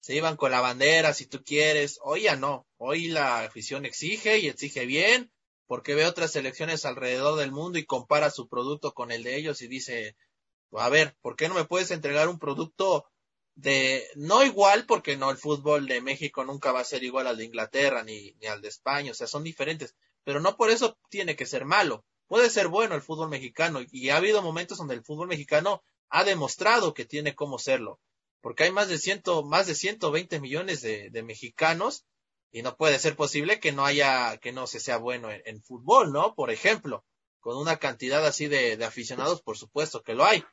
se 0.00 0.14
iban 0.14 0.36
con 0.36 0.50
la 0.50 0.60
bandera 0.60 1.14
si 1.14 1.24
tú 1.24 1.42
quieres. 1.42 1.98
Hoy 2.02 2.24
ya 2.24 2.36
no. 2.36 2.66
Hoy 2.76 3.08
la 3.08 3.40
afición 3.40 3.86
exige 3.86 4.38
y 4.38 4.48
exige 4.48 4.84
bien 4.84 5.32
porque 5.66 5.94
ve 5.94 6.04
otras 6.04 6.32
selecciones 6.32 6.84
alrededor 6.84 7.38
del 7.38 7.52
mundo 7.52 7.78
y 7.78 7.86
compara 7.86 8.30
su 8.30 8.50
producto 8.50 8.92
con 8.92 9.10
el 9.10 9.22
de 9.22 9.36
ellos 9.36 9.62
y 9.62 9.68
dice, 9.68 10.14
a 10.72 10.90
ver, 10.90 11.16
¿por 11.22 11.36
qué 11.36 11.48
no 11.48 11.54
me 11.54 11.64
puedes 11.64 11.90
entregar 11.90 12.28
un 12.28 12.38
producto 12.38 13.06
de 13.54 14.06
no 14.14 14.44
igual 14.44 14.84
porque 14.84 15.16
no 15.16 15.30
el 15.30 15.38
fútbol 15.38 15.86
de 15.86 16.02
México 16.02 16.44
nunca 16.44 16.70
va 16.70 16.80
a 16.80 16.84
ser 16.84 17.02
igual 17.02 17.28
al 17.28 17.38
de 17.38 17.46
Inglaterra 17.46 18.04
ni, 18.04 18.34
ni 18.42 18.46
al 18.46 18.60
de 18.60 18.68
España, 18.68 19.12
o 19.12 19.14
sea, 19.14 19.26
son 19.26 19.42
diferentes, 19.42 19.96
pero 20.22 20.38
no 20.38 20.58
por 20.58 20.68
eso 20.68 20.98
tiene 21.08 21.34
que 21.34 21.46
ser 21.46 21.64
malo 21.64 22.04
puede 22.28 22.50
ser 22.50 22.68
bueno 22.68 22.94
el 22.94 23.02
fútbol 23.02 23.30
mexicano 23.30 23.80
y 23.90 24.10
ha 24.10 24.16
habido 24.16 24.42
momentos 24.42 24.78
donde 24.78 24.94
el 24.94 25.02
fútbol 25.02 25.28
mexicano 25.28 25.82
ha 26.10 26.24
demostrado 26.24 26.94
que 26.94 27.04
tiene 27.04 27.34
cómo 27.34 27.58
serlo, 27.58 28.00
porque 28.40 28.64
hay 28.64 28.72
más 28.72 28.88
de 28.88 28.98
ciento, 28.98 29.42
más 29.42 29.66
de 29.66 29.74
120 29.74 30.40
millones 30.40 30.82
de, 30.82 31.22
mexicanos 31.22 32.04
y 32.52 32.62
no 32.62 32.76
puede 32.76 32.98
ser 32.98 33.16
posible 33.16 33.60
que 33.60 33.72
no 33.72 33.84
haya, 33.84 34.38
que 34.38 34.52
no 34.52 34.66
se 34.66 34.80
sea 34.80 34.98
bueno 34.98 35.28
en, 35.30 35.62
fútbol, 35.62 36.12
¿no? 36.12 36.34
Por 36.34 36.50
ejemplo, 36.50 37.04
con 37.40 37.56
una 37.56 37.78
cantidad 37.78 38.24
así 38.24 38.46
de, 38.46 38.76
de, 38.76 38.84
aficionados, 38.84 39.42
por 39.42 39.58
supuesto 39.58 40.02
que 40.02 40.14
lo 40.14 40.24
hay. 40.24 40.44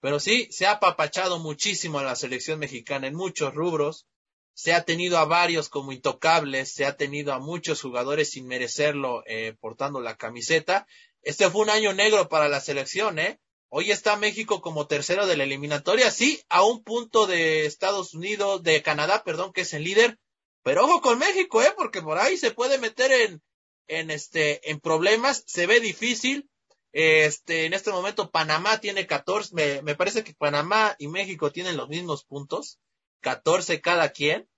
Pero 0.00 0.20
sí, 0.20 0.48
se 0.50 0.66
ha 0.66 0.72
apapachado 0.72 1.38
muchísimo 1.38 1.98
a 1.98 2.04
la 2.04 2.16
selección 2.16 2.58
mexicana 2.58 3.06
en 3.06 3.14
muchos 3.14 3.54
rubros, 3.54 4.06
se 4.54 4.74
ha 4.74 4.84
tenido 4.84 5.16
a 5.16 5.24
varios 5.24 5.70
como 5.70 5.92
intocables, 5.92 6.72
se 6.72 6.84
ha 6.84 6.96
tenido 6.96 7.32
a 7.32 7.38
muchos 7.38 7.80
jugadores 7.80 8.30
sin 8.30 8.46
merecerlo 8.46 9.22
eh, 9.26 9.54
portando 9.58 10.00
la 10.00 10.16
camiseta, 10.16 10.86
este 11.22 11.50
fue 11.50 11.62
un 11.62 11.70
año 11.70 11.92
negro 11.92 12.28
para 12.28 12.48
la 12.48 12.60
selección, 12.60 13.18
¿eh? 13.18 13.40
Hoy 13.68 13.92
está 13.92 14.16
México 14.16 14.60
como 14.60 14.86
tercero 14.86 15.26
de 15.26 15.36
la 15.36 15.44
eliminatoria, 15.44 16.10
sí, 16.10 16.42
a 16.48 16.64
un 16.64 16.82
punto 16.82 17.26
de 17.26 17.66
Estados 17.66 18.14
Unidos, 18.14 18.62
de 18.62 18.82
Canadá, 18.82 19.22
perdón, 19.22 19.52
que 19.52 19.60
es 19.60 19.72
el 19.74 19.84
líder. 19.84 20.18
Pero 20.62 20.84
ojo 20.84 21.00
con 21.00 21.18
México, 21.18 21.62
¿eh? 21.62 21.72
Porque 21.76 22.02
por 22.02 22.18
ahí 22.18 22.36
se 22.36 22.50
puede 22.50 22.78
meter 22.78 23.12
en, 23.12 23.42
en 23.86 24.10
este, 24.10 24.70
en 24.70 24.80
problemas, 24.80 25.44
se 25.46 25.66
ve 25.66 25.80
difícil. 25.80 26.50
Este, 26.92 27.66
en 27.66 27.72
este 27.72 27.92
momento 27.92 28.32
Panamá 28.32 28.80
tiene 28.80 29.06
14, 29.06 29.54
me, 29.54 29.82
me 29.82 29.94
parece 29.94 30.24
que 30.24 30.34
Panamá 30.34 30.96
y 30.98 31.06
México 31.06 31.52
tienen 31.52 31.76
los 31.76 31.88
mismos 31.88 32.24
puntos, 32.24 32.80
14 33.20 33.80
cada 33.80 34.10
quien. 34.10 34.48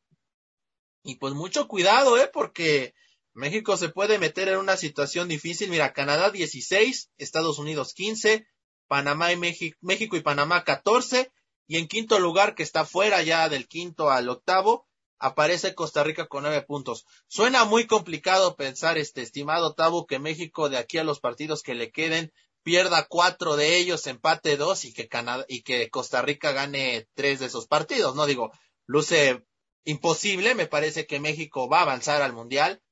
Y 1.03 1.17
pues 1.17 1.35
mucho 1.35 1.69
cuidado, 1.69 2.17
¿eh? 2.17 2.31
Porque 2.33 2.95
México 3.35 3.77
se 3.77 3.89
puede 3.89 4.19
meter 4.19 4.49
en 4.49 4.59
una 4.59 4.77
situación 4.77 5.29
difícil. 5.29 5.71
Mira, 5.71 5.93
Canadá 5.93 6.31
16, 6.31 7.11
Estados 7.17 7.59
Unidos 7.59 7.95
15, 7.95 8.47
Panamá 8.89 9.33
y 9.33 9.37
México, 9.37 9.79
México 9.81 10.17
y 10.17 10.21
Panamá 10.21 10.65
14, 10.65 11.33
y 11.67 11.79
en 11.79 11.89
quinto 11.89 12.19
lugar, 12.19 12.55
que 12.55 12.63
está 12.63 12.85
fuera 12.85 13.23
ya 13.23 13.49
del 13.49 13.69
quinto 13.69 14.11
al 14.11 14.29
octavo, 14.29 14.87
aparece 15.19 15.75
Costa 15.75 16.05
Rica 16.05 16.27
con 16.27 16.43
nueve 16.43 16.63
puntos. 16.63 17.07
Suena 17.29 17.65
muy 17.65 17.87
complicado 17.87 18.57
pensar, 18.57 18.99
este 18.99 19.23
estimado 19.23 19.69
octavo, 19.69 20.07
que 20.07 20.19
México 20.19 20.69
de 20.69 20.77
aquí 20.77 20.99
a 20.99 21.05
los 21.05 21.21
partidos 21.21 21.63
que 21.63 21.75
le 21.75 21.91
queden 21.91 22.33
pierda 22.63 23.07
cuatro 23.09 23.57
de 23.57 23.77
ellos, 23.79 24.07
empate 24.07 24.57
dos 24.57 24.85
y 24.85 24.93
que 24.93 25.09
Canadá 25.09 25.45
y 25.49 25.63
que 25.63 25.89
Costa 25.91 26.23
Rica 26.23 26.53
gane 26.53 27.09
tres 27.15 27.41
de 27.41 27.47
esos 27.47 27.67
partidos. 27.67 28.15
No 28.15 28.27
digo, 28.27 28.53
luce 28.87 29.45
imposible. 29.85 30.55
Me 30.55 30.67
parece 30.67 31.07
que 31.07 31.21
México 31.21 31.69
va 31.69 31.79
a 31.79 31.83
avanzar 31.83 32.21
al 32.21 32.33
mundial 32.33 32.83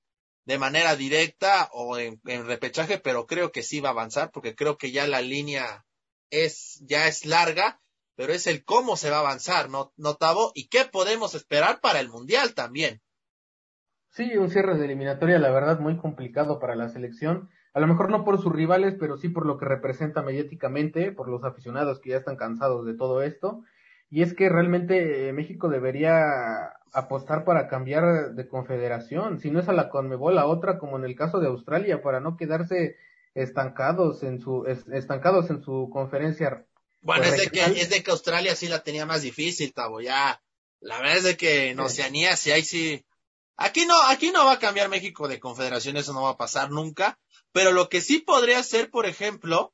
de 0.51 0.59
manera 0.59 0.97
directa 0.97 1.69
o 1.73 1.97
en, 1.97 2.19
repechaje, 2.25 2.99
pero 2.99 3.27
creo 3.27 3.53
que 3.53 3.63
sí 3.63 3.79
va 3.79 3.91
a 3.91 3.93
avanzar 3.93 4.33
porque 4.33 4.57
creo 4.57 4.79
que 4.79 4.91
ya 4.91 5.07
la 5.07 5.21
línea 5.21 5.85
es, 6.29 6.83
ya 6.89 7.07
es 7.07 7.25
larga, 7.25 7.81
pero 8.17 8.33
es 8.33 8.49
el 8.49 8.65
cómo 8.65 8.97
se 8.97 9.11
va 9.11 9.19
a 9.19 9.21
avanzar, 9.21 9.71
¿no, 9.71 9.93
Notavo? 9.97 10.51
¿Y 10.57 10.69
qué 10.69 10.87
podemos 10.91 11.37
esperar 11.37 11.79
para 11.81 12.01
el 12.01 12.09
Mundial 12.09 12.55
también? 12.55 13.01
Sí, 14.09 14.37
un 14.37 14.51
cierre 14.51 14.77
de 14.77 14.87
eliminatoria, 14.87 15.39
la 15.39 15.53
verdad, 15.53 15.79
muy 15.79 15.97
complicado 15.99 16.59
para 16.59 16.75
la 16.75 16.89
selección. 16.89 17.49
A 17.73 17.79
lo 17.79 17.87
mejor 17.87 18.11
no 18.11 18.25
por 18.25 18.43
sus 18.43 18.53
rivales, 18.53 18.97
pero 18.99 19.19
sí 19.19 19.29
por 19.29 19.47
lo 19.47 19.57
que 19.57 19.67
representa 19.67 20.21
mediáticamente, 20.21 21.13
por 21.13 21.29
los 21.29 21.45
aficionados 21.45 22.01
que 22.01 22.11
ya 22.11 22.17
están 22.17 22.35
cansados 22.35 22.85
de 22.87 22.95
todo 22.95 23.23
esto. 23.23 23.63
Y 24.11 24.23
es 24.23 24.35
que 24.35 24.49
realmente 24.49 25.29
eh, 25.29 25.33
México 25.33 25.69
debería 25.69 26.25
apostar 26.93 27.45
para 27.45 27.69
cambiar 27.69 28.35
de 28.35 28.49
confederación, 28.49 29.39
si 29.39 29.51
no 29.51 29.61
es 29.61 29.69
a 29.69 29.73
la 29.73 29.89
Conmebol, 29.89 30.39
a 30.39 30.47
otra, 30.47 30.79
como 30.79 30.99
en 30.99 31.05
el 31.05 31.15
caso 31.15 31.39
de 31.39 31.47
Australia, 31.47 32.03
para 32.03 32.19
no 32.19 32.37
quedarse 32.37 32.97
estancados 33.35 34.25
en 34.25 34.41
su 34.41 34.67
estancados 34.67 35.51
en 35.51 35.63
su 35.63 35.89
conferencia. 35.93 36.67
Bueno, 37.03 37.25
es 37.25 37.39
de, 37.39 37.49
que, 37.49 37.61
es 37.61 37.89
de 37.89 38.03
que 38.03 38.11
Australia 38.11 38.57
sí 38.57 38.69
la 38.69 38.83
tenía 38.83 39.07
más 39.07 39.23
difícil, 39.23 39.73
Tavo, 39.73 40.01
ya. 40.01 40.43
La 40.81 40.99
verdad 40.99 41.17
es 41.19 41.25
de 41.25 41.37
que 41.37 41.71
en 41.71 41.81
Oceanía 41.81 42.37
sí 42.37 42.51
hay 42.51 42.63
sí. 42.63 43.05
Aquí 43.57 43.87
no, 43.87 43.95
aquí 44.09 44.33
no 44.33 44.45
va 44.45 44.53
a 44.53 44.59
cambiar 44.59 44.89
México 44.89 45.29
de 45.29 45.39
confederación, 45.39 45.97
eso 45.97 46.13
no 46.13 46.23
va 46.23 46.31
a 46.31 46.37
pasar 46.37 46.71
nunca. 46.71 47.19
Pero 47.53 47.73
lo 47.73 47.89
que 47.89 48.01
sí 48.01 48.19
podría 48.19 48.59
hacer, 48.59 48.91
por 48.91 49.07
ejemplo, 49.07 49.73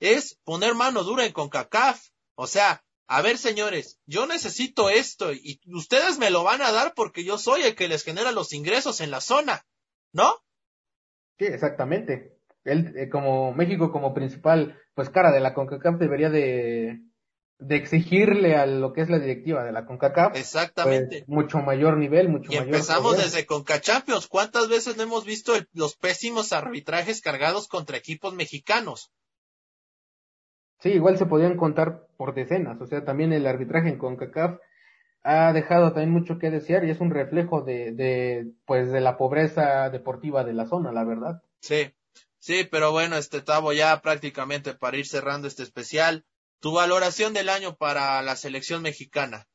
es 0.00 0.38
poner 0.44 0.74
mano 0.74 1.04
dura 1.04 1.24
en 1.24 1.32
CONCACAF. 1.32 2.08
O 2.34 2.46
sea, 2.46 2.84
a 3.08 3.22
ver, 3.22 3.38
señores, 3.38 3.98
yo 4.06 4.26
necesito 4.26 4.90
esto 4.90 5.32
y 5.32 5.60
ustedes 5.66 6.18
me 6.18 6.28
lo 6.30 6.44
van 6.44 6.60
a 6.60 6.72
dar 6.72 6.92
porque 6.94 7.24
yo 7.24 7.38
soy 7.38 7.62
el 7.62 7.74
que 7.74 7.88
les 7.88 8.04
genera 8.04 8.32
los 8.32 8.52
ingresos 8.52 9.00
en 9.00 9.10
la 9.10 9.22
zona, 9.22 9.64
¿no? 10.12 10.30
Sí, 11.38 11.46
exactamente. 11.46 12.36
Él, 12.64 12.92
eh, 12.96 13.08
como 13.08 13.54
México 13.54 13.90
como 13.92 14.12
principal, 14.12 14.78
pues 14.94 15.08
cara 15.08 15.32
de 15.32 15.40
la 15.40 15.54
CONCACAF 15.54 15.98
debería 15.98 16.28
de, 16.28 17.00
de 17.58 17.76
exigirle 17.76 18.56
a 18.56 18.66
lo 18.66 18.92
que 18.92 19.00
es 19.00 19.08
la 19.08 19.18
directiva 19.18 19.64
de 19.64 19.72
la 19.72 19.86
CONCACAF. 19.86 20.32
Pues, 20.32 20.42
Exactamente. 20.42 21.24
mucho 21.26 21.60
mayor 21.60 21.96
nivel, 21.96 22.28
mucho 22.28 22.52
y 22.52 22.56
mayor. 22.56 22.66
empezamos 22.66 23.16
desde 23.16 23.46
CONCACHAMPIONS. 23.46 24.26
¿Cuántas 24.26 24.68
veces 24.68 24.98
no 24.98 25.04
hemos 25.04 25.24
visto 25.24 25.54
los 25.72 25.96
pésimos 25.96 26.52
arbitrajes 26.52 27.22
cargados 27.22 27.68
contra 27.68 27.96
equipos 27.96 28.34
mexicanos? 28.34 29.12
Sí, 30.80 30.90
igual 30.90 31.18
se 31.18 31.26
podían 31.26 31.56
contar 31.56 32.06
por 32.16 32.34
decenas, 32.34 32.80
o 32.80 32.86
sea, 32.86 33.04
también 33.04 33.32
el 33.32 33.46
arbitraje 33.46 33.88
en 33.88 33.98
CONCACAF 33.98 34.60
ha 35.22 35.52
dejado 35.52 35.92
también 35.92 36.12
mucho 36.12 36.38
que 36.38 36.50
desear 36.50 36.84
y 36.84 36.90
es 36.90 37.00
un 37.00 37.10
reflejo 37.10 37.62
de, 37.62 37.92
de, 37.92 38.52
pues, 38.64 38.90
de 38.92 39.00
la 39.00 39.16
pobreza 39.18 39.90
deportiva 39.90 40.44
de 40.44 40.52
la 40.52 40.66
zona, 40.66 40.92
la 40.92 41.04
verdad. 41.04 41.42
Sí, 41.60 41.92
sí, 42.38 42.66
pero 42.70 42.92
bueno, 42.92 43.16
este 43.16 43.42
Tavo, 43.42 43.72
ya 43.72 44.00
prácticamente 44.00 44.74
para 44.74 44.96
ir 44.96 45.06
cerrando 45.06 45.48
este 45.48 45.64
especial, 45.64 46.24
tu 46.60 46.72
valoración 46.72 47.34
del 47.34 47.48
año 47.48 47.76
para 47.76 48.22
la 48.22 48.36
selección 48.36 48.82
mexicana. 48.82 49.48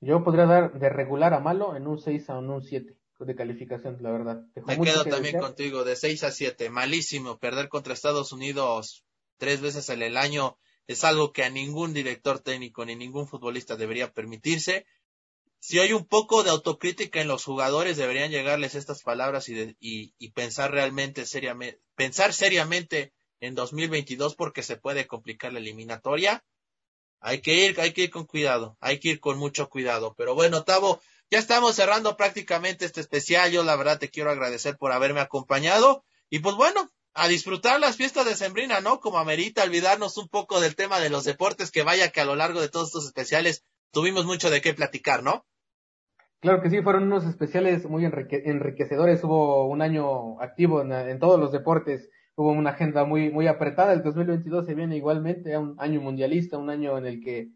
Yo 0.00 0.22
podría 0.22 0.46
dar 0.46 0.78
de 0.78 0.88
regular 0.90 1.32
a 1.32 1.40
malo 1.40 1.76
en 1.76 1.86
un 1.86 1.98
6 1.98 2.28
a 2.28 2.38
un 2.38 2.62
7 2.62 2.96
de 3.20 3.34
calificación, 3.34 3.96
la 4.00 4.10
verdad. 4.10 4.44
Me 4.66 4.78
quedo 4.78 5.04
también 5.04 5.38
contigo, 5.38 5.84
de 5.84 5.96
6 5.96 6.24
a 6.24 6.30
7, 6.30 6.68
malísimo, 6.68 7.38
perder 7.38 7.68
contra 7.68 7.94
Estados 7.94 8.32
Unidos 8.32 9.04
tres 9.38 9.60
veces 9.60 9.88
en 9.88 10.02
el 10.02 10.16
año 10.16 10.58
es 10.86 11.04
algo 11.04 11.32
que 11.32 11.44
a 11.44 11.50
ningún 11.50 11.94
director 11.94 12.40
técnico 12.40 12.84
ni 12.84 12.96
ningún 12.96 13.26
futbolista 13.26 13.76
debería 13.76 14.12
permitirse. 14.12 14.86
Si 15.58 15.78
hay 15.78 15.92
un 15.92 16.04
poco 16.04 16.42
de 16.42 16.50
autocrítica 16.50 17.22
en 17.22 17.28
los 17.28 17.44
jugadores, 17.44 17.96
deberían 17.96 18.30
llegarles 18.30 18.74
estas 18.74 19.02
palabras 19.02 19.48
y, 19.48 19.74
y, 19.80 20.30
pensar 20.32 20.72
realmente 20.72 21.24
seriamente, 21.24 21.80
pensar 21.94 22.34
seriamente 22.34 23.14
en 23.40 23.54
2022 23.54 24.36
porque 24.36 24.62
se 24.62 24.76
puede 24.76 25.06
complicar 25.06 25.54
la 25.54 25.60
eliminatoria. 25.60 26.44
Hay 27.20 27.40
que 27.40 27.54
ir, 27.54 27.80
hay 27.80 27.94
que 27.94 28.02
ir 28.02 28.10
con 28.10 28.26
cuidado, 28.26 28.76
hay 28.80 29.00
que 29.00 29.08
ir 29.08 29.20
con 29.20 29.38
mucho 29.38 29.70
cuidado. 29.70 30.14
Pero 30.18 30.34
bueno, 30.34 30.64
Tavo, 30.64 31.00
ya 31.30 31.38
estamos 31.38 31.74
cerrando 31.74 32.18
prácticamente 32.18 32.84
este 32.84 33.00
especial. 33.00 33.50
Yo 33.50 33.64
la 33.64 33.76
verdad 33.76 33.98
te 33.98 34.10
quiero 34.10 34.30
agradecer 34.30 34.76
por 34.76 34.92
haberme 34.92 35.20
acompañado. 35.20 36.04
Y 36.28 36.40
pues 36.40 36.56
bueno, 36.56 36.92
a 37.14 37.28
disfrutar 37.28 37.80
las 37.80 37.96
fiestas 37.96 38.26
de 38.26 38.34
Sembrina, 38.34 38.80
¿no? 38.80 38.98
Como 38.98 39.18
amerita 39.18 39.62
olvidarnos 39.62 40.18
un 40.18 40.28
poco 40.28 40.60
del 40.60 40.74
tema 40.74 40.98
de 40.98 41.10
los 41.10 41.24
deportes, 41.24 41.70
que 41.70 41.84
vaya 41.84 42.10
que 42.10 42.20
a 42.20 42.24
lo 42.24 42.34
largo 42.34 42.60
de 42.60 42.68
todos 42.68 42.88
estos 42.88 43.06
especiales 43.06 43.64
tuvimos 43.92 44.26
mucho 44.26 44.50
de 44.50 44.60
qué 44.60 44.74
platicar, 44.74 45.22
¿no? 45.22 45.46
Claro 46.40 46.60
que 46.60 46.68
sí, 46.68 46.82
fueron 46.82 47.04
unos 47.04 47.24
especiales 47.24 47.88
muy 47.88 48.04
enriquecedores. 48.04 49.24
Hubo 49.24 49.66
un 49.66 49.80
año 49.80 50.38
activo 50.42 50.82
en, 50.82 51.18
todos 51.18 51.40
los 51.40 51.52
deportes, 51.52 52.10
hubo 52.34 52.50
una 52.50 52.70
agenda 52.70 53.04
muy, 53.04 53.30
muy 53.30 53.46
apretada. 53.46 53.94
El 53.94 54.02
2022 54.02 54.66
se 54.66 54.74
viene 54.74 54.96
igualmente, 54.96 55.56
un 55.56 55.76
año 55.78 56.02
mundialista, 56.02 56.58
un 56.58 56.68
año 56.68 56.98
en 56.98 57.06
el 57.06 57.22
que 57.22 57.48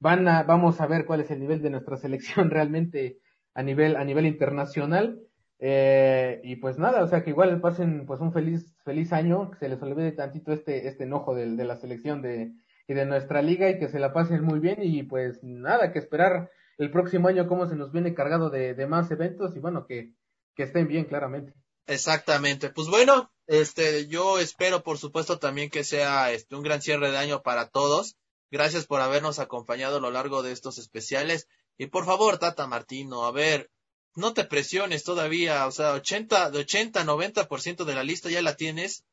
van 0.00 0.26
a, 0.26 0.42
vamos 0.42 0.80
a 0.80 0.86
ver 0.88 1.04
cuál 1.04 1.20
es 1.20 1.30
el 1.30 1.38
nivel 1.38 1.62
de 1.62 1.70
nuestra 1.70 1.96
selección 1.96 2.50
realmente 2.50 3.18
a 3.54 3.62
nivel, 3.62 3.94
a 3.94 4.04
nivel 4.04 4.26
internacional. 4.26 5.20
Eh, 5.66 6.42
y 6.44 6.56
pues 6.56 6.78
nada, 6.78 7.02
o 7.02 7.08
sea 7.08 7.24
que 7.24 7.30
igual 7.30 7.58
pasen 7.58 8.04
pues 8.04 8.20
un 8.20 8.34
feliz, 8.34 8.76
feliz 8.84 9.14
año, 9.14 9.50
que 9.50 9.56
se 9.56 9.70
les 9.70 9.80
olvide 9.80 10.12
tantito 10.12 10.52
este, 10.52 10.88
este 10.88 11.04
enojo 11.04 11.34
de, 11.34 11.46
la 11.46 11.76
selección 11.76 12.20
de, 12.20 12.52
y 12.86 12.92
de 12.92 13.06
nuestra 13.06 13.40
liga 13.40 13.70
y 13.70 13.78
que 13.78 13.88
se 13.88 13.98
la 13.98 14.12
pasen 14.12 14.44
muy 14.44 14.58
bien 14.58 14.76
y 14.82 15.04
pues 15.04 15.42
nada, 15.42 15.90
que 15.90 16.00
esperar 16.00 16.50
el 16.76 16.90
próximo 16.90 17.28
año 17.28 17.48
cómo 17.48 17.66
se 17.66 17.76
nos 17.76 17.92
viene 17.92 18.12
cargado 18.12 18.50
de, 18.50 18.74
de 18.74 18.86
más 18.86 19.10
eventos 19.10 19.56
y 19.56 19.58
bueno, 19.58 19.86
que, 19.86 20.12
que 20.54 20.64
estén 20.64 20.86
bien 20.86 21.06
claramente. 21.06 21.54
Exactamente, 21.86 22.68
pues 22.68 22.88
bueno, 22.88 23.32
este, 23.46 24.06
yo 24.06 24.38
espero 24.38 24.82
por 24.82 24.98
supuesto 24.98 25.38
también 25.38 25.70
que 25.70 25.82
sea 25.82 26.30
este, 26.30 26.56
un 26.56 26.62
gran 26.62 26.82
cierre 26.82 27.10
de 27.10 27.16
año 27.16 27.40
para 27.40 27.70
todos. 27.70 28.18
Gracias 28.50 28.84
por 28.84 29.00
habernos 29.00 29.38
acompañado 29.38 29.96
a 29.96 30.00
lo 30.00 30.10
largo 30.10 30.42
de 30.42 30.52
estos 30.52 30.76
especiales. 30.76 31.48
Y 31.78 31.86
por 31.86 32.04
favor, 32.04 32.36
Tata 32.36 32.66
Martino, 32.66 33.24
a 33.24 33.32
ver, 33.32 33.70
no 34.14 34.32
te 34.32 34.44
presiones 34.44 35.04
todavía, 35.04 35.66
o 35.66 35.72
sea, 35.72 35.92
80, 35.92 36.50
de 36.50 36.58
80, 36.60 37.04
90% 37.04 37.84
de 37.84 37.94
la 37.94 38.04
lista 38.04 38.30
ya 38.30 38.42
la 38.42 38.56
tienes. 38.56 39.04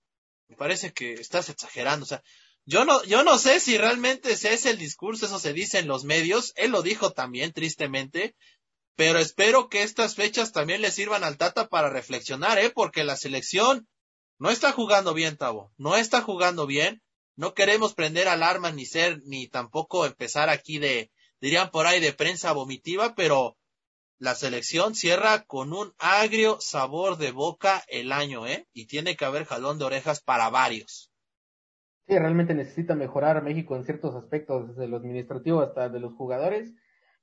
Me 0.47 0.55
parece 0.55 0.93
que 0.93 1.13
estás 1.13 1.49
exagerando, 1.49 2.03
o 2.03 2.07
sea, 2.07 2.21
yo 2.65 2.85
no, 2.85 3.03
yo 3.05 3.23
no 3.23 3.37
sé 3.37 3.59
si 3.59 3.77
realmente 3.77 4.33
ese 4.33 4.53
es 4.53 4.65
el 4.65 4.77
discurso, 4.77 5.25
eso 5.25 5.39
se 5.39 5.53
dice 5.53 5.79
en 5.79 5.87
los 5.87 6.03
medios, 6.03 6.53
él 6.55 6.71
lo 6.71 6.83
dijo 6.83 7.11
también, 7.11 7.53
tristemente, 7.53 8.35
pero 8.95 9.17
espero 9.17 9.67
que 9.67 9.81
estas 9.81 10.15
fechas 10.15 10.51
también 10.51 10.81
le 10.81 10.91
sirvan 10.91 11.23
al 11.23 11.37
Tata 11.37 11.69
para 11.69 11.89
reflexionar, 11.89 12.59
eh, 12.59 12.69
porque 12.69 13.03
la 13.03 13.17
selección 13.17 13.87
no 14.37 14.51
está 14.51 14.71
jugando 14.71 15.13
bien, 15.13 15.37
Tavo, 15.37 15.71
no 15.77 15.95
está 15.95 16.21
jugando 16.21 16.67
bien, 16.67 17.01
no 17.35 17.53
queremos 17.53 17.95
prender 17.95 18.27
alarma 18.27 18.71
ni 18.71 18.85
ser, 18.85 19.19
ni 19.23 19.47
tampoco 19.47 20.05
empezar 20.05 20.49
aquí 20.49 20.77
de, 20.77 21.11
dirían 21.39 21.71
por 21.71 21.87
ahí 21.87 21.99
de 21.99 22.13
prensa 22.13 22.51
vomitiva, 22.51 23.15
pero 23.15 23.57
la 24.21 24.35
selección 24.35 24.93
cierra 24.93 25.45
con 25.47 25.73
un 25.73 25.93
agrio 25.97 26.57
sabor 26.59 27.17
de 27.17 27.31
boca 27.31 27.81
el 27.89 28.11
año, 28.11 28.45
¿eh? 28.45 28.67
Y 28.71 28.85
tiene 28.85 29.15
que 29.15 29.25
haber 29.25 29.45
jalón 29.45 29.79
de 29.79 29.85
orejas 29.85 30.21
para 30.21 30.47
varios. 30.51 31.11
Sí, 32.07 32.19
realmente 32.19 32.53
necesita 32.53 32.93
mejorar 32.93 33.41
México 33.41 33.75
en 33.75 33.83
ciertos 33.83 34.13
aspectos, 34.13 34.67
desde 34.67 34.87
lo 34.87 34.97
administrativo 34.97 35.61
hasta 35.61 35.89
de 35.89 35.99
los 35.99 36.13
jugadores, 36.13 36.71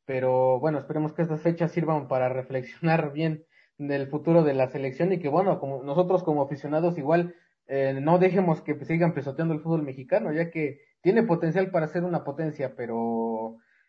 pero 0.06 0.58
bueno, 0.58 0.80
esperemos 0.80 1.12
que 1.12 1.22
estas 1.22 1.40
fechas 1.40 1.70
sirvan 1.70 2.08
para 2.08 2.30
reflexionar 2.30 3.12
bien 3.12 3.44
del 3.76 4.08
futuro 4.08 4.42
de 4.42 4.54
la 4.54 4.68
selección 4.68 5.12
y 5.12 5.20
que 5.20 5.28
bueno, 5.28 5.60
como 5.60 5.84
nosotros 5.84 6.24
como 6.24 6.42
aficionados 6.42 6.98
igual 6.98 7.36
eh, 7.68 7.96
no 8.02 8.18
dejemos 8.18 8.60
que 8.62 8.74
sigan 8.84 9.14
pisoteando 9.14 9.54
el 9.54 9.60
fútbol 9.60 9.84
mexicano, 9.84 10.32
ya 10.32 10.50
que 10.50 10.80
tiene 11.00 11.22
potencial 11.22 11.70
para 11.70 11.86
ser 11.86 12.02
una 12.02 12.24
potencia, 12.24 12.74
pero 12.74 12.96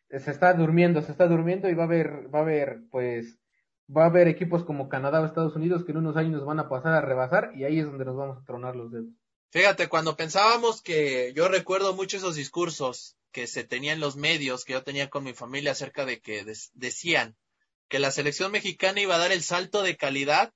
se 0.09 0.31
está 0.31 0.53
durmiendo, 0.53 1.01
se 1.01 1.11
está 1.11 1.27
durmiendo 1.27 1.69
y 1.69 1.75
va 1.75 1.83
a 1.83 1.85
haber, 1.85 2.33
va 2.33 2.39
a 2.39 2.41
haber, 2.41 2.79
pues, 2.89 3.37
va 3.95 4.03
a 4.03 4.07
haber 4.07 4.27
equipos 4.27 4.63
como 4.63 4.89
Canadá 4.89 5.21
o 5.21 5.25
Estados 5.25 5.55
Unidos 5.55 5.83
que 5.85 5.91
en 5.91 5.99
unos 5.99 6.17
años 6.17 6.45
van 6.45 6.59
a 6.59 6.69
pasar 6.69 6.93
a 6.93 7.01
rebasar 7.01 7.51
y 7.55 7.63
ahí 7.63 7.79
es 7.79 7.85
donde 7.85 8.05
nos 8.05 8.15
vamos 8.15 8.37
a 8.37 8.45
tronar 8.45 8.75
los 8.75 8.91
dedos. 8.91 9.13
Fíjate, 9.51 9.87
cuando 9.87 10.15
pensábamos 10.15 10.81
que 10.81 11.33
yo 11.35 11.47
recuerdo 11.47 11.95
mucho 11.95 12.17
esos 12.17 12.35
discursos 12.35 13.17
que 13.31 13.47
se 13.47 13.63
tenían 13.63 13.95
en 13.95 13.99
los 14.01 14.15
medios, 14.15 14.63
que 14.63 14.73
yo 14.73 14.83
tenía 14.83 15.09
con 15.09 15.23
mi 15.23 15.33
familia 15.33 15.71
acerca 15.71 16.05
de 16.05 16.19
que 16.19 16.45
decían 16.73 17.35
que 17.87 17.99
la 17.99 18.11
selección 18.11 18.51
mexicana 18.51 19.01
iba 19.01 19.15
a 19.15 19.19
dar 19.19 19.31
el 19.31 19.41
salto 19.41 19.81
de 19.81 19.97
calidad 19.97 20.53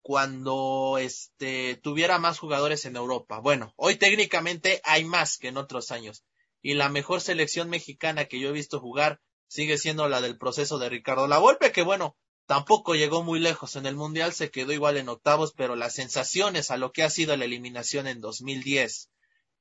cuando 0.00 0.98
este 0.98 1.76
tuviera 1.76 2.18
más 2.18 2.38
jugadores 2.38 2.86
en 2.86 2.96
Europa. 2.96 3.38
Bueno, 3.38 3.72
hoy 3.76 3.96
técnicamente 3.96 4.80
hay 4.84 5.04
más 5.04 5.38
que 5.38 5.48
en 5.48 5.58
otros 5.58 5.90
años 5.92 6.24
y 6.62 6.74
la 6.74 6.88
mejor 6.88 7.20
selección 7.20 7.68
mexicana 7.68 8.26
que 8.26 8.40
yo 8.40 8.48
he 8.48 8.52
visto 8.52 8.80
jugar 8.80 9.20
sigue 9.48 9.76
siendo 9.76 10.08
la 10.08 10.20
del 10.20 10.38
proceso 10.38 10.78
de 10.78 10.88
Ricardo 10.88 11.26
Lavolpe, 11.26 11.72
que 11.72 11.82
bueno, 11.82 12.16
tampoco 12.46 12.94
llegó 12.94 13.22
muy 13.22 13.40
lejos 13.40 13.76
en 13.76 13.84
el 13.84 13.96
Mundial, 13.96 14.32
se 14.32 14.50
quedó 14.50 14.72
igual 14.72 14.96
en 14.96 15.08
octavos, 15.08 15.52
pero 15.54 15.76
las 15.76 15.94
sensaciones 15.94 16.70
a 16.70 16.78
lo 16.78 16.92
que 16.92 17.02
ha 17.02 17.10
sido 17.10 17.36
la 17.36 17.44
eliminación 17.44 18.06
en 18.06 18.20
2010, 18.20 19.10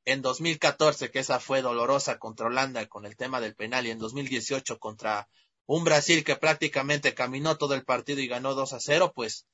en 0.06 0.22
2014, 0.22 1.12
que 1.12 1.20
esa 1.20 1.40
fue 1.40 1.62
dolorosa 1.62 2.20
contra 2.20 2.48
Holanda 2.48 2.88
con 2.88 3.06
el 3.06 3.18
tema 3.18 3.42
del 3.42 3.56
penal, 3.56 3.86
y 3.86 3.92
en 3.92 4.00
2018 4.00 4.80
contra 4.80 5.28
un 5.66 5.84
Brasil 5.84 6.24
que 6.24 6.36
prácticamente 6.36 7.14
caminó 7.14 7.58
todo 7.58 7.74
el 7.74 7.84
partido 7.84 8.22
y 8.22 8.28
ganó 8.28 8.56
2 8.56 8.74
a 8.74 8.80
0, 8.80 9.12
pues 9.16 9.48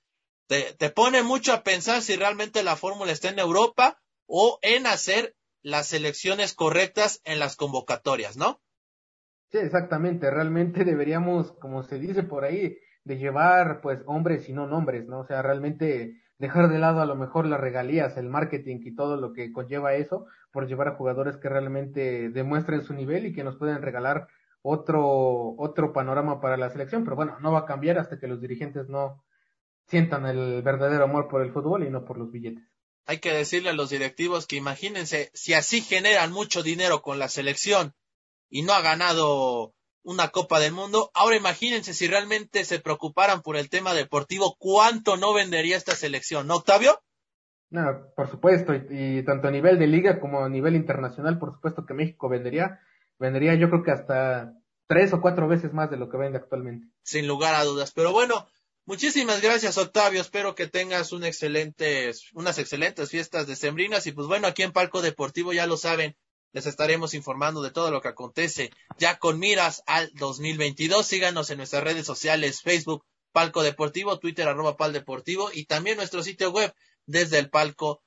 te, 0.48 0.74
te 0.74 0.90
pone 0.90 1.24
mucho 1.24 1.54
a 1.54 1.64
pensar 1.64 2.02
si 2.02 2.16
realmente 2.16 2.64
la 2.64 2.76
fórmula 2.76 3.12
está 3.12 3.30
en 3.30 3.40
Europa 3.40 4.00
o 4.26 4.60
en 4.62 4.88
hacer 4.88 5.36
las 5.62 5.88
selecciones 5.88 6.54
correctas 6.54 7.22
en 7.26 7.40
las 7.40 7.56
convocatorias, 7.56 8.38
¿no? 8.38 8.62
Sí, 9.52 9.60
exactamente. 9.60 10.30
Realmente 10.30 10.84
deberíamos, 10.86 11.52
como 11.54 11.84
se 11.84 12.00
dice 12.00 12.24
por 12.24 12.44
ahí, 12.44 12.78
de 13.04 13.18
llevar 13.18 13.82
pues 13.82 14.04
hombres 14.06 14.50
y 14.50 14.54
no 14.54 14.68
nombres, 14.68 15.08
¿no? 15.08 15.20
O 15.20 15.26
sea, 15.26 15.42
realmente 15.42 16.22
dejar 16.38 16.70
de 16.70 16.78
lado 16.78 17.02
a 17.02 17.06
lo 17.06 17.16
mejor 17.16 17.48
las 17.48 17.60
regalías, 17.60 18.18
el 18.18 18.30
marketing 18.30 18.80
y 18.84 18.96
todo 18.96 19.18
lo 19.18 19.34
que 19.34 19.52
conlleva 19.52 19.96
eso, 19.96 20.28
por 20.52 20.68
llevar 20.68 20.90
a 20.90 20.96
jugadores 20.96 21.38
que 21.38 21.50
realmente 21.50 22.30
demuestren 22.30 22.84
su 22.84 22.94
nivel 22.94 23.26
y 23.26 23.34
que 23.34 23.44
nos 23.44 23.56
pueden 23.58 23.82
regalar 23.82 24.28
otro, 24.62 25.56
otro 25.58 25.94
panorama 25.94 26.42
para 26.42 26.58
la 26.58 26.70
selección, 26.70 27.04
pero 27.04 27.16
bueno, 27.16 27.38
no 27.40 27.52
va 27.52 27.60
a 27.60 27.66
cambiar 27.66 27.98
hasta 27.98 28.20
que 28.20 28.28
los 28.28 28.42
dirigentes 28.42 28.90
no 28.90 29.24
sientan 29.88 30.26
el 30.26 30.62
verdadero 30.62 31.06
amor 31.06 31.28
por 31.28 31.42
el 31.42 31.52
fútbol 31.52 31.84
y 31.84 31.90
no 31.90 32.04
por 32.04 32.18
los 32.18 32.32
billetes. 32.32 32.77
Hay 33.08 33.20
que 33.20 33.32
decirle 33.32 33.70
a 33.70 33.74
los 33.74 33.90
directivos 33.90 34.46
que 34.46 34.58
imagínense, 34.58 35.32
si 35.34 35.54
así 35.54 35.82
generan 35.82 36.32
mucho 36.32 36.62
dinero 36.62 37.02
con 37.02 37.18
la 37.18 37.30
selección 37.30 37.96
y 38.50 38.62
no 38.62 38.74
ha 38.74 38.82
ganado 38.82 39.74
una 40.04 40.30
Copa 40.30 40.60
del 40.60 40.74
Mundo, 40.74 41.10
ahora 41.14 41.36
imagínense 41.36 41.94
si 41.94 42.08
realmente 42.08 42.64
se 42.64 42.80
preocuparan 42.80 43.42
por 43.42 43.58
el 43.58 43.70
tema 43.70 43.94
deportivo, 43.94 44.56
cuánto 44.60 45.18
no 45.18 45.34
vendería 45.34 45.76
esta 45.78 45.96
selección, 45.96 46.48
¿no, 46.48 46.58
Octavio? 46.58 47.02
No, 47.70 47.84
por 48.16 48.30
supuesto, 48.30 48.74
y, 48.74 48.86
y 48.90 49.24
tanto 49.24 49.48
a 49.48 49.52
nivel 49.52 49.80
de 49.80 49.88
liga 49.88 50.20
como 50.20 50.46
a 50.46 50.50
nivel 50.50 50.76
internacional, 50.76 51.40
por 51.40 51.54
supuesto 51.54 51.86
que 51.86 51.94
México 51.94 52.30
vendería 52.30 52.80
vendería 53.20 53.56
yo 53.56 53.70
creo 53.70 53.84
que 53.84 53.92
hasta 53.92 54.54
tres 54.88 55.14
o 55.14 55.22
cuatro 55.22 55.48
veces 55.48 55.74
más 55.74 55.90
de 55.90 55.98
lo 55.98 56.10
que 56.10 56.18
vende 56.18 56.38
actualmente. 56.38 56.88
Sin 57.04 57.28
lugar 57.28 57.56
a 57.56 57.64
dudas. 57.64 57.92
Pero 57.94 58.12
bueno, 58.12 58.48
muchísimas 58.88 59.42
gracias 59.42 59.78
Octavio. 59.78 60.20
Espero 60.20 60.56
que 60.56 60.66
tengas 60.66 61.12
un 61.12 61.24
excelente, 61.24 62.12
unas 62.34 62.58
excelentes 62.58 63.12
fiestas 63.12 63.46
decembrinas. 63.46 64.08
Y 64.08 64.14
pues 64.14 64.28
bueno, 64.28 64.48
aquí 64.48 64.64
en 64.64 64.72
Palco 64.72 65.04
Deportivo 65.04 65.54
ya 65.54 65.68
lo 65.68 65.78
saben, 65.78 66.18
les 66.54 66.66
estaremos 66.66 67.14
informando 67.14 67.62
de 67.62 67.70
todo 67.70 67.92
lo 67.92 68.02
que 68.02 68.08
acontece 68.08 68.72
ya 68.98 69.20
con 69.20 69.38
miras 69.38 69.84
al 69.86 70.12
2022. 70.16 71.06
Síganos 71.06 71.52
en 71.52 71.58
nuestras 71.58 71.84
redes 71.84 72.08
sociales, 72.08 72.64
Facebook, 72.64 73.06
Palco 73.32 73.62
Deportivo, 73.62 74.18
Twitter, 74.18 74.48
arroba 74.48 74.78
Pal 74.78 74.94
Deportivo 74.94 75.52
y 75.54 75.66
también 75.66 75.98
nuestro 75.98 76.24
sitio 76.24 76.50
web 76.50 76.74
desde 77.06 77.38
el 77.38 77.52
Palco 77.52 78.02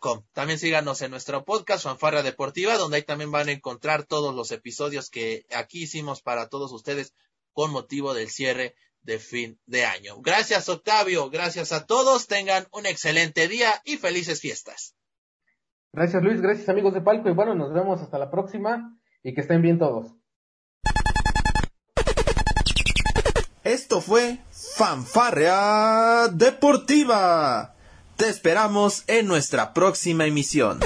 Com. 0.00 0.24
También 0.32 0.58
síganos 0.58 1.02
en 1.02 1.12
nuestro 1.12 1.44
podcast 1.44 1.84
Fanfarra 1.84 2.24
Deportiva, 2.24 2.76
donde 2.78 2.96
ahí 2.96 3.02
también 3.04 3.30
van 3.30 3.48
a 3.48 3.52
encontrar 3.52 4.04
todos 4.04 4.34
los 4.34 4.50
episodios 4.50 5.08
que 5.08 5.46
aquí 5.54 5.84
hicimos 5.84 6.20
para 6.20 6.48
todos 6.48 6.72
ustedes 6.72 7.14
con 7.52 7.70
motivo 7.70 8.12
del 8.12 8.28
cierre 8.28 8.74
de 9.02 9.18
fin 9.18 9.58
de 9.66 9.84
año. 9.84 10.20
Gracias 10.20 10.68
Octavio, 10.68 11.30
gracias 11.30 11.72
a 11.72 11.86
todos, 11.86 12.26
tengan 12.26 12.66
un 12.72 12.86
excelente 12.86 13.48
día 13.48 13.70
y 13.84 13.96
felices 13.96 14.40
fiestas. 14.40 14.94
Gracias 15.92 16.22
Luis, 16.22 16.40
gracias 16.40 16.68
amigos 16.68 16.94
de 16.94 17.00
Palco 17.00 17.28
y 17.28 17.32
bueno, 17.32 17.54
nos 17.54 17.72
vemos 17.72 18.00
hasta 18.00 18.18
la 18.18 18.30
próxima 18.30 18.98
y 19.22 19.34
que 19.34 19.40
estén 19.42 19.62
bien 19.62 19.78
todos. 19.78 20.12
Esto 23.64 24.00
fue 24.00 24.38
Fanfarrea 24.50 26.28
Deportiva 26.32 27.72
te 28.22 28.28
esperamos 28.28 29.02
en 29.08 29.26
nuestra 29.26 29.74
próxima 29.74 30.26
emisión. 30.26 30.78